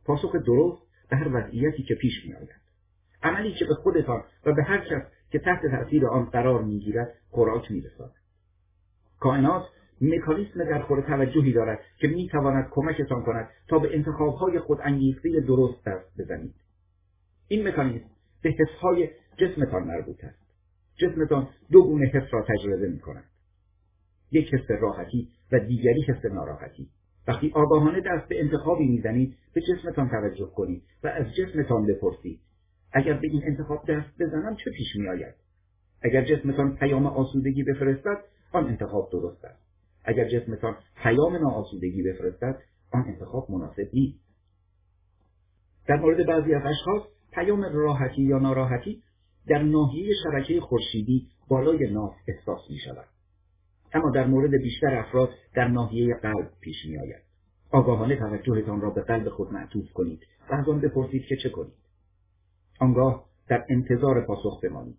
[0.05, 2.49] پاسخ درست به هر وضعیتی که پیش می آید
[3.23, 7.71] عملی که به خودتان و به هر کس که تحت تأثیر آن قرار می‌گیرد خوراک
[7.71, 8.15] میرساند.
[9.19, 9.63] کائنات
[10.01, 15.87] مکانیسم در خور توجهی دارد که می‌تواند کمکتان کند تا به انتخابهای خود انگیخته درست
[15.87, 16.55] دست بزنید.
[17.47, 18.09] این مکانیسم
[18.41, 20.45] به حسهای جسمتان مربوط است.
[20.95, 23.23] جسمتان دو گونه حس را تجربه می کند
[24.31, 26.89] یک حس راحتی و دیگری حس ناراحتی.
[27.27, 32.39] وقتی آگاهانه دست به انتخابی می‌زنید به جسمتان توجه کنید و از جسمتان بپرسید
[32.91, 35.35] اگر به این انتخاب دست بزنم چه پیش می آید؟
[36.01, 38.17] اگر جسمتان پیام آسودگی بفرستد
[38.51, 39.64] آن انتخاب درست است.
[40.05, 44.19] اگر جسمتان پیام ناآسودگی بفرستد آن انتخاب مناسب نیست.
[45.87, 47.01] در مورد بعضی از اشخاص
[47.31, 49.03] پیام راحتی یا ناراحتی
[49.47, 53.07] در ناحیه شبکه خورشیدی بالای ناف احساس می شود
[53.93, 57.25] اما در مورد بیشتر افراد در ناحیه قلب پیش می آید
[57.71, 61.73] آگاهانه توجهتان را به قلب خود معطوف کنید و از آن بپرسید که چه کنید.
[62.79, 64.97] آنگاه در انتظار پاسخ بمانید.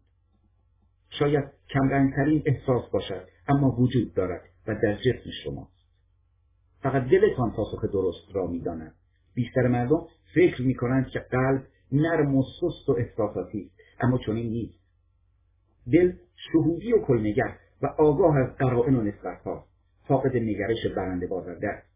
[1.11, 4.43] شاید کمرنگترین احساس باشد اما وجود دارد.
[4.67, 5.87] و در جسم شماست.
[6.83, 8.95] فقط دلتان پاسخ درست را می‌داند.
[9.35, 14.79] بیشتر مردم فکر می‌کنند که قلب نرم و سست و احساساتی اما چنین نیست.
[15.93, 19.67] دل شهودی و کلنگر و آگاه از قرائن و نسبتها
[20.09, 21.87] فاقد نگرش برنده بازنده است.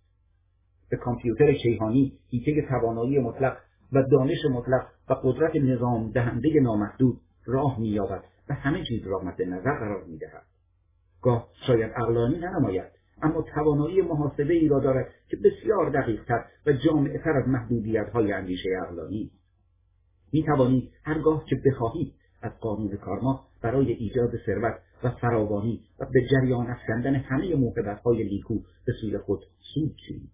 [0.90, 3.56] به کامپیوتر کیهانی هیته توانایی مطلق
[3.92, 9.42] و دانش مطلق و قدرت نظام دهنده نامحدود راه مییابد و همه چیز را مد
[9.42, 10.42] نظر قرار می‌دهد.
[11.22, 12.90] گاه شاید اقلانی ننماید
[13.22, 18.68] اما توانایی محاسبه ای را دارد که بسیار دقیقتر و جامعتر از محدودیت های اندیشه
[18.86, 19.30] اقلانی.
[20.32, 26.20] می توانید هرگاه که بخواهید از قانون کارما برای ایجاد ثروت و فراوانی و به
[26.30, 28.54] جریان افکندن همه موقعیت های لیکو
[28.86, 29.40] به سوی خود
[29.74, 30.30] سود چینید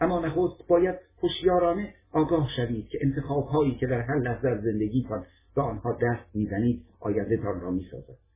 [0.00, 5.26] اما نخست باید هوشیارانه آگاه شوید که انتخاب هایی که در هر لحظه از زندگیتان
[5.54, 8.29] به آنها دست می‌زنید آیندهتان را می‌سازد.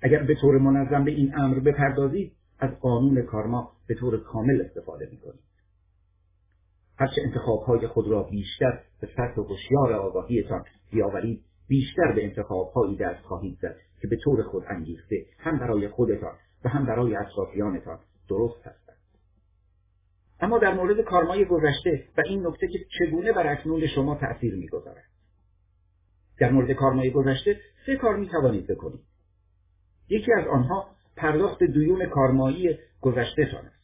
[0.00, 5.08] اگر به طور منظم به این امر بپردازید از قانون کارما به طور کامل استفاده
[5.10, 5.48] می‌کنید
[6.98, 12.96] هرچه انتخاب های خود را بیشتر به سطح هوشیار آگاهیتان بیاورید بیشتر به انتخاب هایی
[12.96, 16.34] دست خواهید زد که به طور خود انگیخته هم برای خودتان
[16.64, 18.98] و هم برای اطرافیانتان درست هستند.
[20.40, 25.04] اما در مورد کارمای گذشته و این نکته که چگونه بر اکنون شما تأثیر می‌گذارد.
[26.38, 29.07] در مورد کارمای گذشته سه کار می توانید بکنید.
[30.08, 30.86] یکی از آنها
[31.16, 33.78] پرداخت دیون کارمایی گذشتهتان است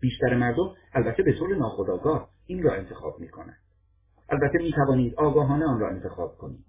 [0.00, 3.58] بیشتر مردم البته به طور ناخودآگاه این را انتخاب می کنند.
[4.28, 6.64] البته می توانید آگاهانه آن را انتخاب کنید.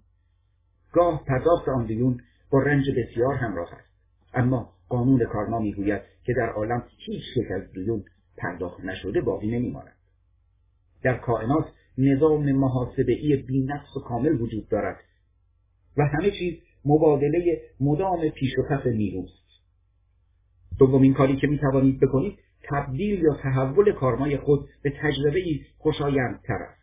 [0.92, 3.88] گاه پرداخت آن دیون با رنج بسیار همراه است.
[4.34, 8.04] اما قانون کارما می‌گوید که در عالم هیچ یک از دیون
[8.36, 9.96] پرداخت نشده باقی نمیماند.
[11.02, 11.64] در کائنات
[11.98, 15.00] نظام محاسبهای بینقص و کامل وجود دارد
[15.96, 16.54] و همه چیز
[16.84, 19.48] مبادله مدام پیش و پس نیروست.
[20.78, 25.42] دومین کاری که می توانید بکنید تبدیل یا تحول کارمای خود به تجربه
[25.78, 26.78] خوشایندتر است.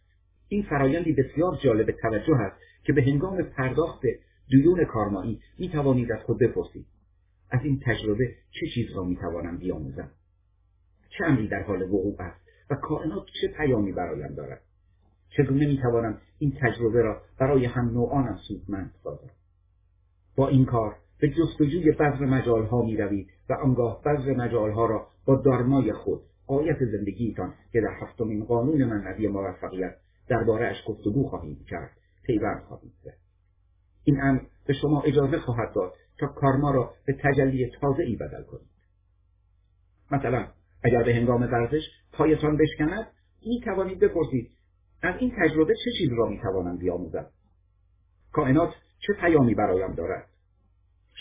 [0.48, 4.02] این فرایندی بسیار جالب توجه است که به هنگام پرداخت
[4.48, 6.86] دیون کارمایی می توانید از خود بپرسید.
[7.50, 10.12] از این تجربه چه چیز را می توانم بیاموزم؟
[11.18, 14.62] چه امری در حال وقوع است و کائنات چه پیامی برایم دارد؟
[15.30, 19.30] چگونه می توانم این تجربه را برای هم نوعانم سودمند سازم؟
[20.36, 25.36] با این کار به جستجوی بذر مجالها می روید و آنگاه بذر مجالها را با
[25.36, 29.96] دارمای خود آیت زندگیتان که در هفتمین قانون منوی موفقیت
[30.28, 31.92] درباره اش گفتگو خواهیم کرد
[32.24, 33.18] پیوند خواهید زد.
[34.04, 38.44] این امر به شما اجازه خواهد داد تا کارما را به تجلی تازه ای بدل
[38.44, 38.70] کنید.
[40.12, 40.48] مثلا
[40.84, 41.84] اگر به هنگام ورزش
[42.14, 43.08] پایتان بشکند
[43.46, 44.52] می توانید بپرسید
[45.02, 47.26] از این تجربه چه چیز را می توانم بیاموزم؟
[48.32, 50.26] کائنات چه پیامی برایم دارد؟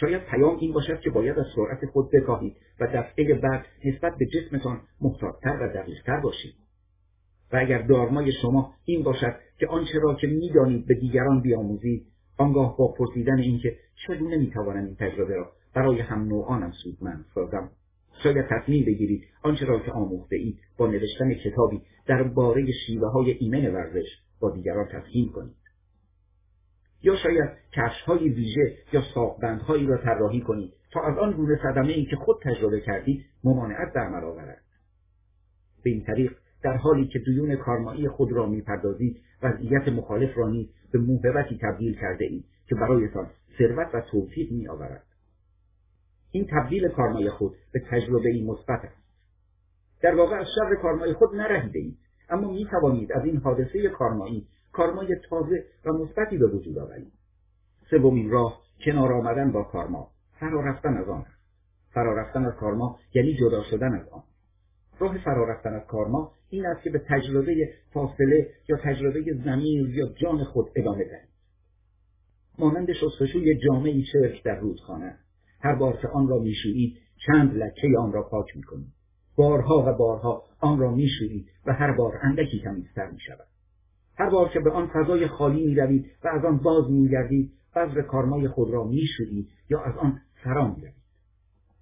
[0.00, 4.26] شاید پیام این باشد که باید از سرعت خود بکاهید و دفعه بعد نسبت به
[4.26, 6.54] جسمتان محتاطتر و دقیقتر باشید
[7.52, 12.06] و اگر دارمای شما این باشد که آنچه را که می‌دانید به دیگران بیاموزید
[12.38, 17.70] آنگاه با پرسیدن اینکه چگونه می‌توانم این تجربه را برای هم نوعانم سودمند سازم.
[18.22, 23.74] شاید تصمیم بگیرید آنچه را که آموخته اید با نوشتن کتابی درباره شیوه های ایمن
[23.74, 24.06] ورزش
[24.40, 25.63] با دیگران تفهیم کنید.
[27.04, 32.04] یا شاید کفشهای ویژه یا ساقبندهایی را طراحی کنید تا از آن گونه صدمه ای
[32.04, 34.62] که خود تجربه کردید ممانعت در آورد
[35.84, 36.32] به این طریق
[36.62, 41.94] در حالی که دیون کارمایی خود را می‌پردازید وضعیت مخالف را نیز به موهبتی تبدیل
[41.94, 45.06] کرده اید که برایتان ثروت و توفیق می آورد.
[46.30, 49.04] این تبدیل کارمای خود به تجربه ای مثبت است.
[50.02, 51.98] در واقع از شر کارمای خود نرهیده اید
[52.30, 57.12] اما می توانید از این حادثه کارمایی کارمای تازه و مثبتی به وجود آورید.
[57.90, 60.10] سومین راه کنار آمدن با کارما
[60.40, 61.40] فرا رفتن از آن است.
[61.94, 64.22] فرا رفتن از کارما یعنی جدا شدن از آن.
[64.98, 70.08] راه فرا رفتن از کارما این است که به تجربه فاصله یا تجربه زمین یا
[70.22, 71.34] جان خود ادامه دهید
[72.58, 75.18] مانند شستشوی جامعی چرک در رودخانه
[75.60, 78.92] هر بار که آن را میشویید چند لکه آن را پاک می‌کنید
[79.36, 83.53] بارها و بارها آن را میشویید و هر بار اندکی تمیزتر می‌شود
[84.16, 88.48] هر بار که به آن فضای خالی می‌روید و از آن باز میگردید بذر کارمای
[88.48, 91.04] خود را میشویید یا از آن فرا می‌روید.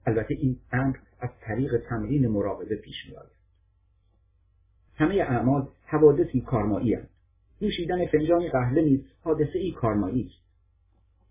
[0.07, 3.31] البته این امر از طریق تمرین مراقبه پیش میآید.
[4.95, 7.11] همه اعمال حوادثی کارمایی هستند.
[7.63, 10.43] نوشیدن فنجانی قهوه نیز حادثه ای کارمایی است.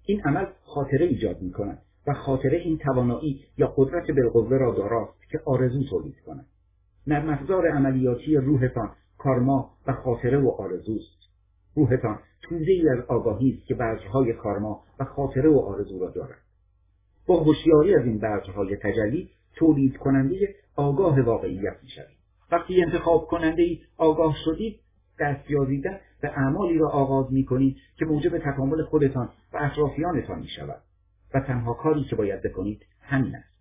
[0.06, 5.30] این عمل خاطره ایجاد می کند و خاطره این توانایی یا قدرت بالقوه را داراست
[5.32, 6.46] که آرزو تولید کند.
[7.08, 7.30] نرم
[7.74, 8.90] عملیاتی روحتان
[9.24, 11.22] کارما و خاطره و آرزوست.
[11.76, 16.42] روحتان توده ای از آگاهی است که بذرهای کارما و خاطره و آرزو را دارد.
[17.28, 22.18] با هوشیاری از این بذرهای تجلی تولید کننده آگاه واقعیت می‌شوید
[22.52, 24.80] وقتی انتخاب کننده ای آگاه شدید
[25.20, 30.48] دست یازیدن به اعمالی را آغاز می کنید که موجب تکامل خودتان و اطرافیانتان می
[30.48, 30.82] شود
[31.34, 33.52] و تنها کاری که باید بکنید همین است.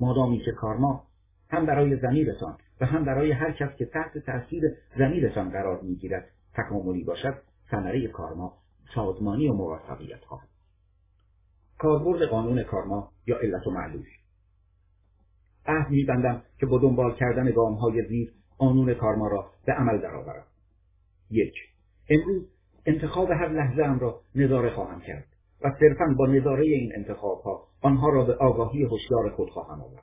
[0.00, 1.04] مادامی که کارما
[1.50, 4.62] هم برای زمیرتان و هم برای هر کس که تحت تاثیر
[4.98, 7.34] زمیرتان قرار می‌گیرد تکاملی باشد
[7.70, 8.52] ثمره کارما
[8.94, 10.48] شادمانی و موفقیت خواهد
[11.78, 14.04] کاربرد قانون کارما یا علت و معلول.
[15.66, 20.44] عهد میبندم که با دنبال کردن های زیر قانون کارما را به عمل درآورم.
[21.30, 21.54] یک
[22.08, 22.48] امروز
[22.86, 25.24] انتخاب هر لحظه ام را نظاره خواهم کرد
[25.62, 30.02] و صرفا با نظاره این انتخاب ها آنها را به آگاهی هوشیار خود خواهم آورد.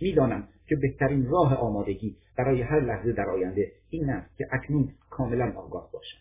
[0.00, 5.52] می‌دانم که بهترین راه آمادگی برای هر لحظه در آینده این است که اکنون کاملا
[5.56, 6.18] آگاه باشم.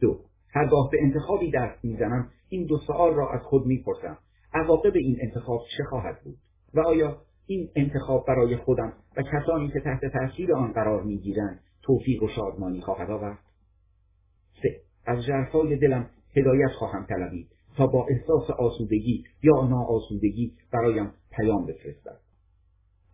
[0.00, 4.18] دو هرگاه به انتخابی دست می‌زنم این دو سوال را از خود می‌پرسم.
[4.54, 6.36] عواقب این انتخاب چه خواهد بود؟
[6.74, 12.22] و آیا این انتخاب برای خودم و کسانی که تحت تاثیر آن قرار می‌گیرند توفیق
[12.22, 13.38] و شادمانی خواهد آورد؟
[14.62, 21.66] سه از جرفای دلم هدایت خواهم طلبید تا با احساس آسودگی یا ناآسودگی برایم پیام
[21.66, 22.27] بفرستد.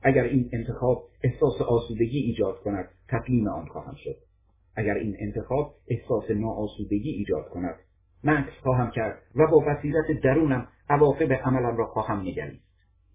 [0.04, 4.16] اگر این انتخاب احساس آسودگی ایجاد کند تسلیم آن خواهم شد.
[4.76, 7.74] اگر این انتخاب احساس ناآسودگی ایجاد کند
[8.24, 12.64] مکس خواهم کرد و با بصیرت درونم عواقب عملم را خواهم نگریست.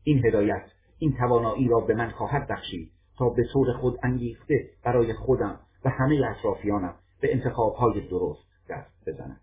[0.03, 0.65] این هدایت
[0.99, 5.89] این توانایی را به من خواهد بخشید تا به طور خود انگیخته برای خودم و
[5.89, 9.39] همه اطرافیانم به انتخابهای درست دست بزنم.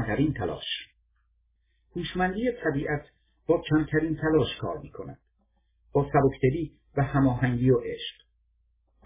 [0.00, 0.64] کمترین تلاش.
[1.96, 3.06] هوشمندی طبیعت
[3.46, 5.18] با کمترین تلاش کار می کند
[5.92, 8.14] با سبکدلی و هماهنگی و عشق.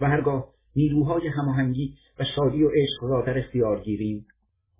[0.01, 4.27] و هرگاه نیروهای هماهنگی و شادی و عشق را در اختیار گیریم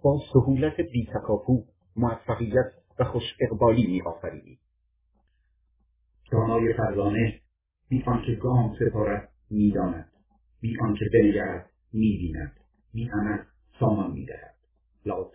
[0.04, 4.60] با سهولت بیتکاپو موفقیت و خوش اقبالی می آفرینیم
[6.32, 7.42] دانای فرزانه
[7.90, 10.12] بی آنکه گام سپارد می‌داند
[10.62, 12.60] بی آنکه بنگرد می‌بیند
[12.94, 13.48] میامد
[13.80, 14.56] سامان می‌دهد.
[15.06, 15.35] لاوتسه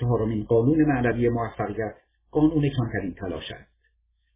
[0.00, 1.94] چهارمین قانون معنوی موفقیت
[2.30, 3.78] قانون کمترین تلاش است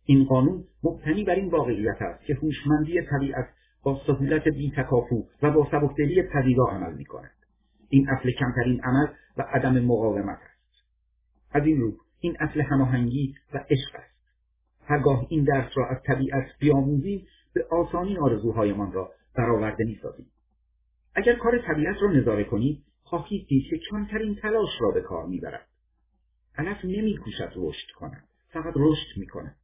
[0.05, 3.49] این قانون مبتنی بر این واقعیت است که هوشمندی طبیعت
[3.83, 7.31] با سهولت بیتکاپو و با سبکدلی پذیرا عمل می کند.
[7.89, 9.07] این اصل کمترین عمل
[9.37, 10.85] و عدم مقاومت است.
[11.53, 14.13] از این رو این اصل هماهنگی و عشق است.
[14.87, 20.27] هرگاه این درس را از طبیعت بیاموزیم به آسانی آرزوهایمان را برآورده می‌سازیم.
[21.15, 25.69] اگر کار طبیعت را نظاره کنید خواهید دید که کمترین تلاش را به کار می‌برد.
[26.59, 29.57] علف نمیکوشد رشد کند فقط رشد می‌کند.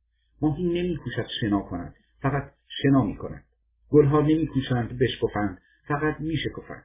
[0.42, 3.44] ماهی نمیکوشد شنا کند فقط شنا می‌کند.
[3.90, 6.84] گلها نمیکوشند بشکفند فقط میشکفند.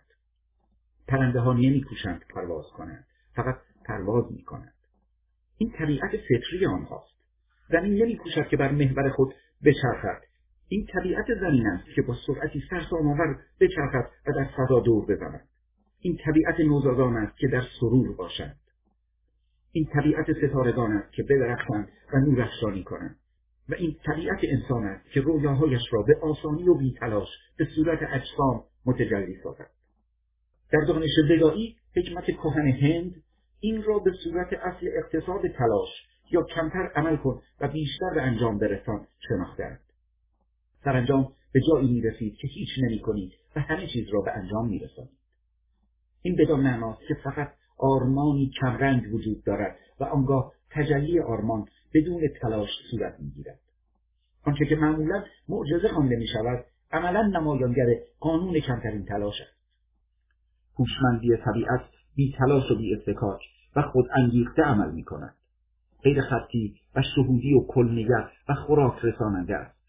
[1.07, 4.73] پرنده ها نمیکوشند پرواز کنند فقط پرواز می‌کنند
[5.57, 7.13] این طبیعت فطری آنهاست.
[7.69, 9.33] زمین نمیکوشد که بر محور خود
[9.65, 10.21] بچرخد.
[10.67, 15.47] این طبیعت زمین است که با سرعتی سرسام آور بچرخد و در فضا دور بزند.
[16.05, 18.59] این طبیعت نوزادان است که در سرور باشند
[19.71, 23.15] این طبیعت ستارگان است که بدرخشند و نورافشانی کنند.
[23.69, 27.27] و این طبیعت انسان است که رویاهایش را به آسانی و بیتلاش
[27.57, 29.69] به صورت اجسام متجلی سازد.
[30.71, 33.23] در دانش بدایی حکمت کهن هند
[33.59, 35.89] این را به صورت اصل اقتصاد تلاش
[36.31, 39.79] یا کمتر عمل کن و بیشتر به انجام برسان شناختند
[40.83, 45.22] سرانجام به جایی می‌رسید که هیچ نمی کنید و همه چیز را به انجام میرسانید
[46.23, 52.69] این بدان معناست که فقط آرمانی کمرنگ وجود دارد و آنگاه تجلی آرمان بدون تلاش
[52.91, 53.59] صورت می‌گیرد.
[54.45, 57.85] آنچه که معمولا معجزه خوانده می شود عملا نمایانگر
[58.19, 59.63] قانون کمترین تلاش است.
[60.79, 61.81] هوشمندی طبیعت
[62.15, 62.97] بی تلاش و بی
[63.75, 65.35] و خود انگیخته عمل می کند
[66.03, 69.83] غیر خطی و شهودی و کلنگر و خوراک رساننده است.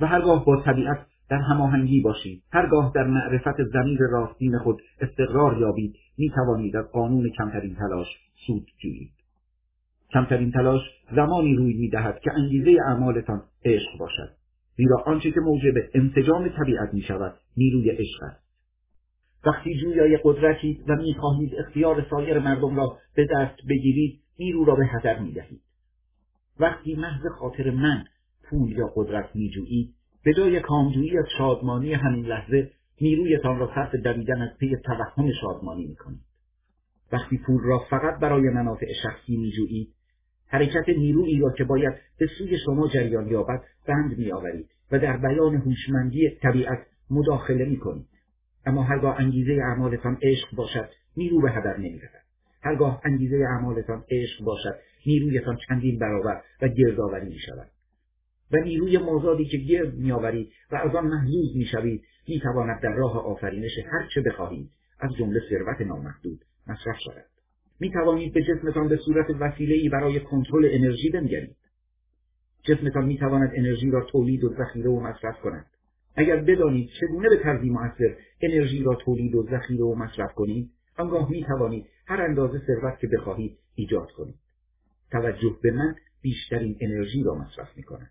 [0.00, 2.42] و هرگاه با طبیعت در هماهنگی باشید.
[2.52, 8.06] هرگاه در معرفت زمیر راستین خود استقرار یابید می توانید از قانون کمترین تلاش
[8.46, 9.12] سود جویید
[10.12, 10.80] کمترین تلاش
[11.16, 14.30] زمانی روی می دهد که انگیزه اعمالتان عشق باشد.
[14.76, 18.44] زیرا آنچه که موجب انسجام طبیعت می شود نیروی عشق است.
[19.46, 24.86] وقتی جویای قدرتی و می‌خواهید اختیار سایر مردم را به دست بگیرید نیرو را به
[24.86, 25.60] هدر می دهید.
[26.60, 28.04] وقتی محض خاطر من
[28.42, 34.42] پول یا قدرت میجویید به جای کامجویی از شادمانی همین لحظه نیرویتان را صرف دویدن
[34.42, 36.20] از پی توهم شادمانی می‌کنید.
[37.12, 39.94] وقتی پول را فقط برای منافع شخصی میجویید
[40.46, 45.54] حرکت نیرویی را که باید به سوی شما جریان یابد بند میآورید و در بیان
[45.56, 48.08] هوشمندی طبیعت مداخله می‌کنید.
[48.66, 52.10] اما هرگاه انگیزه اعمالتان عشق باشد نیرو به هدر نمی‌رود.
[52.62, 54.74] هرگاه انگیزه اعمالتان عشق باشد
[55.06, 57.70] نیرویتان چندین برابر و گردآوری می‌شود.
[58.52, 63.78] و نیروی مازادی که گرد میآورید و از آن محزوز می‌شوید می‌تواند در راه آفرینش
[63.92, 64.70] هر چه بخواهید.
[65.00, 67.24] از جمله ثروت نامحدود مصرف شود.
[67.80, 71.56] می توانید به جسمتان به صورت وسیله‌ای برای کنترل انرژی بنگرید.
[72.62, 75.66] جسمتان می تواند انرژی را تولید و ذخیره و مصرف کند.
[76.16, 81.30] اگر بدانید چگونه به طرزی مؤثر انرژی را تولید و ذخیره و مصرف کنید آنگاه
[81.30, 84.38] می توانید هر اندازه ثروت که بخواهید ایجاد کنید.
[85.10, 88.10] توجه به من بیشترین انرژی را مصرف می کند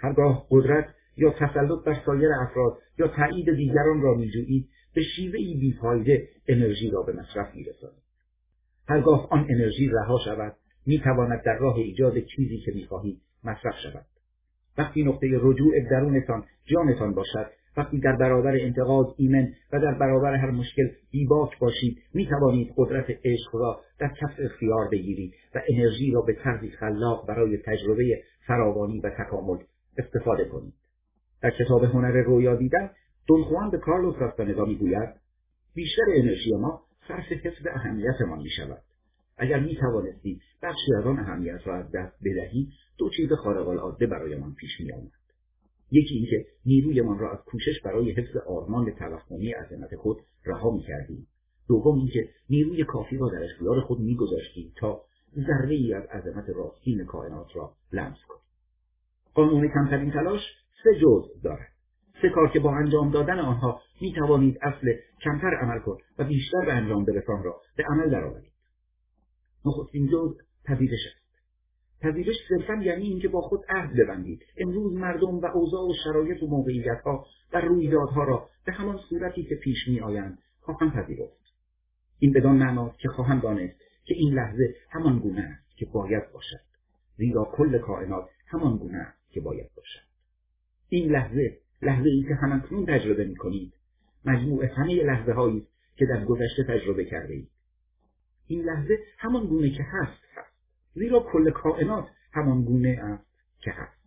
[0.00, 6.28] هرگاه قدرت یا تسلط بر سایر افراد یا تایید دیگران را میجویید به شیوهای بیفایده
[6.48, 8.02] انرژی را به مصرف میرسانید
[8.88, 14.06] هرگاه آن انرژی رها شود می‌تواند در راه ایجاد چیزی که می‌خواهید مصرف شود.
[14.78, 20.50] وقتی نقطه رجوع درونتان جانتان باشد وقتی در برابر انتقاد ایمن و در برابر هر
[20.50, 26.20] مشکل بیباک باشید می توانید قدرت عشق را در کف اختیار بگیرید و انرژی را
[26.20, 29.58] به طرزی خلاق برای تجربه فراوانی و تکامل
[29.98, 30.74] استفاده کنید
[31.42, 32.90] در کتاب هنر رویا دیدن
[33.26, 35.08] دون به کارلوس راستانگا می‌گوید
[35.74, 37.66] بیشتر انرژی ما صرف حفظ
[38.38, 38.82] می شود
[39.38, 44.06] اگر می توانستیم بخشی از آن اهمیت را از دست بدهیم دو چیز خارق العاده
[44.06, 45.12] برایمان پیش می آمد.
[45.90, 51.26] یکی اینکه نیرویمان را از کوشش برای حفظ آرمان توهمی عظمت خود رها می کردیم.
[51.68, 55.02] دوم اینکه نیروی کافی را در اختیار خود میگذاشتیم تا
[55.36, 58.47] ذره ای از عظمت راستین کائنات را لمس کنیم.
[59.38, 60.40] قانون کمترین تلاش
[60.84, 61.68] سه جزء دارد.
[62.22, 66.64] سه کار که با انجام دادن آنها می توانید اصل کمتر عمل کن و بیشتر
[66.66, 68.52] به انجام برسان را به عمل درآورید.
[69.64, 70.34] نخستین جزء
[70.64, 71.28] پذیرش است.
[72.02, 76.46] پذیرش صرفا یعنی اینکه با خود عهد ببندید امروز مردم و اوضاع و شرایط و
[76.46, 81.52] موقعیتها و رویدادها را به همان صورتی که پیش می آیند خواهم پذیرفت
[82.18, 86.60] این بدان معناست که خواهم دانست که این لحظه همان گونه است که باید باشد
[87.16, 90.00] زیرا کل کائنات همان گونه است که باید باشد.
[90.88, 93.72] این لحظه لحظه ای که همکنون تجربه می کنید
[94.24, 95.66] مجموع همه لحظه هایی
[95.96, 97.50] که در گذشته تجربه کرده اید.
[98.46, 100.52] این لحظه همان گونه که هست هست
[100.94, 103.26] زیرا کل کائنات همان گونه است
[103.60, 103.98] که هست.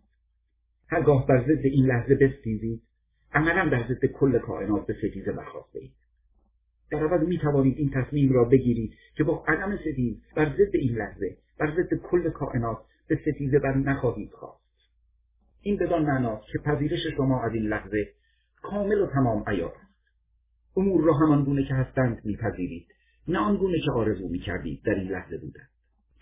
[0.88, 2.82] هرگاه بر ضد این لحظه بستیزید
[3.34, 5.92] عملا در ضد کل کائنات به ستیزه برخواسته اید.
[6.90, 10.94] در عوض می توانید این تصمیم را بگیرید که با عدم ستیز بر ضد این
[10.94, 12.78] لحظه بر ضد کل کائنات
[13.08, 14.61] به ستیزه بر نخواهید خواست.
[15.62, 18.08] این بدان معناست که پذیرش شما از این لحظه
[18.62, 19.92] کامل و تمام عیار است.
[20.76, 22.86] امور را همان گونه که هستند میپذیرید
[23.28, 25.68] نه آنگونه که آرزو می‌کردید در این لحظه بودند.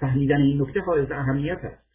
[0.01, 1.91] فهمیدن این نکته حائز اهمیت است.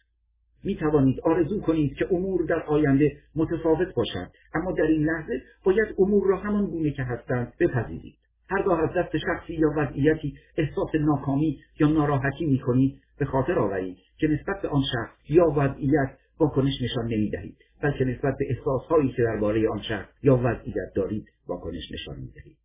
[0.64, 5.94] می توانید آرزو کنید که امور در آینده متفاوت باشند اما در این لحظه باید
[5.98, 8.16] امور را همان گونه که هستند بپذیرید.
[8.50, 13.96] هرگاه از دست شخصی یا وضعیتی احساس ناکامی یا ناراحتی می کنید به خاطر آورید
[14.18, 19.12] که نسبت به آن شخص یا وضعیت واکنش نشان نمی دهید بلکه نسبت به احساسهایی
[19.12, 22.56] که درباره آن شخص یا وضعیت دارید واکنش نشان می دهید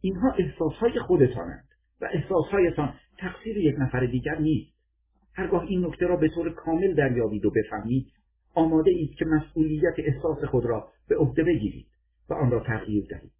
[0.00, 1.68] اینها احساسهای خودتانند
[2.00, 4.72] و احساسهایتان تقصیر یک نفر دیگر نیست.
[5.34, 8.06] هرگاه این نکته را به طور کامل دریابید و بفهمید
[8.54, 11.86] آماده اید که مسئولیت احساس خود را به عهده بگیرید
[12.30, 13.32] و آن را تغییر دهید.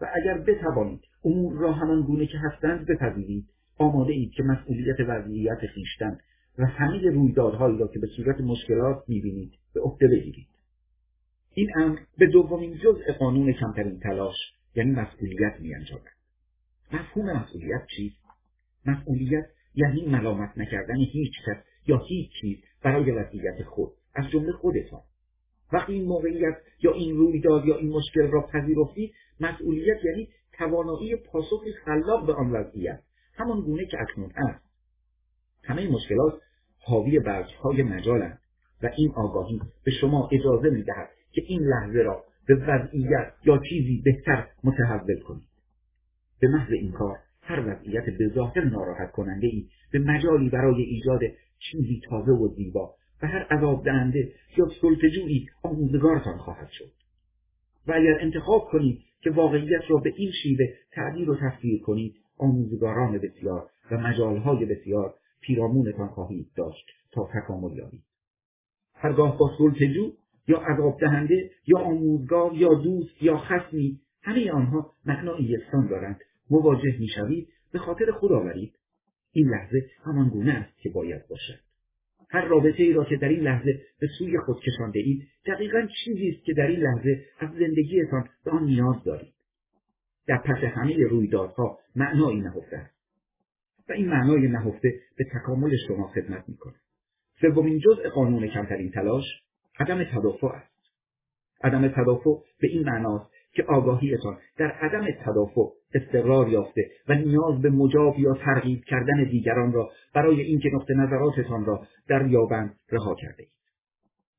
[0.00, 5.58] و اگر بتوانید امور را همان گونه که هستند بپذیرید آماده اید که مسئولیت وضعیت
[5.74, 6.18] خویشتن
[6.58, 10.48] و همه رویدادهایی را که به صورت مشکلات می‌بینید به عهده بگیرید.
[11.54, 14.36] این امر به دومین جزء قانون کمترین تلاش
[14.74, 16.02] یعنی مسئولیت میانجامد.
[16.92, 18.16] مفهوم مسئولیت چیست؟
[18.86, 21.56] مسئولیت یعنی ملامت نکردن هیچ کس
[21.86, 25.00] یا هیچ چیز برای وضعیت خود از جمله خودتان.
[25.72, 31.64] وقتی این موقعیت یا این رویداد یا این مشکل را پذیرفتید مسئولیت یعنی توانایی پاسخ
[31.84, 33.02] خلاق به آن وضعیت
[33.34, 34.64] همان گونه که اکنون است.
[35.64, 36.40] همه مشکلات
[36.88, 38.38] حاوی برگهای مجالند
[38.82, 44.02] و این آگاهی به شما اجازه می‌دهد که این لحظه را به وضعیت یا چیزی
[44.04, 45.48] بهتر متحول کنید.
[46.40, 51.20] به محض این کار هر وضعیت به ظاهر ناراحت کننده ای به مجالی برای ایجاد
[51.58, 56.90] چیزی تازه و زیبا و هر عذاب دهنده یا سلطجویی آموزگارتان خواهد شد.
[57.86, 63.18] و اگر انتخاب کنید که واقعیت را به این شیوه تعبیر و تفسیر کنید آموزگاران
[63.18, 68.02] بسیار و مجالهای بسیار پیرامونتان خواهید داشت تا تکامل یابید.
[68.94, 70.12] هرگاه با سلطجو
[70.48, 76.20] یا عذاب دهنده یا آموزگار یا دوست یا خصمی همه آنها معنای یکسان دارند.
[76.50, 78.74] مواجه می‌شوید به خاطر خود آورید.
[79.32, 81.60] این لحظه همان گونه است که باید باشد.
[82.30, 86.28] هر رابطه ای را که در این لحظه به سوی خود کشانده اید دقیقا چیزی
[86.28, 89.34] است که در این لحظه از زندگیتان به آن نیاز دارید.
[90.26, 92.97] در پس همه رویدادها معنایی نهفته است.
[93.88, 96.80] و این معنای نهفته به تکامل شما خدمت می‌کند
[97.40, 99.24] سومین جزء قانون کمترین تلاش
[99.80, 100.78] عدم تدافع است
[101.64, 105.62] عدم تدافع به این معناست که آگاهیتان در عدم تدافع
[105.94, 111.64] استقرار یافته و نیاز به مجاب یا ترغیب کردن دیگران را برای اینکه نقطه نظراتتان
[111.64, 113.52] را در یابند رها کرده اید.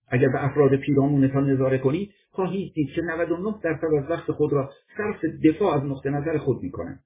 [0.10, 4.70] اگر به افراد پیرامونتان نظاره کنید خواهید دید که 99 درصد از وقت خود را
[4.98, 7.04] صرف دفاع از نقطه نظر خود می کنند.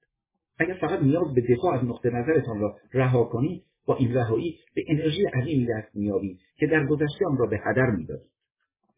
[0.58, 4.84] اگر فقط نیاز به دفاع از نقطه نظرتان را رها کنید با این رهایی به
[4.88, 8.30] انرژی عظیمی دست مییابید که در گذشته آن را به هدر می‌دادید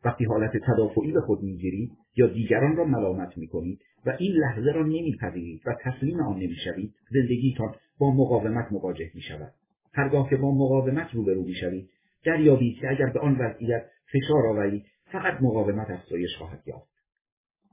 [0.05, 4.83] وقتی حالت تدافعی به خود می‌گیرید یا دیگران را ملامت می‌کنید و این لحظه را
[4.83, 9.53] نمیپذیرید و تسلیم آن نمی‌شوید زندگیتان با مقاومت مواجه می شود.
[9.93, 11.91] هرگاه که با مقاومت روبرو می شوید
[12.25, 16.96] دریابید که اگر به آن وضعیت فشار آورید فقط مقاومت افزایش خواهد یافت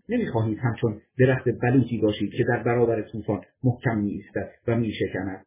[0.10, 5.46] نمی‌خواهید همچون درخت بلوطی باشید که در برابر طوفان محکم میایستد و میشکند.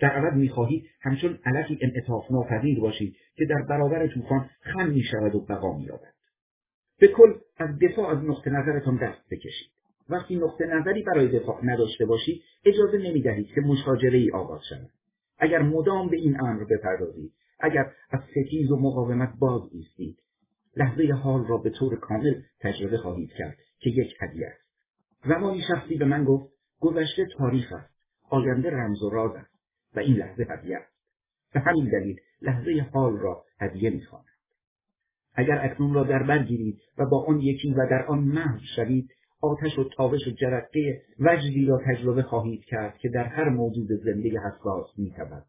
[0.00, 5.40] در عوض می‌خواهید همچون علفی انعطاف ناپذیر باشید که در برابر طوفان خم می‌شود و
[5.40, 6.14] بقا مییابد.
[6.98, 9.70] به کل از دفاع از نقطه نظرتان دست بکشید.
[10.08, 14.90] وقتی نقطه نظری برای دفاع نداشته باشید اجازه نمی‌دهید که مشاجره ای آغاز شود.
[15.38, 20.18] اگر مدام به این امر بپردازید اگر از ستیز و مقاومت باز ایستید
[20.76, 23.56] لحظه حال را به طور کامل تجربه خواهید کرد.
[23.84, 24.64] که یک هدیه است.
[25.24, 27.94] زمانی شخصی به من گفت گذشته تاریخ است
[28.30, 29.54] آینده رمز و راز است
[29.96, 30.94] و این لحظه هدیه است.
[31.54, 34.28] به همین دلیل لحظه حال را هدیه می‌خوانند
[35.34, 39.10] اگر اکنون را در بر گیرید و با آن یکی و در آن محو شوید
[39.40, 44.40] آتش و تابش و جرقه وجدی را تجربه خواهید کرد که در هر موجود زنده
[44.40, 45.44] حساس میتبد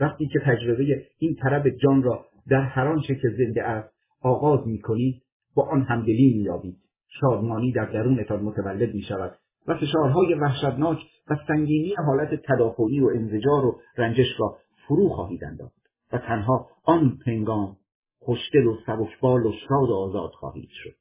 [0.00, 5.22] وقتی که تجربه این طرب جان را در هر آنچه که زنده است آغاز می‌کنید
[5.54, 6.87] با آن همدلی مییابید.
[7.20, 10.98] شادمانی در درونتان متولد می شود و فشارهای وحشتناک
[11.30, 14.56] و سنگینی حالت تدافعی و انزجار و رنجش را
[14.88, 15.78] فرو خواهید انداخت
[16.12, 17.76] و تنها آن پنگام
[18.18, 20.94] خوشدل و سبکبال و شاد و آزاد خواهید شد.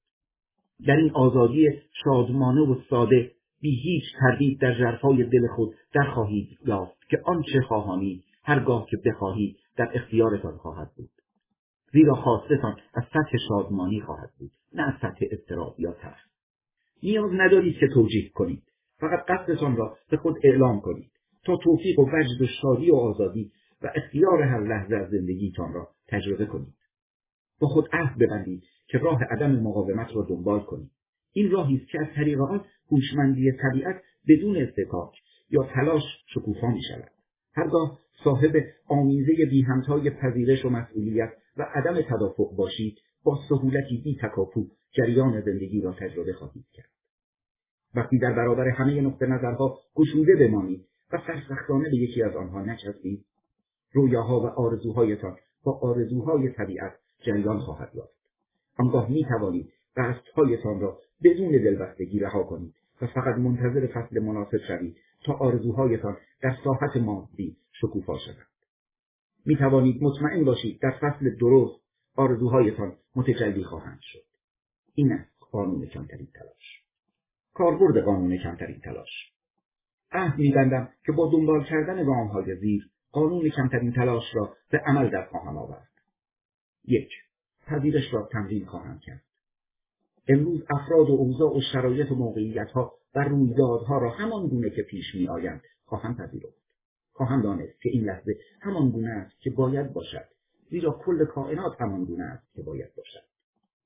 [0.88, 1.70] در این آزادی
[2.04, 3.32] شادمانه و ساده
[3.62, 8.98] بی هیچ تردید در جرفای دل خود در خواهید یافت که آنچه خواهانی هرگاه که
[9.06, 11.10] بخواهید در اختیارتان خواهد بود.
[11.92, 14.52] زیرا خواستتان از سطح شادمانی خواهد بود.
[14.78, 16.28] نه از سطح اضطراب یا ترس.
[17.04, 18.64] نیاز ندارید که توجیه کنید.
[19.00, 21.12] فقط قصدتان را به خود اعلام کنید
[21.46, 23.52] تا توفیق و وجد و شادی و آزادی
[23.82, 26.74] و اختیار هر لحظه از زندگیتان را تجربه کنید.
[27.60, 30.92] با خود عهد ببندید که راه عدم مقاومت را دنبال کنید.
[31.34, 35.12] این راهی است که از طریق آن هوشمندی طبیعت بدون استکاک
[35.50, 37.12] یا تلاش شکوفا می شود
[37.54, 38.52] هرگاه صاحب
[38.88, 42.98] آمیزه بی همتای پذیرش و مسئولیت و عدم تدافع باشید
[43.28, 46.90] با سهولتی بی تکاپو جریان زندگی را تجربه خواهید کرد.
[47.96, 53.26] وقتی در برابر همه نقطه نظرها گشوده بمانید و سرسختانه به یکی از آنها نچسبید
[53.94, 56.94] رویاها و آرزوهایتان با آرزوهای طبیعت
[57.26, 58.18] جریان خواهد یافت.
[58.78, 64.98] آنگاه می توانید قصدهایتان را بدون دلبستگی رها کنید و فقط منتظر فصل مناسب شوید
[65.26, 68.48] تا آرزوهایتان در ساحت مادی شکوفا شود
[69.46, 71.87] می توانید مطمئن باشید در فصل درست
[72.18, 74.24] آرزوهایتان متجلی خواهند شد.
[74.94, 76.84] این است قانون کمترین تلاش.
[77.54, 79.34] کاربرد قانون کمترین تلاش.
[80.12, 85.26] عهد میبندم که با دنبال کردن گامهای زیر قانون کمترین تلاش را به عمل در
[85.26, 85.90] خواهم آورد.
[86.86, 87.10] یک
[87.66, 89.24] پذیرش را تمرین خواهم کرد.
[90.28, 95.16] امروز افراد و اوضاع و شرایط و موقعیتها و رویدادها را همان گونه که پیش
[95.16, 96.58] می آیند خواهم پذیرفت.
[97.14, 100.37] خواهم دانست که این لحظه همان گونه است که باید باشد
[100.70, 103.28] زیرا کل کائنات همان گونه است که باید باشد.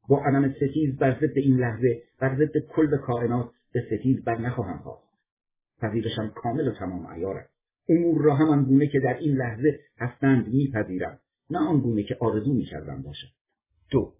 [0.10, 4.78] با عدم ستیز بر ضد این لحظه بر ضد کل کائنات به ستیز بر نخواهم
[4.78, 5.12] خواست.
[5.82, 7.53] پذیرشم کامل و تمام عیار است.
[7.90, 12.53] امور را همان گونه که در این لحظه هستند میپذیرم نه آن گونه که آرزو
[12.53, 13.28] می‌کردم باشد.
[13.91, 14.14] دو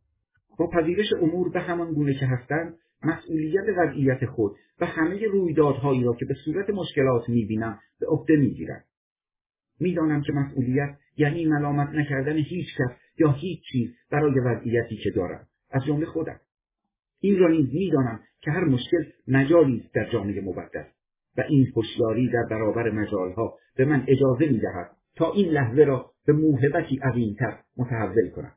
[0.57, 6.13] با پذیرش امور به همان گونه که هستند مسئولیت وضعیت خود و همه رویدادهایی را
[6.13, 8.83] که به صورت مشکلات می‌بینم به عهده می‌گیرم.
[9.79, 15.47] می‌دانم که مسئولیت یعنی ملامت نکردن هیچ کس یا هیچ چیز برای وضعیتی که دارم.
[15.71, 16.39] از جمله خودم.
[17.19, 20.85] این را نیز می‌دانم که هر مشکل مجالی است در جامعه مقدس
[21.38, 26.33] و این هوشیاری در برابر مجالها به من اجازه می‌دهد تا این لحظه را به
[26.33, 28.55] موهبتی عظیمتر متحول کنم.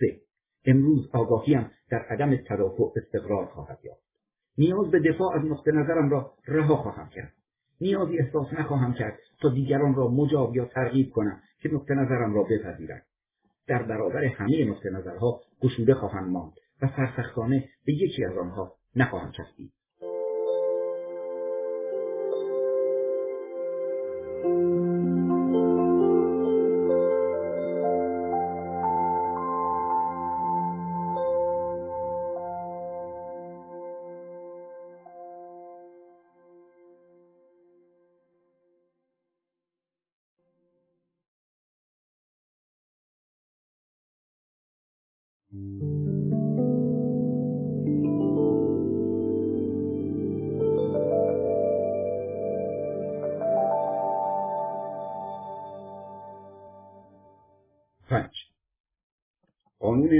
[0.00, 0.20] سه.
[0.64, 4.06] امروز آگاهیم در عدم تدافع استقرار خواهد یافت.
[4.58, 7.32] نیاز به دفاع از نقطه نظرم را رها خواهم کرد.
[7.80, 12.42] نیازی احساس نخواهم کرد تا دیگران را مجاب یا ترغیب کنم که نقطه نظرم را
[12.42, 13.02] بپذیرند.
[13.66, 19.32] در برابر همه نقطه نظرها گشوده خواهم ماند و سرسختانه به یکی از آنها نخواهم
[19.32, 19.72] چسبید.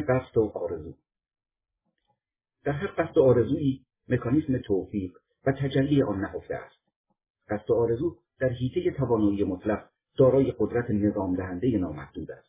[0.09, 0.95] قصد و آرزو.
[2.65, 5.13] در هر قصد و آرزویی مکانیسم توفیق
[5.47, 6.77] و تجلی آن نهفته است.
[7.49, 9.89] قصد و آرزو در حیطه توانایی مطلق
[10.19, 12.49] دارای قدرت نظام دهنده نامحدود است.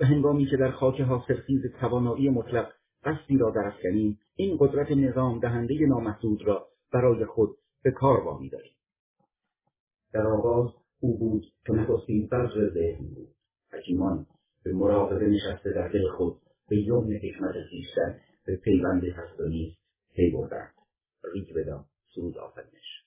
[0.00, 2.72] و هنگامی که در خاک حاصلخیز توانایی مطلق
[3.04, 8.72] قصدی را درافکنیم این قدرت نظام دهنده نامحدود را برای خود به کار وامی داریم.
[10.12, 10.70] در آغاز
[11.00, 13.28] او بود که نخستین بذر ذهن بود.
[13.72, 14.26] حکیمان
[14.62, 16.36] به مراقبه نشسته در دل خود
[16.68, 19.78] به یوم حکمت خویشتن به پیوند هست و نیست
[20.14, 20.74] پی بردند
[21.34, 21.84] ریگ بدا
[22.14, 23.02] سرود آفرینش.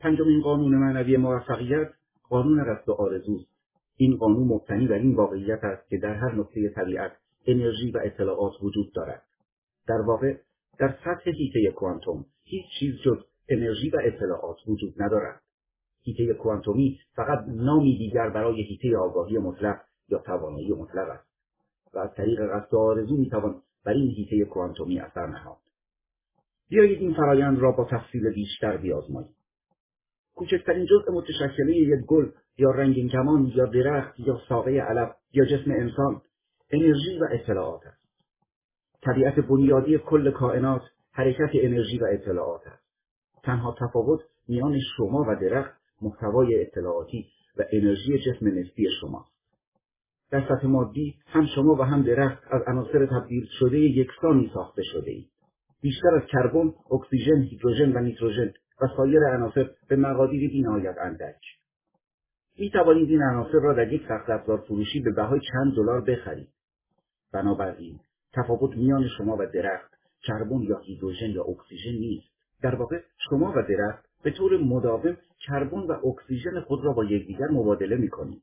[0.00, 1.90] پنجمین قانون معنوی موفقیت
[2.28, 3.52] قانون قصد و آرزوست
[3.96, 7.12] این قانون مبتنی بر این واقعیت است که در هر نقطه طبیعت
[7.46, 9.22] انرژی و اطلاعات وجود دارد.
[9.88, 10.36] در واقع
[10.78, 13.18] در سطح هیته کوانتوم هیچ چیز جز
[13.48, 15.42] انرژی و اطلاعات وجود ندارد.
[16.02, 21.31] هیته کوانتومی فقط نامی دیگر برای هیته آگاهی مطلق یا توانایی مطلق است.
[21.94, 25.58] و از طریق قصد آرزو می‌توان بر این هیته کوانتومی اثر نهاد.
[26.68, 29.34] بیایید این فرایند را با تفصیل بیشتر بیازماییم.
[30.34, 35.70] کوچکترین جزء متشکله یک گل یا رنگین کمان یا درخت یا ساقه علب یا جسم
[35.70, 36.22] انسان
[36.70, 38.02] انرژی و اطلاعات است.
[39.02, 40.82] طبیعت بنیادی کل کائنات
[41.12, 42.82] حرکت انرژی و اطلاعات است.
[43.42, 49.31] تنها تفاوت میان شما و درخت محتوای اطلاعاتی و انرژی جسم نسبی شماست.
[50.32, 55.10] در سطح مادی هم شما و هم درخت از عناصر تبدیل شده یکسانی ساخته شده
[55.10, 55.28] اید.
[55.80, 58.52] بیشتر از کربن اکسیژن هیدروژن و نیتروژن
[58.82, 61.40] و سایر عناصر به مقادیر بینهایت اندک.
[62.58, 66.48] می توانید این عناصر را در یک سخت افزار فروشی به بهای چند دلار بخرید.
[67.32, 68.00] بنابراین
[68.34, 69.92] تفاوت میان شما و درخت
[70.22, 72.28] کربن یا هیدروژن یا اکسیژن نیست.
[72.62, 73.00] در واقع
[73.30, 78.08] شما و درخت به طور مداوم کربن و اکسیژن خود را با یکدیگر مبادله می
[78.08, 78.42] کنید.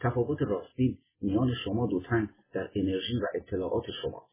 [0.00, 4.30] تفاوت راستین میان شما دو تن در انرژی و اطلاعات شماست.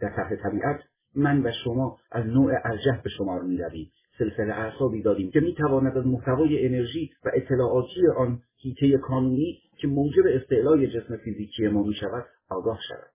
[0.00, 0.80] در طرح طبیعت
[1.14, 3.90] من و شما از نوع ارجح به شمار می رویم.
[4.18, 9.88] سلسله اعصابی داریم که می تواند از محتوای انرژی و اطلاعاتی آن هیته کانونی که
[9.88, 13.10] موجب استعلای جسم فیزیکی ما می شود آگاه شود.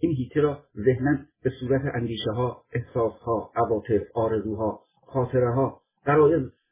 [0.00, 5.80] این هیته را ذهنا به صورت اندیشه ها، احساس ها، عواطف، آرزوها، خاطره ها،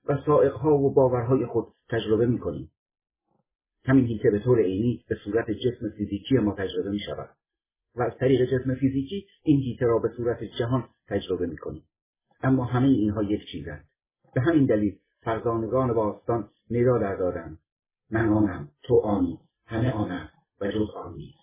[0.09, 2.71] و سائقها و باورهای خود تجربه می کنیم.
[3.85, 7.29] همین هیته به طور عینی به صورت جسم فیزیکی ما تجربه می شود
[7.97, 11.83] و از طریق جسم فیزیکی این هیته را به صورت جهان تجربه می کنیم.
[12.43, 13.85] اما همه اینها یک چیزند.
[14.35, 17.59] به همین دلیل فرزانگان باستان ندا در دادند.
[18.11, 20.29] من آنم، تو آنی، همه آنم
[20.61, 21.39] و جز آن نیست.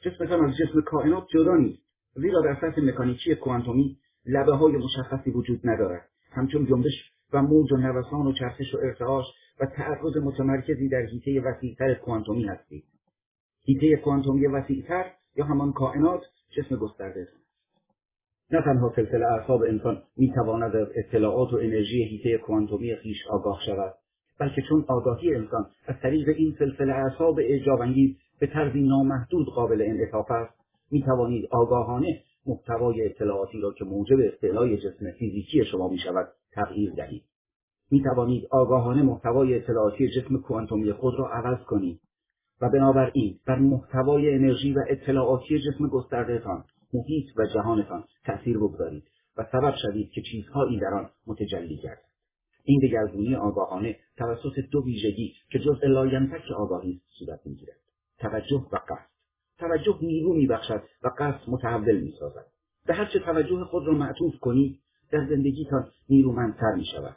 [0.00, 1.82] جسمتان از جسم کائنات جدا نیست.
[2.14, 6.08] زیرا در سطح مکانیکی کوانتومی لبه های مشخصی وجود ندارد.
[6.30, 9.24] همچون جنبش و موج و نوسان و چرخش و ارتعاش
[9.60, 12.84] و تعرض متمرکزی در حیطه وسیعتر کوانتومی هستید
[13.66, 15.04] حیطه کوانتومی وسیعتر
[15.36, 16.20] یا همان کائنات
[16.56, 17.44] جسم گسترده است
[18.50, 23.94] نه تنها سلسله اعصاب انسان می‌تواند از اطلاعات و انرژی حیطه کوانتومی خیش آگاه شود
[24.38, 30.30] بلکه چون آگاهی انسان از طریق این سلسله اعصاب اعجابانگیز به طرزی نامحدود قابل انعطاف
[30.30, 30.54] است
[30.90, 37.22] می‌توانید آگاهانه محتوای اطلاعاتی را که موجب استعلای جسم فیزیکی شما می شود تغییر دهید.
[37.94, 42.00] می توانید آگاهانه محتوای اطلاعاتی جسم کوانتومی خود را عوض کنید.
[42.60, 46.64] و بنابراین بر محتوای انرژی و اطلاعاتی جسم گستردهتان
[46.94, 49.04] محیط و جهانتان تأثیر بگذارید
[49.36, 52.04] و سبب شوید که چیزهایی در آن متجلی گردد.
[52.64, 57.78] این دگرگونی آگاهانه توسط دو ویژگی که جزء لاینفک آگاهی است صورت می‌گیرد.
[58.18, 59.10] توجه و قصد.
[59.58, 62.46] توجه نیرو میبخشد و قصد متحول می‌سازد.
[62.86, 64.80] به هرچه توجه خود را معطوف کنید
[65.10, 67.16] در زندگیتان نیرومندتر می‌شود.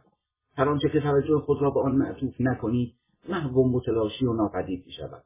[0.58, 2.94] هر آنچه که توجه خود را به آن معطوف نکنید
[3.30, 5.24] محو و متلاشی و ناپدید می‌شود.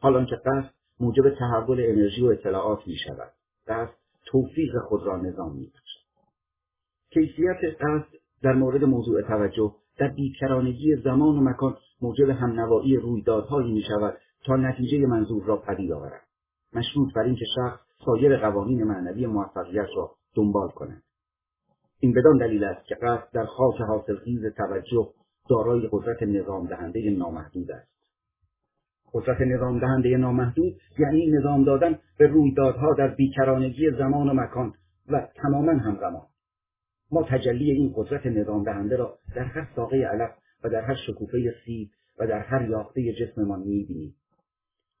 [0.00, 3.32] حال آنکه قصد موجب تحول انرژی و اطلاعات می‌شود.
[3.68, 3.92] قصد
[4.26, 6.00] توفیق خود را نظام میبخشد.
[7.10, 8.08] کیفیت قصد
[8.42, 14.56] در مورد موضوع توجه در بیکرانگی زمان و مکان موجب همنوایی رویدادهایی می شود تا
[14.56, 16.22] نتیجه منظور را پدید آورد.
[16.72, 21.02] مشروط بر اینکه شخص سایر قوانین معنوی موفقیت را دنبال کند.
[22.00, 25.08] این بدان دلیل است که قصد در خاک حاصلخیز توجه
[25.48, 27.90] دارای قدرت نظام دهنده نامحدود است.
[29.12, 34.74] قدرت نظام دهنده نامحدود یعنی نظام دادن به رویدادها در بیکرانگی زمان و مکان
[35.08, 36.26] و تماما همزمان.
[37.10, 40.30] ما تجلی این قدرت نظام دهنده را در هر ساقه علف
[40.64, 44.14] و در هر شکوفه سیب و در هر یافته جسممان می‌بینیم.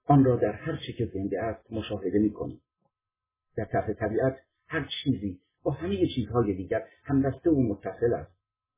[0.06, 2.60] آن را در هر چی که زنده است مشاهده می‌کنیم.
[3.56, 4.36] در طرف طبیعت
[4.68, 8.32] هر چیزی با همه چیزهای دیگر همدسته و متصل است.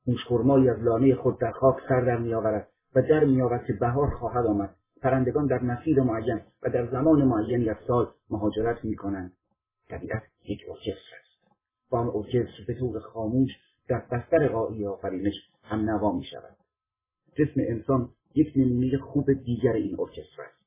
[0.06, 4.46] موشخرمایی از لانه خود در خاک سر در میآورد و در میآورد که بهار خواهد
[4.46, 4.74] آمد.
[5.02, 9.32] پرندگان در مسیر معین و در زمان معینی از سال مهاجرت می‌کنند.
[9.88, 11.52] طبیعت یک ارکستر است.
[11.90, 13.50] و آن ارکستر به طور خاموش
[13.88, 16.56] در بستر قایی آفرینش هم نوا می شود.
[17.38, 20.62] جسم انسان یک نمونه خوب دیگر این ارکستر است.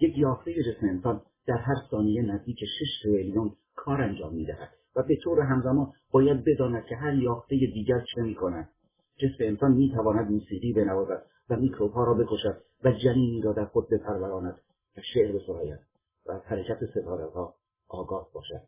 [0.00, 4.85] یک یافته جسم انسان در هر ثانیه نزدیک شش تریلیون کار انجام می‌دهد.
[4.96, 8.68] و به طور همزمان باید بداند که هر یافته دیگر چه می کند.
[9.16, 13.64] جسم انسان می تواند موسیقی بنوازد و میکروب ها را بکشد و جنینی را در
[13.64, 14.60] خود بپروراند.
[14.96, 15.78] و شعر بسراید
[16.26, 17.54] و از حرکت ستاره ها
[17.88, 18.60] آگاه باشد.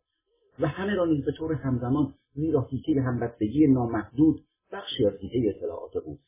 [0.59, 5.95] و همه را نیز به طور همزمان زیرا حیطه همبستگی نامحدود بخشی از حیطه اطلاعات
[5.95, 6.23] اوست.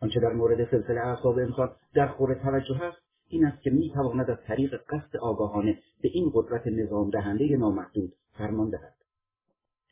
[0.00, 4.38] آنچه در مورد سلسله اعصاب انسان در خور توجه است این است که می‌تواند از
[4.46, 8.94] طریق قصد آگاهانه به این قدرت نظام دهنده نامحدود فرمان دهد.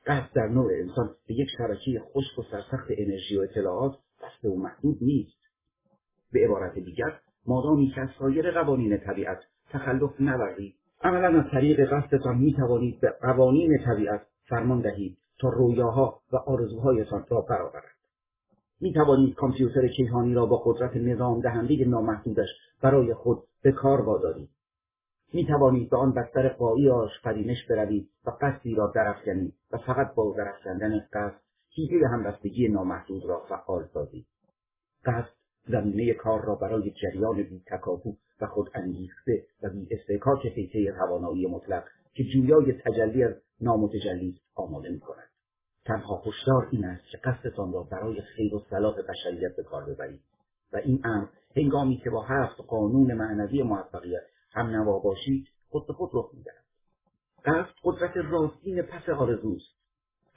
[0.07, 4.57] قصد در نوع انسان به یک شبکه خشک و سرسخت انرژی و اطلاعات قصد و
[4.57, 5.43] محدود نیست.
[6.33, 9.39] به عبارت دیگر مادامی که از سایر قوانین طبیعت
[9.71, 16.21] تخلف نورزید عملا از طریق قصدتان می توانید به قوانین طبیعت فرمان دهید تا رویاها
[16.33, 17.93] و آرزوهایتان را برآورد.
[18.81, 22.49] می توانید کامپیوتر کیهانی را با قدرت نظام دهنده نامحدودش
[22.83, 24.49] برای خود به کار وادارید.
[25.35, 30.35] می توانید به آن بستر قایی آشفرینش بروید و قصدی را درافکنید و فقط با
[30.37, 31.41] درافکندن قصد
[31.75, 34.27] حیله همبستگی نامحدود را فعال سازید
[35.05, 35.33] قصد
[35.69, 41.47] زمینه کار را برای جریان بی تکاپو و خود انگیخته و بی استحکاک حیطه توانایی
[41.47, 41.85] مطلق
[42.15, 45.29] که جویای تجلی از نامتجلی آماده می کند.
[45.85, 50.21] تنها هشدار این است که قصدتان را برای خیر و صلاح بشریت به کار ببرید
[50.73, 51.27] و این امر
[51.57, 54.23] هنگامی که با هفت قانون معنوی موفقیت
[54.55, 56.65] هم نوا باشید خود به خود رخ می‌دهد.
[57.45, 59.75] قصد قدرت راستین پس آرزوست.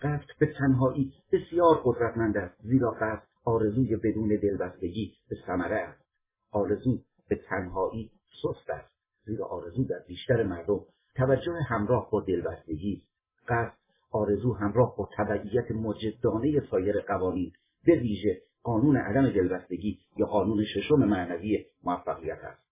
[0.01, 6.05] قصد به تنهایی بسیار قدرتمند است زیرا قصد آرزوی بدون دلبستگی به ثمره است.
[6.51, 8.11] آرزو به تنهایی
[8.43, 8.91] سست است
[9.25, 10.79] زیرا آرزو در بیشتر مردم
[11.15, 13.03] توجه همراه با دلبستگی
[13.47, 13.77] قصد
[14.11, 17.51] آرزو همراه با تبعیت مجدانه سایر قوانین
[17.85, 22.64] به ویژه قانون عدم دلبستگی یا قانون ششم معنوی موفقیت است.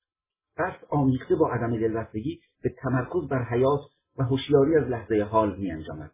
[0.57, 3.81] قصد آمیخته با عدم دلبستگی به تمرکز بر حیات
[4.17, 6.11] و هوشیاری از لحظه حال می انجامد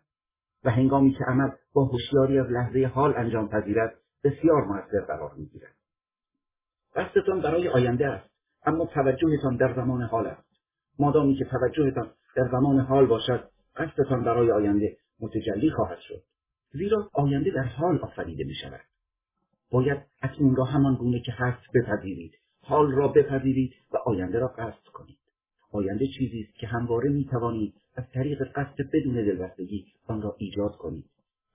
[0.63, 3.93] و هنگامی که عمل با هوشیاری از لحظه حال انجام پذیرد
[4.23, 5.75] بسیار موثر قرار می‌گیرد.
[6.95, 8.29] قصدتان برای آینده است
[8.65, 10.49] اما توجهتان در زمان حال است.
[10.99, 16.23] مادامی که توجهتان در زمان حال باشد قصدتان برای آینده متجلی خواهد شد.
[16.71, 18.81] زیرا آینده در حال آفریده می شود
[19.71, 22.33] باید اکنون را همان گونه که هست بپذیرید.
[22.69, 25.17] حال را بپذیرید و آینده را قصد کنید.
[25.71, 30.77] آینده چیزی است که همواره می توانید از طریق قصد بدون دلبستگی آن را ایجاد
[30.77, 31.05] کنید.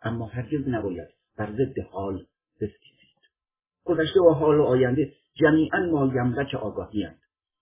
[0.03, 2.27] اما هرگز نباید بر ضد حال
[2.61, 3.21] بستیزید
[3.85, 7.07] گذشته و حال و آینده جمیعا مایملک آگاهی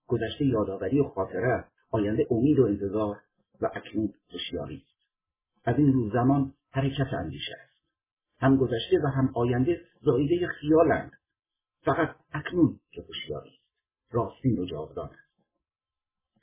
[0.06, 3.16] گذشته یادآوری و خاطره آینده امید و انتظار
[3.60, 4.96] و اکنون هوشیاری است.
[5.64, 7.72] از این روز زمان حرکت اندیشه است.
[8.38, 11.12] هم گذشته و هم آینده زایده خیالند.
[11.84, 13.62] فقط اکنون که هوشیاری است.
[14.10, 15.32] راستین و جاودان است.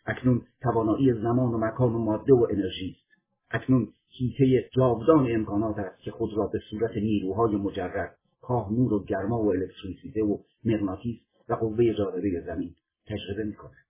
[0.06, 3.22] اکنون توانایی زمان و مکان و ماده و انرژی است.
[3.52, 9.03] اکنون حیطه جاودان امکانات است که خود را به صورت نیروهای مجرد خواه نور و
[9.03, 12.76] گرما و الکتریسیته و مغناطیس و قوه جاذبه زمین
[13.07, 13.86] تجربه می‌کند.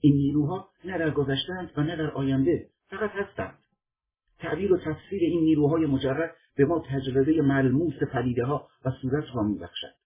[0.00, 3.58] این نیروها نه در گذشتهاند و نه در آینده فقط هستند.
[4.38, 9.42] تعبیر و تفسیر این نیروهای مجرد به ما تجربه ملموس پدیده ها و صورت را
[9.42, 10.01] میبخشد.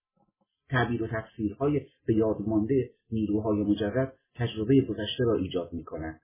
[0.69, 6.21] تعبیر و تفسیرهای به یاد مانده نیروهای مجرد تجربه گذشته را ایجاد می کنند.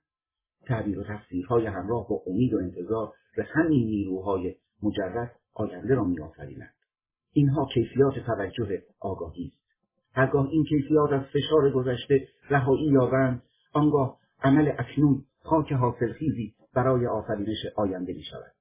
[0.66, 6.74] تعبیر و تفسیرهای همراه با امید و انتظار به همین نیروهای مجرد آینده را میآفرینند
[7.32, 9.62] اینها کیفیات توجه آگاهی است
[10.14, 13.42] هرگاه این کیفیات از فشار گذشته رهایی یابند
[13.72, 18.52] آنگاه عمل اکنون خاک حاصلخیزی برای آفرینش آینده می شود.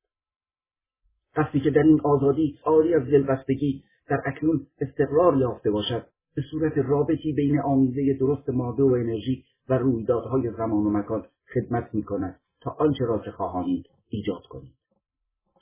[1.38, 2.60] وقتی که در این آزادی
[2.96, 6.06] از دلبستگی در اکنون استقرار یافته باشد.
[6.36, 11.90] به صورت رابطی بین آمیزه درست ماده و انرژی و رویدادهای زمان و مکان خدمت
[11.94, 14.74] می کند تا آنچه را که خواهانید ایجاد کنید.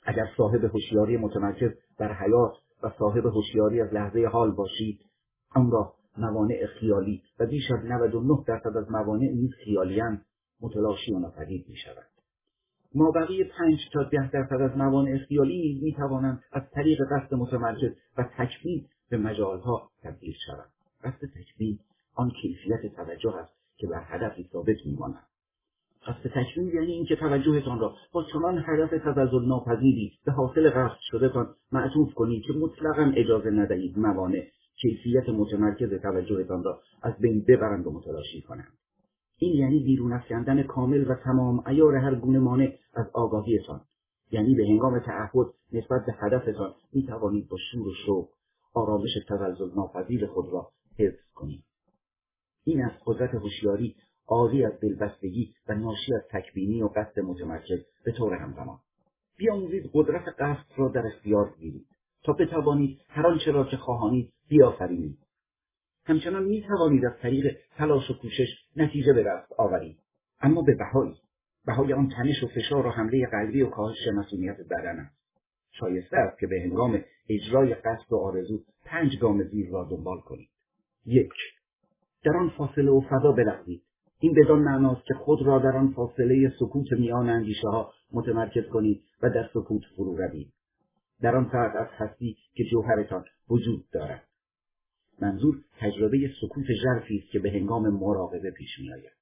[0.06, 2.52] اگر صاحب هوشیاری متمرکز بر حیات
[2.82, 5.00] و صاحب هوشیاری از لحظه حال باشید
[5.54, 10.20] آنگاه موانع خیالی و بیش از 99 درصد از موانع نیز خیالیان
[10.60, 11.76] متلاشی و ناپدید می
[12.94, 17.92] ما بقیه پنج تا ده درصد از موانع خیالی می توانند از طریق قصد متمرکز
[18.18, 20.70] و تکمیل به مجالها تبدیل شوند.
[21.04, 21.78] قصد تکمیل
[22.14, 25.26] آن کیفیت توجه است که بر هدفی ثابت میماند
[26.06, 31.54] قصد تکمیل یعنی اینکه توجهتان را با چنان هدف تزلزل ناپذیری به حاصل قصد شدهتان
[31.72, 34.46] معطوف کنید که مطلقا اجازه ندهید موانع
[34.76, 38.79] کیفیت متمرکز توجهتان را از بین ببرند و متلاشی کنند
[39.42, 43.80] این یعنی بیرون افکندن کامل و تمام ایار هر گونه مانع از آگاهیتان.
[44.30, 48.28] یعنی به هنگام تعهد نسبت به هدفتان می توانید با شور و شوق
[48.74, 51.64] آرامش تزلزل ناپذیر خود را حفظ کنید.
[52.64, 53.96] این از قدرت هوشیاری
[54.26, 58.78] عالی از دلبستگی و ناشی از تکبینی و قصد متمرکز به طور همزمان.
[59.36, 61.86] بیاموزید قدرت قصد را در اختیار گیرید
[62.22, 65.18] تا بتوانید هر آنچه را که خواهانید بیافرینید.
[66.10, 69.98] همچنان می توانید از طریق تلاش و کوشش نتیجه به دست آورید.
[70.40, 71.14] اما به بهایی
[71.66, 75.16] بهای آن تنش و فشار و حمله قلبی و کاهش مسئولیت بدن است.
[75.70, 80.48] شایسته است که به هنگام اجرای قصد و آرزو پنج گام زیر را دنبال کنید.
[81.06, 81.32] یک
[82.24, 83.82] در آن فاصله و فضا بلغزید.
[84.20, 89.02] این بدان معناست که خود را در آن فاصله سکوت میان اندیشه ها متمرکز کنید
[89.22, 90.52] و در سکوت فرو روید
[91.20, 94.29] در آن ساعت از هستی که جوهرتان وجود دارد.
[95.22, 99.12] منظور تجربه سکوت ژرفی است که به هنگام مراقبه پیش میآید.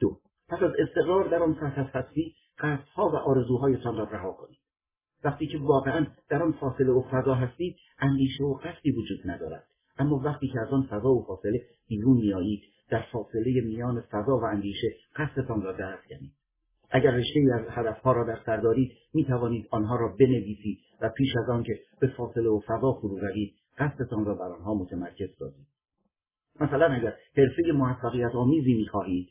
[0.00, 0.18] دو
[0.48, 4.58] پس از استقرار در آن سطح هستی قصدها و آرزوهایتان را رها کنید.
[5.24, 9.64] وقتی که واقعا در آن فاصله و فضا هستید اندیشه و قصدی وجود ندارد.
[9.98, 14.44] اما وقتی که از آن فضا و فاصله بیرون میآیید در فاصله میان فضا و
[14.44, 16.32] اندیشه قصدتان را درافکنید
[16.90, 21.36] اگر رشته از هدفها را در سر دارید می توانید آنها را بنویسید و پیش
[21.36, 25.66] از آنکه به فاصله و فضا فرو روید قصدتان را بر آنها متمرکز سازید.
[26.60, 29.28] مثلا اگر حرفه موفقیت آمیزی می‌خواهید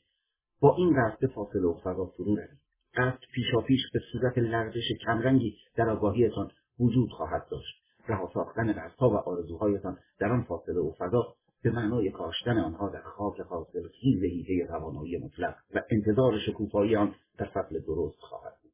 [0.59, 2.49] با این قصد فاصله و فضا فرو روید.
[2.95, 7.85] قصد پیشاپیش به صورت لرزش کمرنگی در آگاهیتان وجود خواهد داشت.
[8.07, 13.01] رها ساختن قصدها و آرزوهایتان در آن فاصله و فضا به معنای کاشتن آنها در
[13.01, 18.64] خاک حاصل خیز هیته توانایی مطلق و انتظار شکوفایی آن در فصل درست خواهد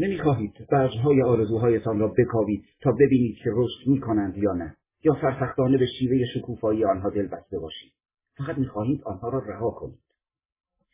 [0.00, 5.86] نمی‌خواهید برجهای آرزوهایتان را بکاوید تا ببینید که رشد می‌کنند یا نه یا سرسختانه به
[5.86, 7.92] شیوه شکوفایی آنها دل بسته باشید.
[8.36, 9.98] فقط می‌خواهید آنها را رها کنید.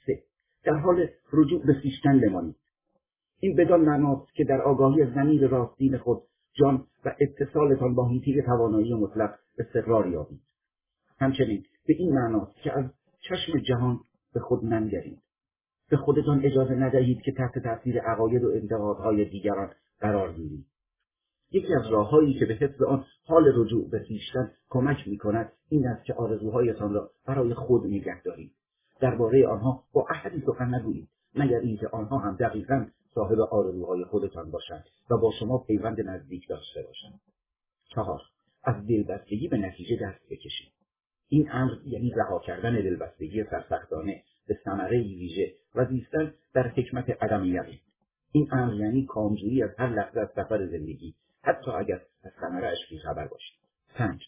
[0.06, 0.22] سه
[0.64, 2.56] در حال رجوع به خویشتن بمانید.
[3.40, 6.22] این بدان معناست که در آگاهی زمین راستین خود
[6.52, 10.40] جان و اتصالتان با هیته توانایی مطلق استقرار یابید.
[11.18, 12.84] همچنین به این معناست که از
[13.20, 14.00] چشم جهان
[14.34, 15.25] به خود ننگرید.
[15.90, 20.66] به خودتان اجازه ندهید که تحت تاثیر عقاید و انتقادهای دیگران قرار گیرید.
[21.50, 25.86] یکی از راههایی که به حفظ آن حال رجوع به خویشتن کمک می کند این
[25.86, 28.52] است که آرزوهایتان را برای خود نگه دارید.
[29.00, 34.84] درباره آنها با احدی سخن نگویید مگر اینکه آنها هم دقیقا صاحب آرزوهای خودتان باشند
[35.10, 37.20] و با شما پیوند نزدیک داشته باشند.
[37.94, 38.20] چهار
[38.64, 40.72] از دلبستگی به نتیجه دست بکشید.
[41.28, 47.44] این امر یعنی رها کردن دلبستگی سرسختانه به ثمره ویژه و زیستن در حکمت عدم
[47.44, 47.78] یقین.
[48.32, 53.26] این امر یعنی کامجویی از هر لحظه از سفر زندگی حتی اگر از ثمرهاش خبر
[53.26, 53.56] باشید
[53.94, 54.20] پنج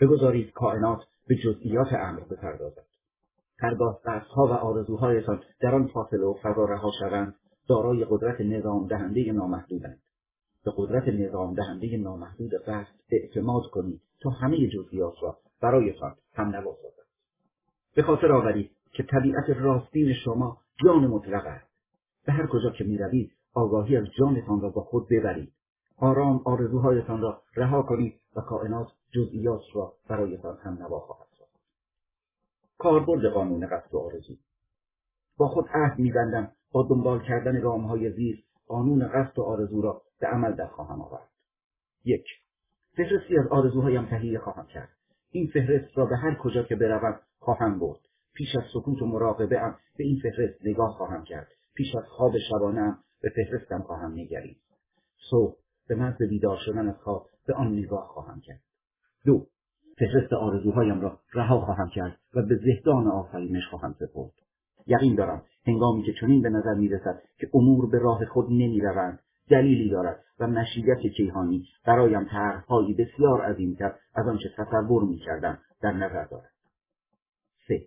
[0.00, 2.86] بگذارید کائنات به جزئیات امر بپردازد.
[3.58, 7.34] هرگاه قصدها و آرزوهایتان در آن فاصله و فضا رها شوند
[7.68, 9.98] دارای قدرت نظام دهنده نامحدودند.
[10.64, 16.76] به قدرت نظام دهنده نامحدود قصد اعتماد کنید تا همه جزئیات را برایتان هم نوا
[16.82, 17.06] سازد
[17.94, 21.72] به خاطر آورید که طبیعت راستین شما جان مطلق است.
[22.26, 25.52] به هر کجا که می‌روید آگاهی از جانتان را با خود ببرید.
[25.96, 31.60] آرام آرزوهایتان را رها کنید و کائنات جزئیات را برایتان هم نوا خواهد ساخت.
[32.78, 34.34] کاربرد قانون قصد و آرزو.
[35.36, 40.26] با خود عهد میبندم با دنبال کردن گامهای زیر قانون قصد و آرزو را به
[40.26, 41.28] عمل در خواهم آورد.
[42.04, 42.24] یک
[42.96, 44.88] فهرستی از آرزوهایم تهیه خواهم کرد.
[45.30, 48.00] این فهرست را به هر کجا که بروم خواهم برد.
[48.34, 51.48] پیش از سکوت و مراقبه ام به این فهرست نگاه خواهم کرد.
[51.74, 54.56] پیش از خواب شبانه به فهرستم خواهم نگرید
[55.30, 55.56] صبح
[55.88, 58.60] به محض بیدار شدن از خواب به آن نگاه خواهم کرد.
[59.24, 59.46] دو
[59.98, 64.32] فهرست آرزوهایم را رها خواهم کرد و به زهدان آفرینش خواهم سپرد.
[64.86, 69.18] یقین دارم هنگامی که چنین به نظر می‌رسد که امور به راه خود نمی‌روند
[69.50, 76.24] دلیلی دارد و مشیت کیهانی برایم طرحهایی بسیار عظیمتر از آنچه تصور می‌کردم در نظر
[76.24, 76.52] دارد.
[77.68, 77.86] سه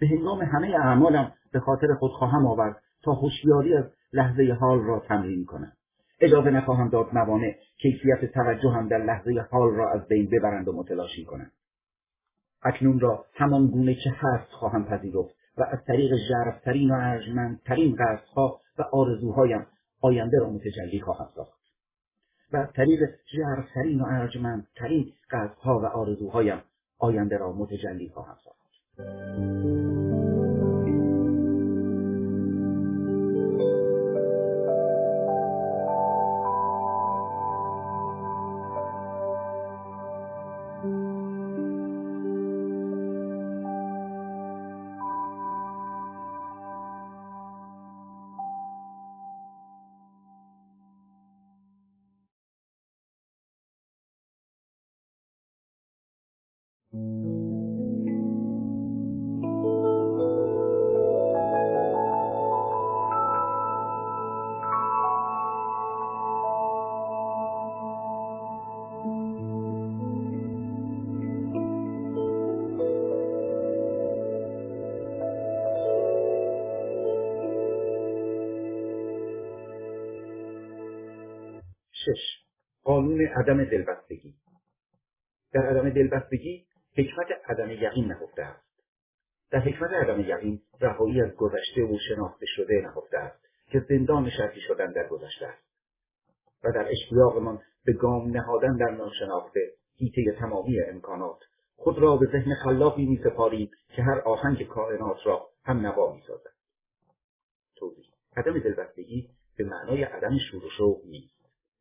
[0.00, 5.02] به هنگام همه اعمالم به خاطر خود خواهم آورد تا هوشیاری از لحظه حال را
[5.08, 5.72] تمرین کنم.
[6.20, 11.24] اجازه نخواهم داد موانع کیفیت توجهم در لحظه حال را از بین ببرند و متلاشی
[11.24, 11.52] کنند
[12.62, 18.60] اکنون را همان گونه که هست خواهم پذیرفت و از طریق ژرفترین و ارجمندترین قصدها
[18.78, 19.66] و آرزوهایم
[20.00, 21.60] آینده را متجلی خواهم ساخت.
[22.52, 23.00] و از طریق
[23.36, 26.62] ژرفترین و ارجمندترین قصدها و آرزوهایم
[26.98, 29.83] آینده را متجلی خواهم ساخت.
[83.34, 84.34] عدم دلبستگی.
[85.52, 86.66] در عدم دلبستگی
[86.96, 88.64] حکمت عدم یقین نهفته است.
[89.50, 94.60] در حکمت عدم یقین رهایی از گذشته و شناخته شده نهفته است که زندان شرطی
[94.60, 95.64] شدن در گذشته است.
[96.64, 99.60] و در اشتیاقمان به گام نهادن در ناشناخته
[99.96, 101.38] هیته تمامی امکانات
[101.76, 106.22] خود را به ذهن خلاقی می سپاریم که هر آهنگ کائنات را هم نوا می
[106.26, 106.54] سازد.
[107.76, 108.04] توضیح
[108.36, 111.34] عدم دلبستگی به معنای عدم شور و شوق نیست.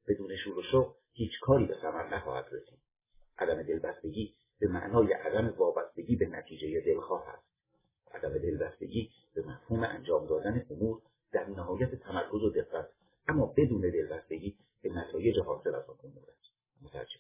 [0.08, 2.80] بدون شور و شوق هیچ کاری به ثمر نخواهد رسید.
[3.38, 7.44] عدم دلبستگی به معنای عدم وابستگی به نتیجه دلخواه است.
[8.14, 12.90] عدم دلبستگی به مفهوم انجام دادن امور در نهایت تمرکز و دقت
[13.28, 16.52] اما بدون دلبستگی به نتایج حاصل از آن امور است.
[16.82, 17.20] مترجم.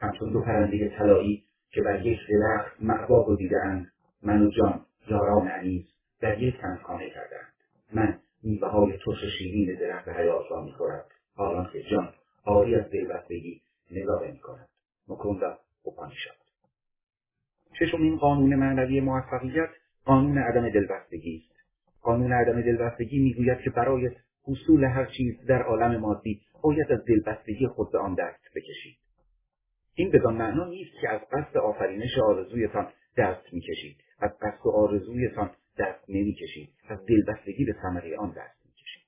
[0.00, 5.86] همچون دو پرنده طلایی که بر یک درخت معوا گزیدهاند من و جان یاران انیس
[6.20, 7.52] در یک تن خانه کردند
[7.92, 12.14] من میوه های ترش شیرین درخت حیات را می‌خورد حالان که جان
[12.48, 14.68] آری از دلبستگی نگاه می‌کند
[15.08, 16.36] مکندا اپانیشاد
[17.78, 19.68] ششمین قانون معنوی موفقیت
[20.04, 21.58] قانون عدم دلبستگی است.
[22.02, 24.10] قانون عدم دلبستگی می‌گوید که برای
[24.42, 28.96] حصول هر چیز در عالم مادی باید از دلبستگی خود به آن دست بکشید.
[29.94, 33.96] این بدان معنا نیست که از قصد آفرینش آرزویتان دست می‌کشید.
[34.18, 36.70] از قصد و آرزویتان دست نمی‌کشید.
[36.88, 39.02] از دلبستگی به ثمره آن دست می‌کشید.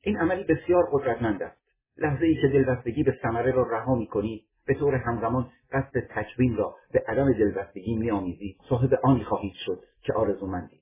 [0.00, 1.59] این عملی بسیار قدرتمند است.
[1.96, 6.76] لحظه ای که دلبستگی به ثمره را رها می‌کنید به طور همزمان قصد تکوین را
[6.92, 10.80] به عدم دلبستگی میآمیزید صاحب آنی خواهید شد که آرزومندید.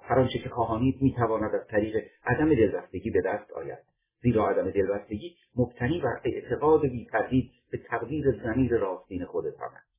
[0.00, 3.78] هر آنچه که خواهانید می‌تواند از طریق عدم دلبستگی به دست آید.
[4.22, 9.90] زیرا عدم دلبستگی مبتنی بر اعتقاد بیتردید به تقدیر زمیر راستین خودتان است.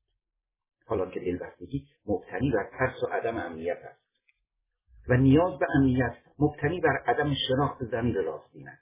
[0.86, 4.02] حالا که دلبستگی مبتنی بر ترس و عدم امنیت است.
[5.08, 8.81] و نیاز به امنیت مبتنی بر عدم شناخت زمیر راستین است.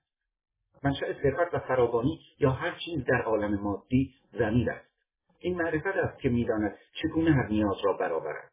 [0.84, 4.90] منشأ ثروت و فراوانی یا هر چیز در عالم مادی زمیر است.
[5.38, 8.50] این معرفت است که می‌داند چگونه هر نیاز را برآورد.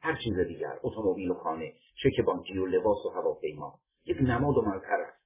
[0.00, 3.74] هر چیز دیگر اتومبیل و خانه چک بانکی و لباس و هواپیما
[4.04, 5.20] یک نماد و مظهر است.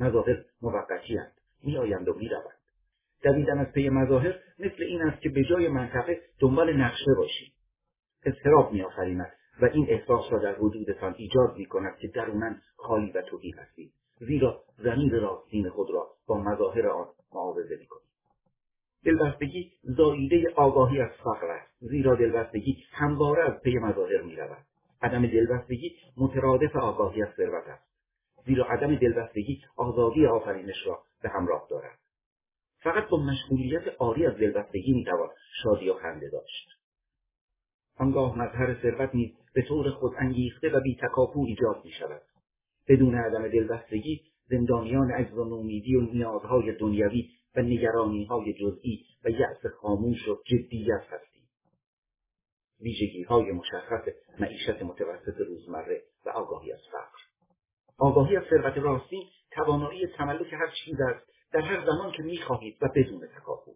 [0.00, 1.32] مظاهر موقتیاند
[1.62, 2.58] میآیند و می‌روند.
[3.22, 7.52] دویدن از پی مظاهر مثل این است که به جای منطقه دنبال نقشه باشید
[8.26, 13.22] اضطراب میآفریند و این احساس را در وجودتان ایجاد می کند که درونن خالی و
[13.22, 13.92] توهی هستید.
[14.18, 18.04] زیرا زمین راستین خود را با مظاهر آن معاوضه می کنید
[19.04, 21.72] دلبستگی زاییده آگاهی از فقر است.
[21.80, 24.64] زیرا دلبستگی همواره از پی مظاهر می رود
[25.02, 27.84] عدم دلبستگی مترادف آگاهی از ثروت است.
[28.46, 31.98] زیرا عدم دلبستگی آزادی آفرینش را به همراه دارد.
[32.78, 35.28] فقط با مشغولیت عالی از دلبستگی می‌توان
[35.62, 36.68] شادی و خنده داشت.
[37.96, 42.22] آنگاه مظهر ثروت نیز به طور خود انگیخته و بیتکاپو ایجاد می شود
[42.88, 49.66] بدون عدم دلبستگی زندانیان عجز و نومیدی و نیازهای دنیوی و نگرانیهای جزئی و یأس
[49.80, 51.48] خاموش و جدیت هستیم.
[52.80, 54.08] ویژگی های مشخص
[54.38, 57.18] معیشت متوسط روزمره و آگاهی از فقر.
[57.98, 62.88] آگاهی از ثروت راستی توانایی تملک هر چیز است در هر زمان که می‌خواهید و
[62.96, 63.74] بدون تکاپو.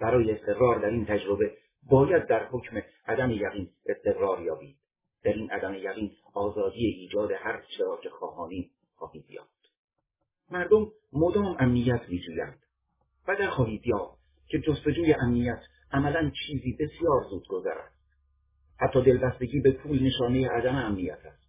[0.00, 1.56] برای استقرار در این تجربه
[1.90, 4.76] باید در حکم عدم یقین استقرار یابید.
[5.22, 9.70] در این عدم یقین آزادی ایجاد هر چرا که خواهانید خواهید یافت.
[10.50, 12.58] مردم مدام امنیت میجویند
[13.28, 15.60] و در خواهید یافت که جستجوی امنیت
[15.92, 17.80] عملا چیزی بسیار زود گذر
[18.80, 21.48] حتی دلبستگی به پول نشانه عدم امنیت است.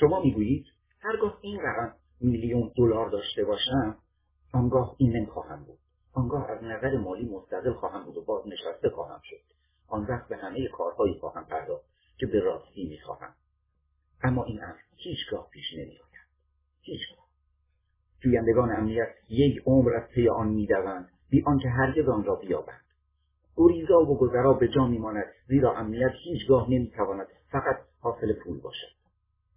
[0.00, 0.66] شما می‌گویید
[1.00, 3.98] هرگاه این رقم میلیون دلار داشته باشم
[4.52, 5.78] آنگاه این نمی‌خواهم بود.
[6.14, 9.40] آنگاه از نظر مالی مستقل خواهم بود و باز نشسته خواهم شد.
[9.88, 11.91] آن وقت به همه کارهایی خواهم پرداخت.
[12.16, 13.34] که به راستی می‌خواهم.
[14.22, 16.02] اما این امر هیچگاه پیش نمیآید.
[16.80, 17.26] هیچگاه.
[18.20, 22.84] جویندگان امنیت یک عمر از پی آن می‌دوند بی آنکه هرگز آن را بیابند.
[23.56, 28.92] گریزا و گذرا به جا میماند زیرا امنیت هیچگاه نمی‌تواند فقط حاصل پول باشد.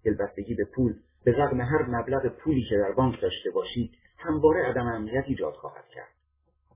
[0.03, 4.87] دلبستگی به پول به رغم هر مبلغ پولی که در بانک داشته باشید همواره عدم
[4.87, 6.09] امنیت ایجاد خواهد کرد.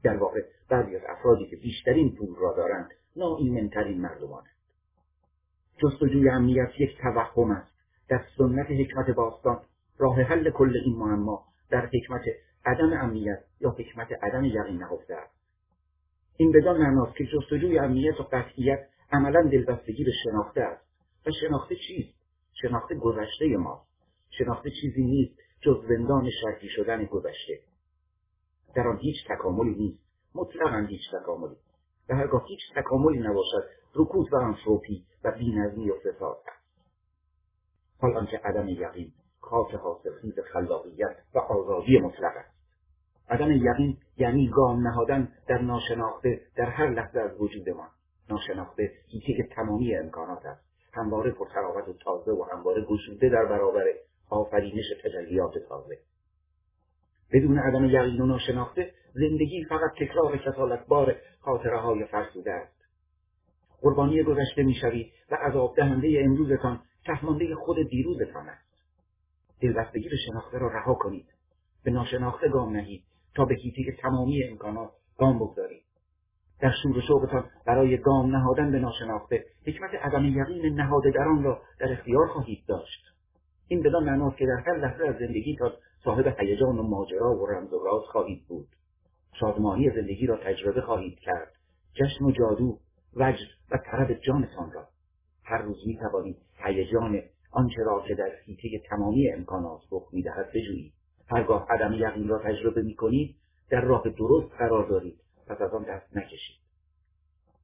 [0.04, 4.59] در واقع بعضی از افرادی که بیشترین پول را دارند ناایمنترین مردمانند
[5.84, 7.72] جستجوی امنیت یک توهم است.
[8.10, 9.62] در سنت حکمت باستان
[9.98, 12.22] راه حل کل این معما در حکمت
[12.66, 15.40] عدم امنیت یا حکمت عدم یقین نهفته است.
[16.38, 20.86] این بدان معناست که جستجوی امنیت و قطعیت عملا دلبستگی به شناخته است.
[21.26, 22.20] و شناخته چیست؟
[22.62, 23.90] شناخته گذشته ماست.
[24.30, 27.60] شناخته چیزی نیست جز زندان شرطی شدن گذشته.
[28.76, 30.04] در آن هیچ تکاملی نیست.
[30.36, 31.56] مطلقا هیچ تکاملی.
[32.10, 36.38] و هرگاه هیچ تکاملی نباشد رکود و انفروپی و بینظمی و فساد.
[38.02, 42.60] حال آنکه عدم یقین خاک حاصلخیز خلاقیت و آزادی مطلق است.
[43.30, 47.90] عدم یقین یعنی گام نهادن در ناشناخته در هر لحظه از وجودمان.
[48.30, 50.62] ناشناخته که تمامی امکانات است.
[50.94, 53.84] همواره پرتراوت و تازه و همواره گشوده در برابر
[54.30, 55.98] آفرینش تجلیات تازه.
[57.32, 62.79] بدون عدم یقین و ناشناخته زندگی فقط تکرار کسالتبار خاطره های فرسوده است.
[63.82, 68.70] قربانی گذشته می‌شوید و عذاب دهنده امروزتان تهمانده خود دیروزتان است.
[69.62, 71.26] دلبستگی به شناخته را رها کنید.
[71.84, 73.04] به ناشناخته گام نهید
[73.36, 75.84] تا به کیسه تمامی امکانات گام بگذارید.
[76.62, 81.44] در شور و شوقتان برای گام نهادن به ناشناخته حکمت عدم یقین نهاده در آن
[81.44, 83.06] را در اختیار خواهید داشت.
[83.68, 85.72] این بدان معناست که در هر لحظه از زندگیتان
[86.04, 88.68] صاحب هیجان و ماجرا و رمز و راز خواهید بود.
[89.40, 91.52] شادمانی زندگی را تجربه خواهید کرد.
[91.94, 92.78] جشن و جادو
[93.16, 94.88] وجد و طرب جانتان را.
[95.44, 97.22] هر روز می توانید هیجان
[97.52, 100.94] آنچه را که در حیطه تمامی امکانات رخ می‌دهد بجویید.
[101.28, 103.36] هرگاه عدم یقین را تجربه می کنید
[103.70, 106.60] در راه درست قرار دارید پس از آن دست نکشید.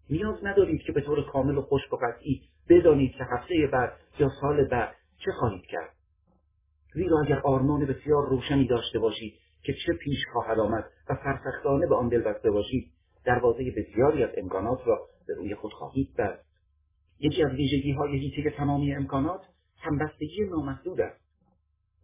[0.10, 4.30] نیاز ندارید که به طور کامل و خوش و قطعی بدانید که هفته بعد یا
[4.42, 4.96] سال بعد
[5.26, 5.90] چه خواهید کرد.
[6.94, 11.96] زیرا اگر آرمان بسیار روشنی داشته باشید که چه پیش خواهد آمد و سرسختانه به
[11.96, 12.92] آن دل بسته باشید
[13.26, 16.45] دروازه بسیاری از امکانات را به روی خود خواهید بست.
[17.19, 19.41] یکی از ویژگی های هیته تمامی امکانات
[19.77, 21.22] همبستگی نامحدود است.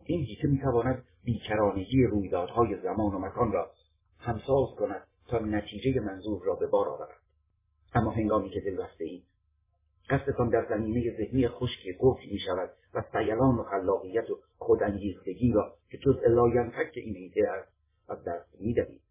[0.06, 3.72] این هیته می‌تواند بیکرانگی رویدادهای زمان و مکان را
[4.19, 7.18] همساز کند تا نتیجه منظور را به بار آورد.
[7.93, 9.23] اما هنگامی که دل بسته اید
[10.10, 15.73] قصدتان در زمینه ذهنی خشکی قفل می شود و سیلان و خلاقیت و خودانگیختگی را
[15.89, 17.72] که جز لاینفک این حیطه است
[18.10, 19.02] از دست می دهید.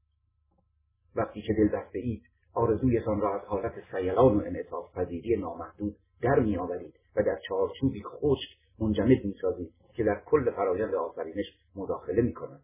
[1.16, 2.22] وقتی که دل بسته اید
[2.55, 8.48] آرزویتان را از حالت سیلان و انعطاف پذیری نامحدود در میآورید و در چارچوبی خشک
[8.78, 11.47] منجمد می‌سازید که در کل فرایند آفرینش
[11.77, 12.60] مداخله می کند.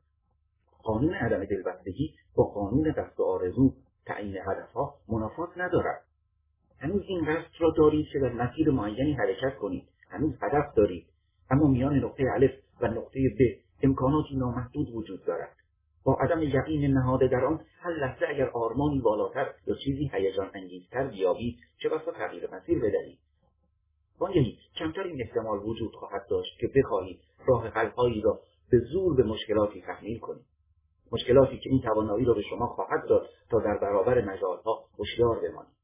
[0.82, 3.72] قانون عدم دلبستگی با قانون قصد و آرزو
[4.06, 6.02] تعیین هدفها منافات ندارد.
[6.78, 9.88] هنوز این قصد را دارید که در مسیر معینی حرکت کنید.
[10.08, 11.06] هنوز هدف دارید.
[11.50, 12.50] اما میان نقطه الف
[12.80, 13.42] و نقطه ب
[13.82, 15.56] امکاناتی نامحدود وجود دارد.
[16.06, 21.06] با عدم یقین نهاده در آن هر لحظه اگر آرمانی بالاتر یا چیزی هیجان انگیزتر
[21.06, 23.18] بیابید چه بسا تغییر مسیر بدهید
[24.18, 29.22] وانگهی کمتر این احتمال وجود خواهد داشت که بخواهید راه حلهایی را به زور به
[29.22, 30.44] مشکلاتی تحمیل کنید
[31.12, 35.76] مشکلاتی که این توانایی را به شما خواهد داد تا در برابر مجالها هوشیار بمانید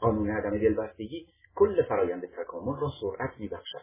[0.00, 3.82] قانون عدم دلبستگی کل فرایند تکامل را سرعت میبخشد.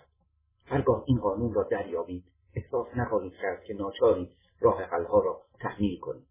[0.65, 2.23] هرگاه این قانون را دریابید
[2.55, 4.29] احساس نخواهید کرد که ناچاری
[4.61, 6.27] راه حلها را تحمیل کنید.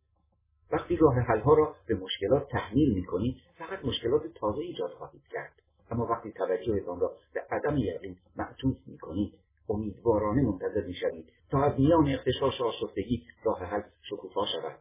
[0.73, 5.53] وقتی راه حلها را به مشکلات تحمیل می‌کنید فقط مشکلات تازه ایجاد خواهید کرد.
[5.91, 9.35] اما وقتی توجهتان را به عدم یقین معطوف می‌کنید
[9.69, 14.79] امیدوارانه منتظر می‌شوید تا از میان اختشاش آشفتگی راه حل شکوفا شود.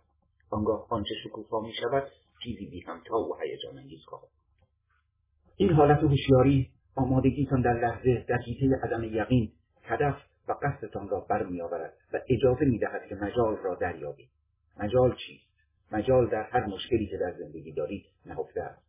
[0.49, 2.11] آنگاه آنچه شکوفا می شود
[2.43, 4.29] چیزی بی همتا و هیجان انگیز خواهد
[5.57, 8.39] این حالت هوشیاری آمادگیتان در لحظه در
[8.83, 9.51] عدم یقین
[9.83, 10.15] هدف
[10.47, 14.29] و قصدتان را برمیآورد و اجازه می‌دهد که مجال را دریابید.
[14.79, 15.47] مجال چیست؟
[15.91, 18.87] مجال در هر مشکلی که در زندگی دارید نهفته است.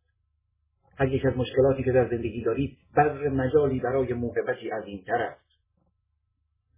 [0.97, 5.49] هر یک از مشکلاتی که در زندگی دارید بذر مجالی برای موهبتی عظیمتر است.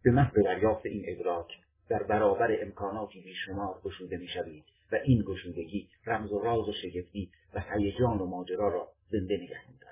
[0.03, 1.47] به محض دریافت این ادراک
[1.89, 7.59] در برابر امکاناتی بیشمار گشوده می‌شوید و این گشودگی رمز و راز و شگفتی و
[7.59, 9.90] هیجان و ماجرا را زنده نگه میدارد.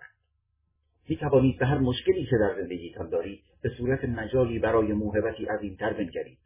[1.09, 5.93] می توانید به هر مشکلی که در زندگیتان دارید به صورت مجالی برای موهبتی عظیمتر
[5.93, 6.37] بنگرید.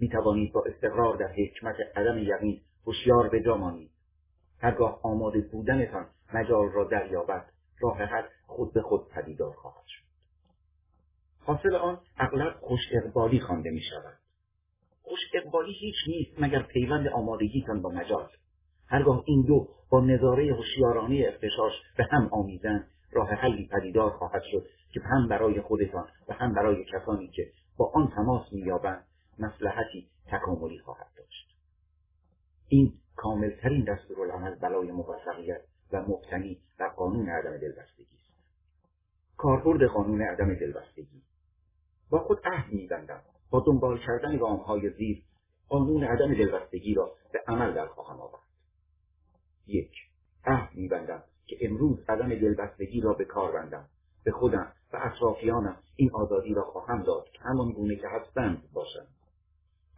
[0.00, 3.90] می توانید با استقرار در حکمت عدم یقین هوشیار به جا مانید.
[4.58, 7.44] هرگاه آماده بودنتان مجال را دریابد
[7.80, 10.04] راه حل خود به خود پدیدار خواهد شد.
[11.38, 14.18] حاصل آن اغلب خوش اقبالی خوانده می شود
[15.02, 18.28] خوش اقبالی هیچ نیست مگر پیوند آمادگیتان با مجال.
[18.86, 24.66] هرگاه این دو با نظاره هوشیارانه اختشاش به هم آمیزند راه حلی پدیدار خواهد شد
[24.92, 29.04] که هم برای خودتان و هم برای کسانی که با آن تماس مییابند
[29.38, 31.56] مسلحتی تکاملی خواهد داشت.
[32.68, 35.60] این کاملترین دستورالعمل برای موفقیت
[35.92, 38.30] و مبتنی بر قانون عدم دلبستگی است.
[39.36, 41.22] کاربرد قانون عدم دلبستگی.
[42.10, 43.22] با خود عهد میبندم.
[43.50, 45.22] با دنبال کردن گامهای زیر
[45.68, 48.42] قانون عدم دلبستگی را به عمل در خواهم آورد.
[49.66, 49.92] یک
[50.44, 51.22] عهد میبندم.
[51.46, 53.88] که امروز عدم دلبستگی را به کار بندم.
[54.24, 59.08] به خودم و اطرافیانم این آزادی را خواهم داد که همان گونه که هستند باشند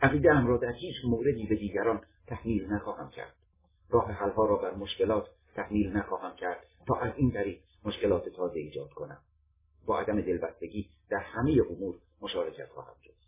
[0.00, 3.34] عقیدهام را در هیچ موردی به دیگران تحمیل نخواهم کرد.
[3.90, 8.90] راه حلها را بر مشکلات تحمیل نخواهم کرد تا از این طریق مشکلات تازه ایجاد
[8.90, 9.18] کنم.
[9.86, 13.22] با عدم دلبستگی در همه امور مشارکت خواهم جست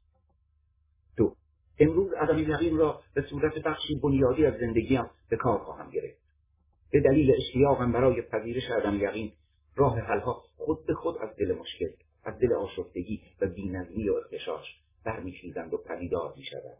[1.78, 6.23] امروز عدم یقین را به صورت بخشی بنیادی از زندگیم به کار خواهم گرفت.
[6.94, 9.32] به دلیل اشتیاقم برای پذیرش عدم یقین
[9.76, 11.88] راه حلها خود به خود از دل مشکل
[12.24, 16.78] از دل آشفتگی و بینظمی و اختشاش برمیخیزند و پدیدار می‌شوند.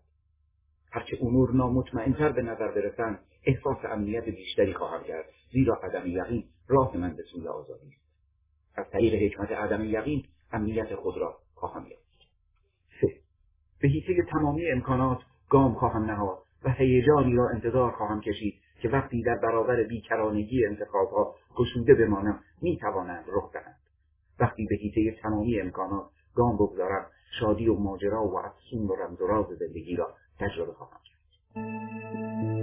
[0.92, 6.96] هرچه امور نامطمئنتر به نظر برسند احساس امنیت بیشتری خواهم کرد زیرا عدم یقین راه
[6.96, 8.04] من به سوی آزادی است.
[8.76, 12.04] از طریق حکمت عدم یقین امنیت خود را خواهم یافت.
[13.80, 15.18] به حیطه تمامی امکانات
[15.48, 18.63] گام خواهم نهاد و هیجانی را انتظار خواهم کشید.
[18.84, 23.78] که وقتی در برابر بیکرانگی انتخابها گشوده بمانم می‌توانند رخ دهند.
[24.40, 27.06] وقتی به حیطه تمامی امکانات گام بگذارم
[27.40, 32.53] شادی و ماجرا و افسون و رمز و راز زندگی را تجربه خواهم کرد.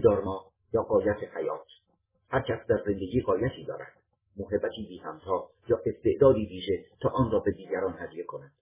[0.00, 0.44] دارما
[0.74, 1.66] یا قایت حیات.
[2.28, 3.92] هر کس در زندگی قایتی دارد.
[4.36, 8.52] محبتی بی همتا یا استعدادی ویژه تا آن را به دیگران هدیه کند.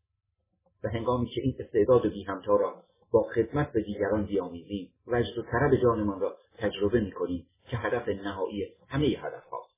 [0.85, 5.43] و هنگامی که این استعداد بی همتا را با خدمت به دیگران بیامیزیم وجد و
[5.43, 9.75] طرب جانمان را تجربه می‌کنیم که هدف نهایی همه هدف هاست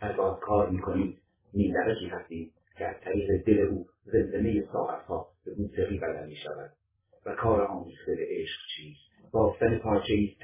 [0.00, 1.20] هرگاه کار می‌کنیم
[1.54, 6.72] نیمدرجی هستیم که از طریق دل او زمزمه ساعتها به موسیقی بدل می‌شود
[7.26, 10.36] و کار آمیخته به عشق چیست بافتن پارچه ای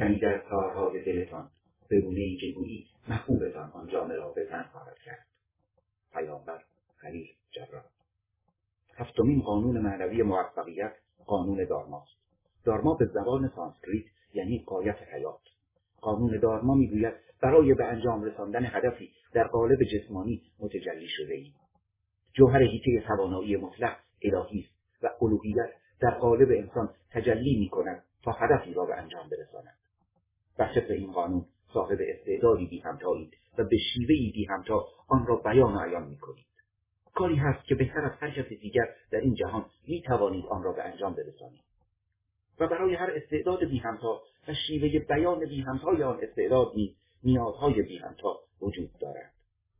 [0.44, 1.50] در کارهای دلتان
[1.88, 5.26] به گونه که گویی محبوبتان آن جامعه را به زن خواهد کرد.
[6.12, 6.62] پیامبر
[6.96, 7.84] خلیل جبران.
[8.94, 10.92] هفتمین قانون معنوی موفقیت
[11.26, 12.12] قانون دارماست.
[12.64, 14.04] دارما به زبان سانسکریت
[14.34, 15.40] یعنی قایت حیات.
[16.00, 21.52] قانون دارما می‌گوید برای به انجام رساندن هدفی در قالب جسمانی متجلی شده ای
[22.32, 28.32] جوهر هیته توانایی مطلق الهی است و الوهیت در قالب انسان تجلی می کند تا
[28.32, 29.43] هدفی را به انجام برساند
[30.59, 35.36] و طبق این قانون صاحب استعدادی بی همتایید و به شیوهی بی همتا آن را
[35.36, 36.47] بیان و عیان می کنید.
[37.14, 40.72] کاری هست که بهتر از هر کس دیگر در این جهان می توانید آن را
[40.72, 41.64] به انجام برسانید.
[42.60, 47.82] و برای هر استعداد بی همتا و شیوه بیان بی همتای آن استعداد نیز نیازهای
[47.82, 49.32] بی همتا وجود دارد.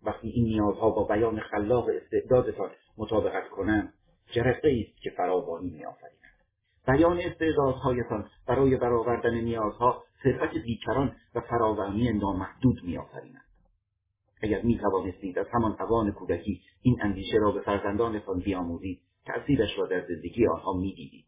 [0.03, 3.95] وقتی این نیازها با بیان خلاق استعدادتان مطابقت کنند
[4.33, 6.25] جرقه است که فراوانی میآفرید
[6.87, 13.45] بیان استعدادهایتان برای برآوردن نیازها ثروت بیکران و فراوانی نامحدود میآفریند.
[14.43, 19.87] اگر می توانستید از همان اوان کودکی این اندیشه را به فرزندانتان بیاموزید تأثیرش را
[19.87, 21.25] در زندگی آنها می‌دیدید.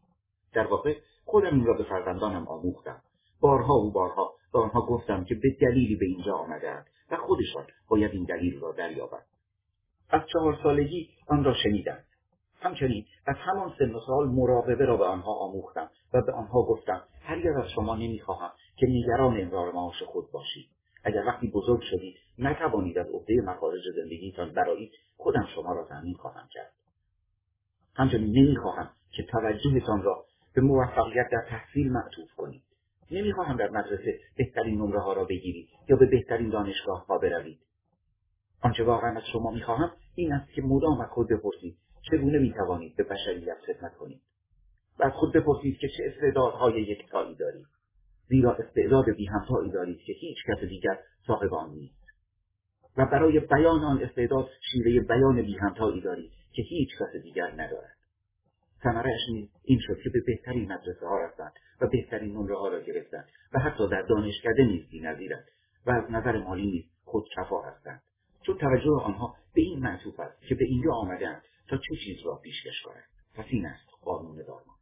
[0.53, 0.95] در واقع
[1.25, 3.01] خودم این را به فرزندانم آموختم.
[3.39, 8.11] بارها و بارها به آنها گفتم که به دلیلی به اینجا آمدهاند و خودشان باید
[8.11, 9.25] این دلیل را دریابند.
[10.09, 12.06] از چهار سالگی آن را شنیدند
[12.59, 17.01] همچنین از همان سن و سال مراقبه را به آنها آموختم و به آنها گفتم
[17.21, 20.69] هرگز از شما نمی‌خواهم که نگران امرار معاش خود باشید.
[21.03, 26.47] اگر وقتی بزرگ شدید نتوانید از عهده مخارج زندگیتان برایید خودم شما را تأمین خواهم
[26.51, 26.71] کرد.
[27.95, 30.25] همچنین نمی‌خواهم که توجهتان را
[30.55, 32.63] به موفقیت در تحصیل معطوف کنید.
[33.11, 37.59] نمی‌خواهم در مدرسه بهترین نمره ها را بگیرید یا به بهترین دانشگاه ها بروید.
[38.61, 41.77] آنچه واقعا از شما می‌خواهم این است که مدام از خود بپرسید
[42.11, 44.21] چگونه می توانید به بشریت خدمت کنید؟
[44.99, 47.67] و از خود بپرسید که چه استعدادهای یکتایی دارید.
[48.27, 52.07] زیرا استعداد بی همتایی دارید که هیچ کس دیگر صاحب آن نیست.
[52.97, 57.97] و برای بیان آن استعداد شیوه بیان بی همتایی دارید که هیچ کس دیگر ندارد.
[58.83, 62.79] ثمرهاش نیز این شد که به بهترین مدرسه ها رفتند و بهترین نمره ها را
[62.79, 65.45] گرفتند و حتی در دانشکده نیز بینظیرند
[65.85, 68.01] و از نظر مالی نیز خودکفا هستند.
[68.41, 72.35] چون توجه آنها به این معطوف است که به اینجا آمدند تا چه چیز را
[72.35, 73.03] پیشکش کند
[73.33, 74.75] پس این است قانون دارما.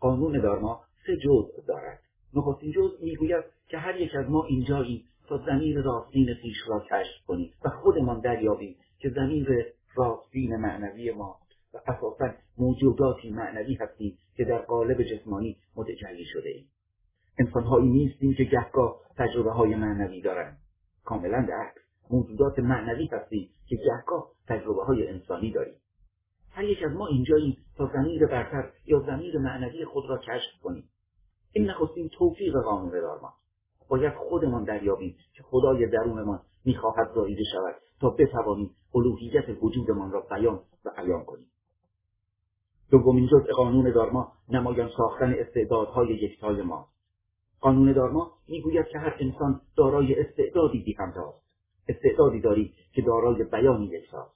[0.00, 2.00] قانون دارما سه جزء دارد.
[2.34, 7.26] نخستین جزء می‌گوید که هر یک از ما اینجاییم تا زمیر راستین خویش را کشف
[7.26, 9.48] کنیم و خودمان دریابیم که زمیر
[9.94, 11.38] راستین معنوی ما
[11.74, 16.68] و اساسا موجوداتی معنوی هستیم که در قالب جسمانی متجلی شده ایم
[17.38, 20.58] انسانهایی نیستیم که گهگاه تجربه های معنوی دارند.
[21.04, 25.74] کاملا عکس موجودات معنوی هستیم که گهگاه تجربه های انسانی داریم.
[26.54, 30.88] هر یک از ما اینجاییم تا زمیر برتر یا زمیر معنوی خود را کشف کنیم.
[31.52, 33.32] این نخستین توفیق قانون دارمان
[33.88, 40.60] باید خودمان دریابیم که خدای درونمان می‌خواهد زاییده شود تا بتوانیم الوهیت وجودمان را بیان
[40.84, 41.46] و عیان کنیم.
[42.90, 46.88] دومین جزء قانون دارما نمایان ساختن استعدادهای یکتای ما
[47.60, 51.42] قانون دارما می‌گوید که هر انسان دارای استعدادی بیهمتاست
[51.88, 54.34] استعدادی داری که دارای بیانی یکتاست.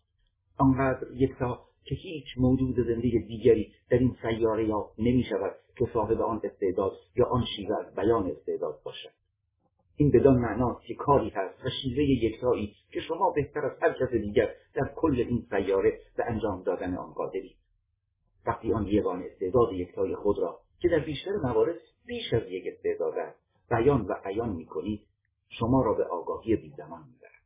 [0.58, 6.20] آنقدر یکتا که هیچ موجود زنده دیگری در این سیاره یا نمی شود که صاحب
[6.20, 9.10] آن استعداد یا آن شیوه از بیان استعداد باشد.
[9.96, 14.12] این بدان معناست که کاری هست و شیوه یکتایی که شما بهتر از هر کس
[14.12, 17.56] دیگر در کل این سیاره به انجام دادن آن قادرید
[18.46, 21.76] وقتی آن یگان استعداد یکتای خود را که در بیشتر موارد
[22.06, 23.38] بیش از یک استعداد است
[23.70, 25.00] بیان و عیان می‌کنید
[25.48, 27.42] شما را به آگاهی بیزمان می‌برد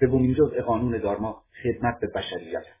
[0.00, 2.79] سومین جزء قانون دارما خدمت به بشریت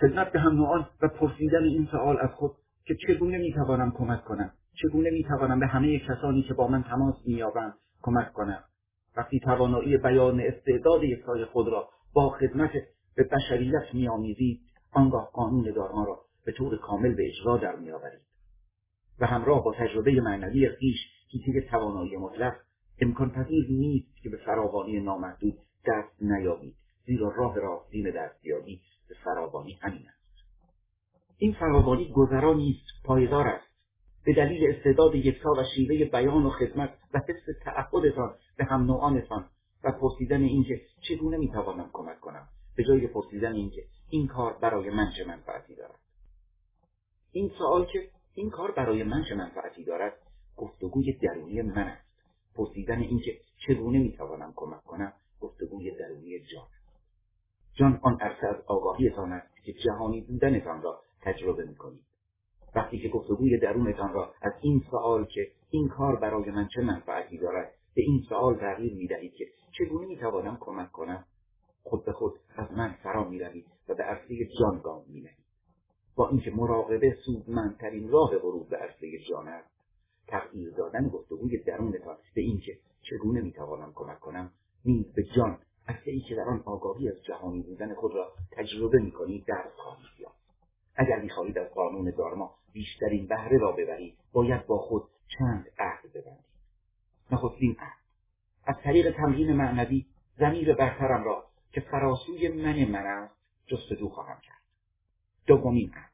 [0.00, 2.52] خدمت به هم نوعان و پرسیدن این سوال از خود
[2.84, 7.74] که چگونه می‌توانم کمک کنم؟ چگونه می‌توانم به همه کسانی که با من تماس مییابند
[8.02, 8.64] کمک کنم؟
[9.16, 12.70] وقتی توانایی بیان استعداد یکتای خود را با خدمت
[13.16, 14.60] به بشریت میآمیزید
[14.92, 18.20] آنگاه قانون دارما را به طور کامل به اجرا در میآورید.
[19.20, 20.96] و همراه با تجربه معنوی خویش
[21.44, 22.52] که توانایی مطلق
[23.00, 25.54] امکان پذیر نیست که به فراوانی نامحدود
[25.86, 28.80] دست نیابید زیرا راه راستین دستیابی
[29.24, 30.16] فراوانی همین است.
[31.38, 33.66] این فراوانی گذرا نیست پایدار است.
[34.24, 39.50] به دلیل استعداد یکتا و شیوه بیان و خدمت و حس تعهدتان به هم نوعانتان
[39.84, 45.12] و پرسیدن اینکه چگونه می‌توانم کمک کنم؟ به جای پرسیدن اینکه این کار برای من
[45.16, 45.98] چه منفعتی دارد؟
[47.32, 50.12] این سوال که این کار برای من چه منفعتی دارد
[50.56, 52.06] گفتگوی درونی من است.
[52.54, 56.66] پرسیدن اینکه چگونه می‌توانم کمک کنم گفتگوی درونی جان.
[57.76, 62.04] جان آن عرصه از آگاهیتان است که جهانی بودنتان را تجربه می‌کنید.
[62.74, 67.38] وقتی که گفتگوی درونتان را از این سوال که این کار برای من چه منفعتی
[67.38, 69.44] دارد به این سوال تغییر می‌دهید که
[69.78, 71.24] چگونه می‌توانم کمک کنم
[71.82, 75.46] خود به خود از من فرا می‌روید و به عرصه جان گام مینهید
[76.16, 79.70] با اینکه مراقبه سودمندترین راه ورود به عرصه جان است
[80.26, 84.52] تغییر دادن گفتگوی درونتان به اینکه چگونه می‌توانم کمک کنم
[84.84, 88.98] نیز به جان عرصه ای که در آن آگاهی از جهانی بودن خود را تجربه
[88.98, 90.36] می‌کنید درس خواهید یافت
[90.96, 95.02] اگر می‌خواهید از قانون دارما بیشترین بهره را ببرید باید با خود
[95.38, 96.56] چند عهد ببندید
[97.30, 97.98] نخستین عهد.
[98.66, 100.06] از طریق تمرین معنوی
[100.38, 103.34] زمیر برترم را که فراسوی من من است
[103.66, 104.62] جستجو خواهم کرد.
[105.46, 106.10] دومین عهد.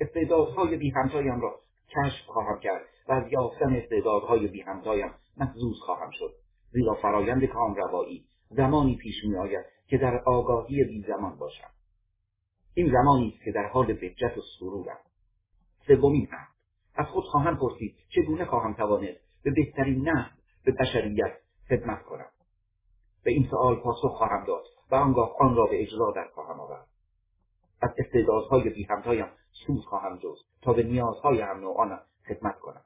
[0.00, 6.10] استعدادهای بی همتایم را کشف خواهم کرد و از یافتن استعدادهای بی همتایم محزوز خواهم
[6.10, 6.34] شد
[6.72, 11.70] زیرا فرایند کامروایی زمانی پیش می آید که در آگاهی بی زمان باشم.
[12.74, 14.98] این زمانی است که در حال بجت و سرورم.
[15.86, 16.48] سومین عهد
[16.94, 20.30] از خود خواهم پرسید چگونه خواهم توانست به بهترین نحو
[20.64, 21.32] به بشریت
[21.68, 22.30] خدمت کنم.
[23.24, 26.86] به این سوال پاسخ خواهم داد و آنگاه آن را به اجرا در خواهم آورد.
[27.80, 29.26] از استعدادهای بی همتایم
[29.66, 32.84] سوز خواهم جست تا به نیازهای هم نوعانم خدمت کنم.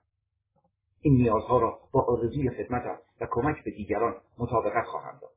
[1.00, 5.30] این نیازها را با آرزوی خدمتم و کمک به دیگران مطابقت خواهم داد.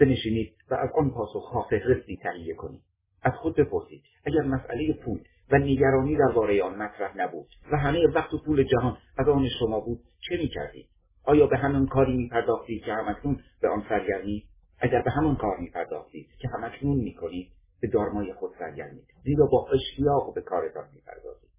[0.00, 2.82] بنشینید و از آن پاسخها فهرستی تهیه کنید.
[3.22, 5.20] از خود بپرسید اگر مسئله پول
[5.50, 9.80] و نگرانی درباره آن مطرح نبود و همه وقت و پول جهان از آن شما
[9.80, 10.86] بود چه می‌کردید؟
[11.24, 14.44] آیا به همان کاری میپرداختید که همکنون به آن سرگرمید
[14.78, 17.48] اگر به همان کار میپرداختید که همکنون می‌کنید
[17.80, 21.50] به دارمای خود سرگرمید زیرا با اشتیاق به کارتان می‌پردازید.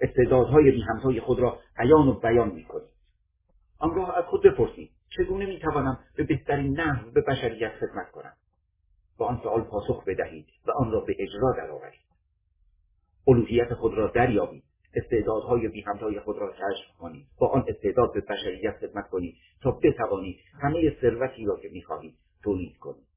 [0.00, 2.90] استعدادهای بیهمتای خود را عیان و بیان می‌کنید.
[3.78, 8.32] آنگاه از خود بپرسید چگونه می‌توانم به بهترین نحو به بشریت خدمت کنم؟
[9.18, 12.00] با آن سوال پاسخ بدهید و آن را به اجرا درآورید.
[13.28, 14.62] الوهیت خود را دریابید.
[14.94, 17.26] استعدادهای بی همتای خود را کشف کنید.
[17.38, 22.76] با آن استعداد به بشریت خدمت کنید تا بتوانید همه ثروتی را که می‌خواهید تولید
[22.78, 23.08] کنید.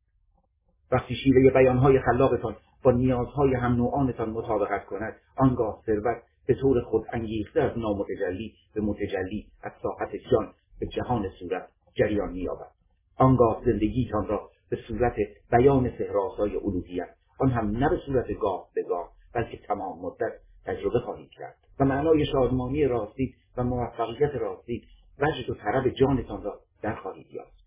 [0.92, 7.06] وقتی شیوه بیانهای خلاقتان با نیازهای هم نوعانتان مطابقت کند آنگاه ثروت به طور خود
[7.14, 12.72] انگیخته از نامتجلی به متجلی از ساحت جان به جهان صورت جریان مییابد
[13.18, 15.16] آنگاه زندگیتان را به صورت
[15.52, 17.10] بیان سهراسای الوهیت
[17.40, 20.34] آن هم نه به صورت گاه به گاه بلکه تمام مدت
[20.66, 21.56] تجربه خواهید کرد.
[21.80, 24.84] و معنای شادمانی راستی و موفقیت راستی
[25.20, 27.62] وجد و طرب جانتان را در خواهید یافت.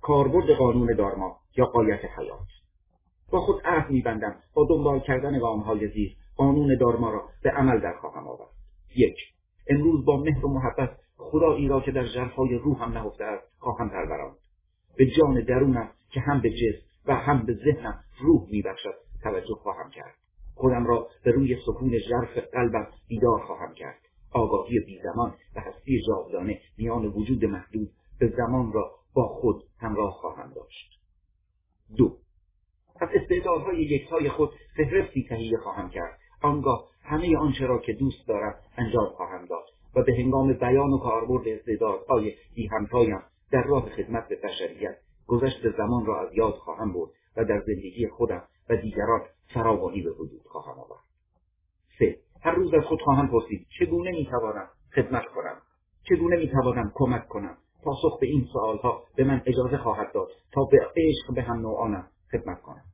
[0.00, 2.46] کاربرد قانون دارما یا قایت حیات.
[3.30, 7.96] با خود عهد میبندم با دنبال کردن گامهای زیر قانون دارما را به عمل در
[8.00, 8.50] خواهم آورد.
[8.96, 9.16] یک
[9.68, 14.36] امروز با مهر و محبت خدایی را که در ژرفهای روحم نهفته است خواهم پروراند
[14.96, 19.90] به جان درونم که هم به جسم و هم به ذهنم روح میبخشد توجه خواهم
[19.90, 20.14] کرد.
[20.54, 23.98] خودم را به روی سکون ژرف قلبم بیدار خواهم کرد.
[24.32, 30.52] آگاهی بیزمان و هستی جاودانه میان وجود محدود به زمان را با خود همراه خواهم
[30.54, 31.00] داشت.
[31.96, 32.16] دو.
[33.00, 36.18] از استعدادهای یکتای خود فهرستی تهیه خواهم کرد.
[36.42, 39.64] آنگاه همه آنچه را که دوست دارم انجام خواهم داد.
[39.96, 44.96] و به هنگام بیان و کاربرد استعدادهای بی همتایم در راه خدمت به بشریت
[45.26, 49.20] گذشت زمان را از یاد خواهم برد و در زندگی خودم و دیگران
[49.54, 51.00] فراوانی به وجود خواهم آورد.
[51.98, 55.56] سه هر روز از خود خواهم پرسید چگونه می‌توانم خدمت کنم؟
[56.08, 60.78] چگونه می‌توانم کمک کنم؟ پاسخ به این سوالها به من اجازه خواهد داد تا به
[60.96, 62.84] عشق به هم نوعانم خدمت کنم.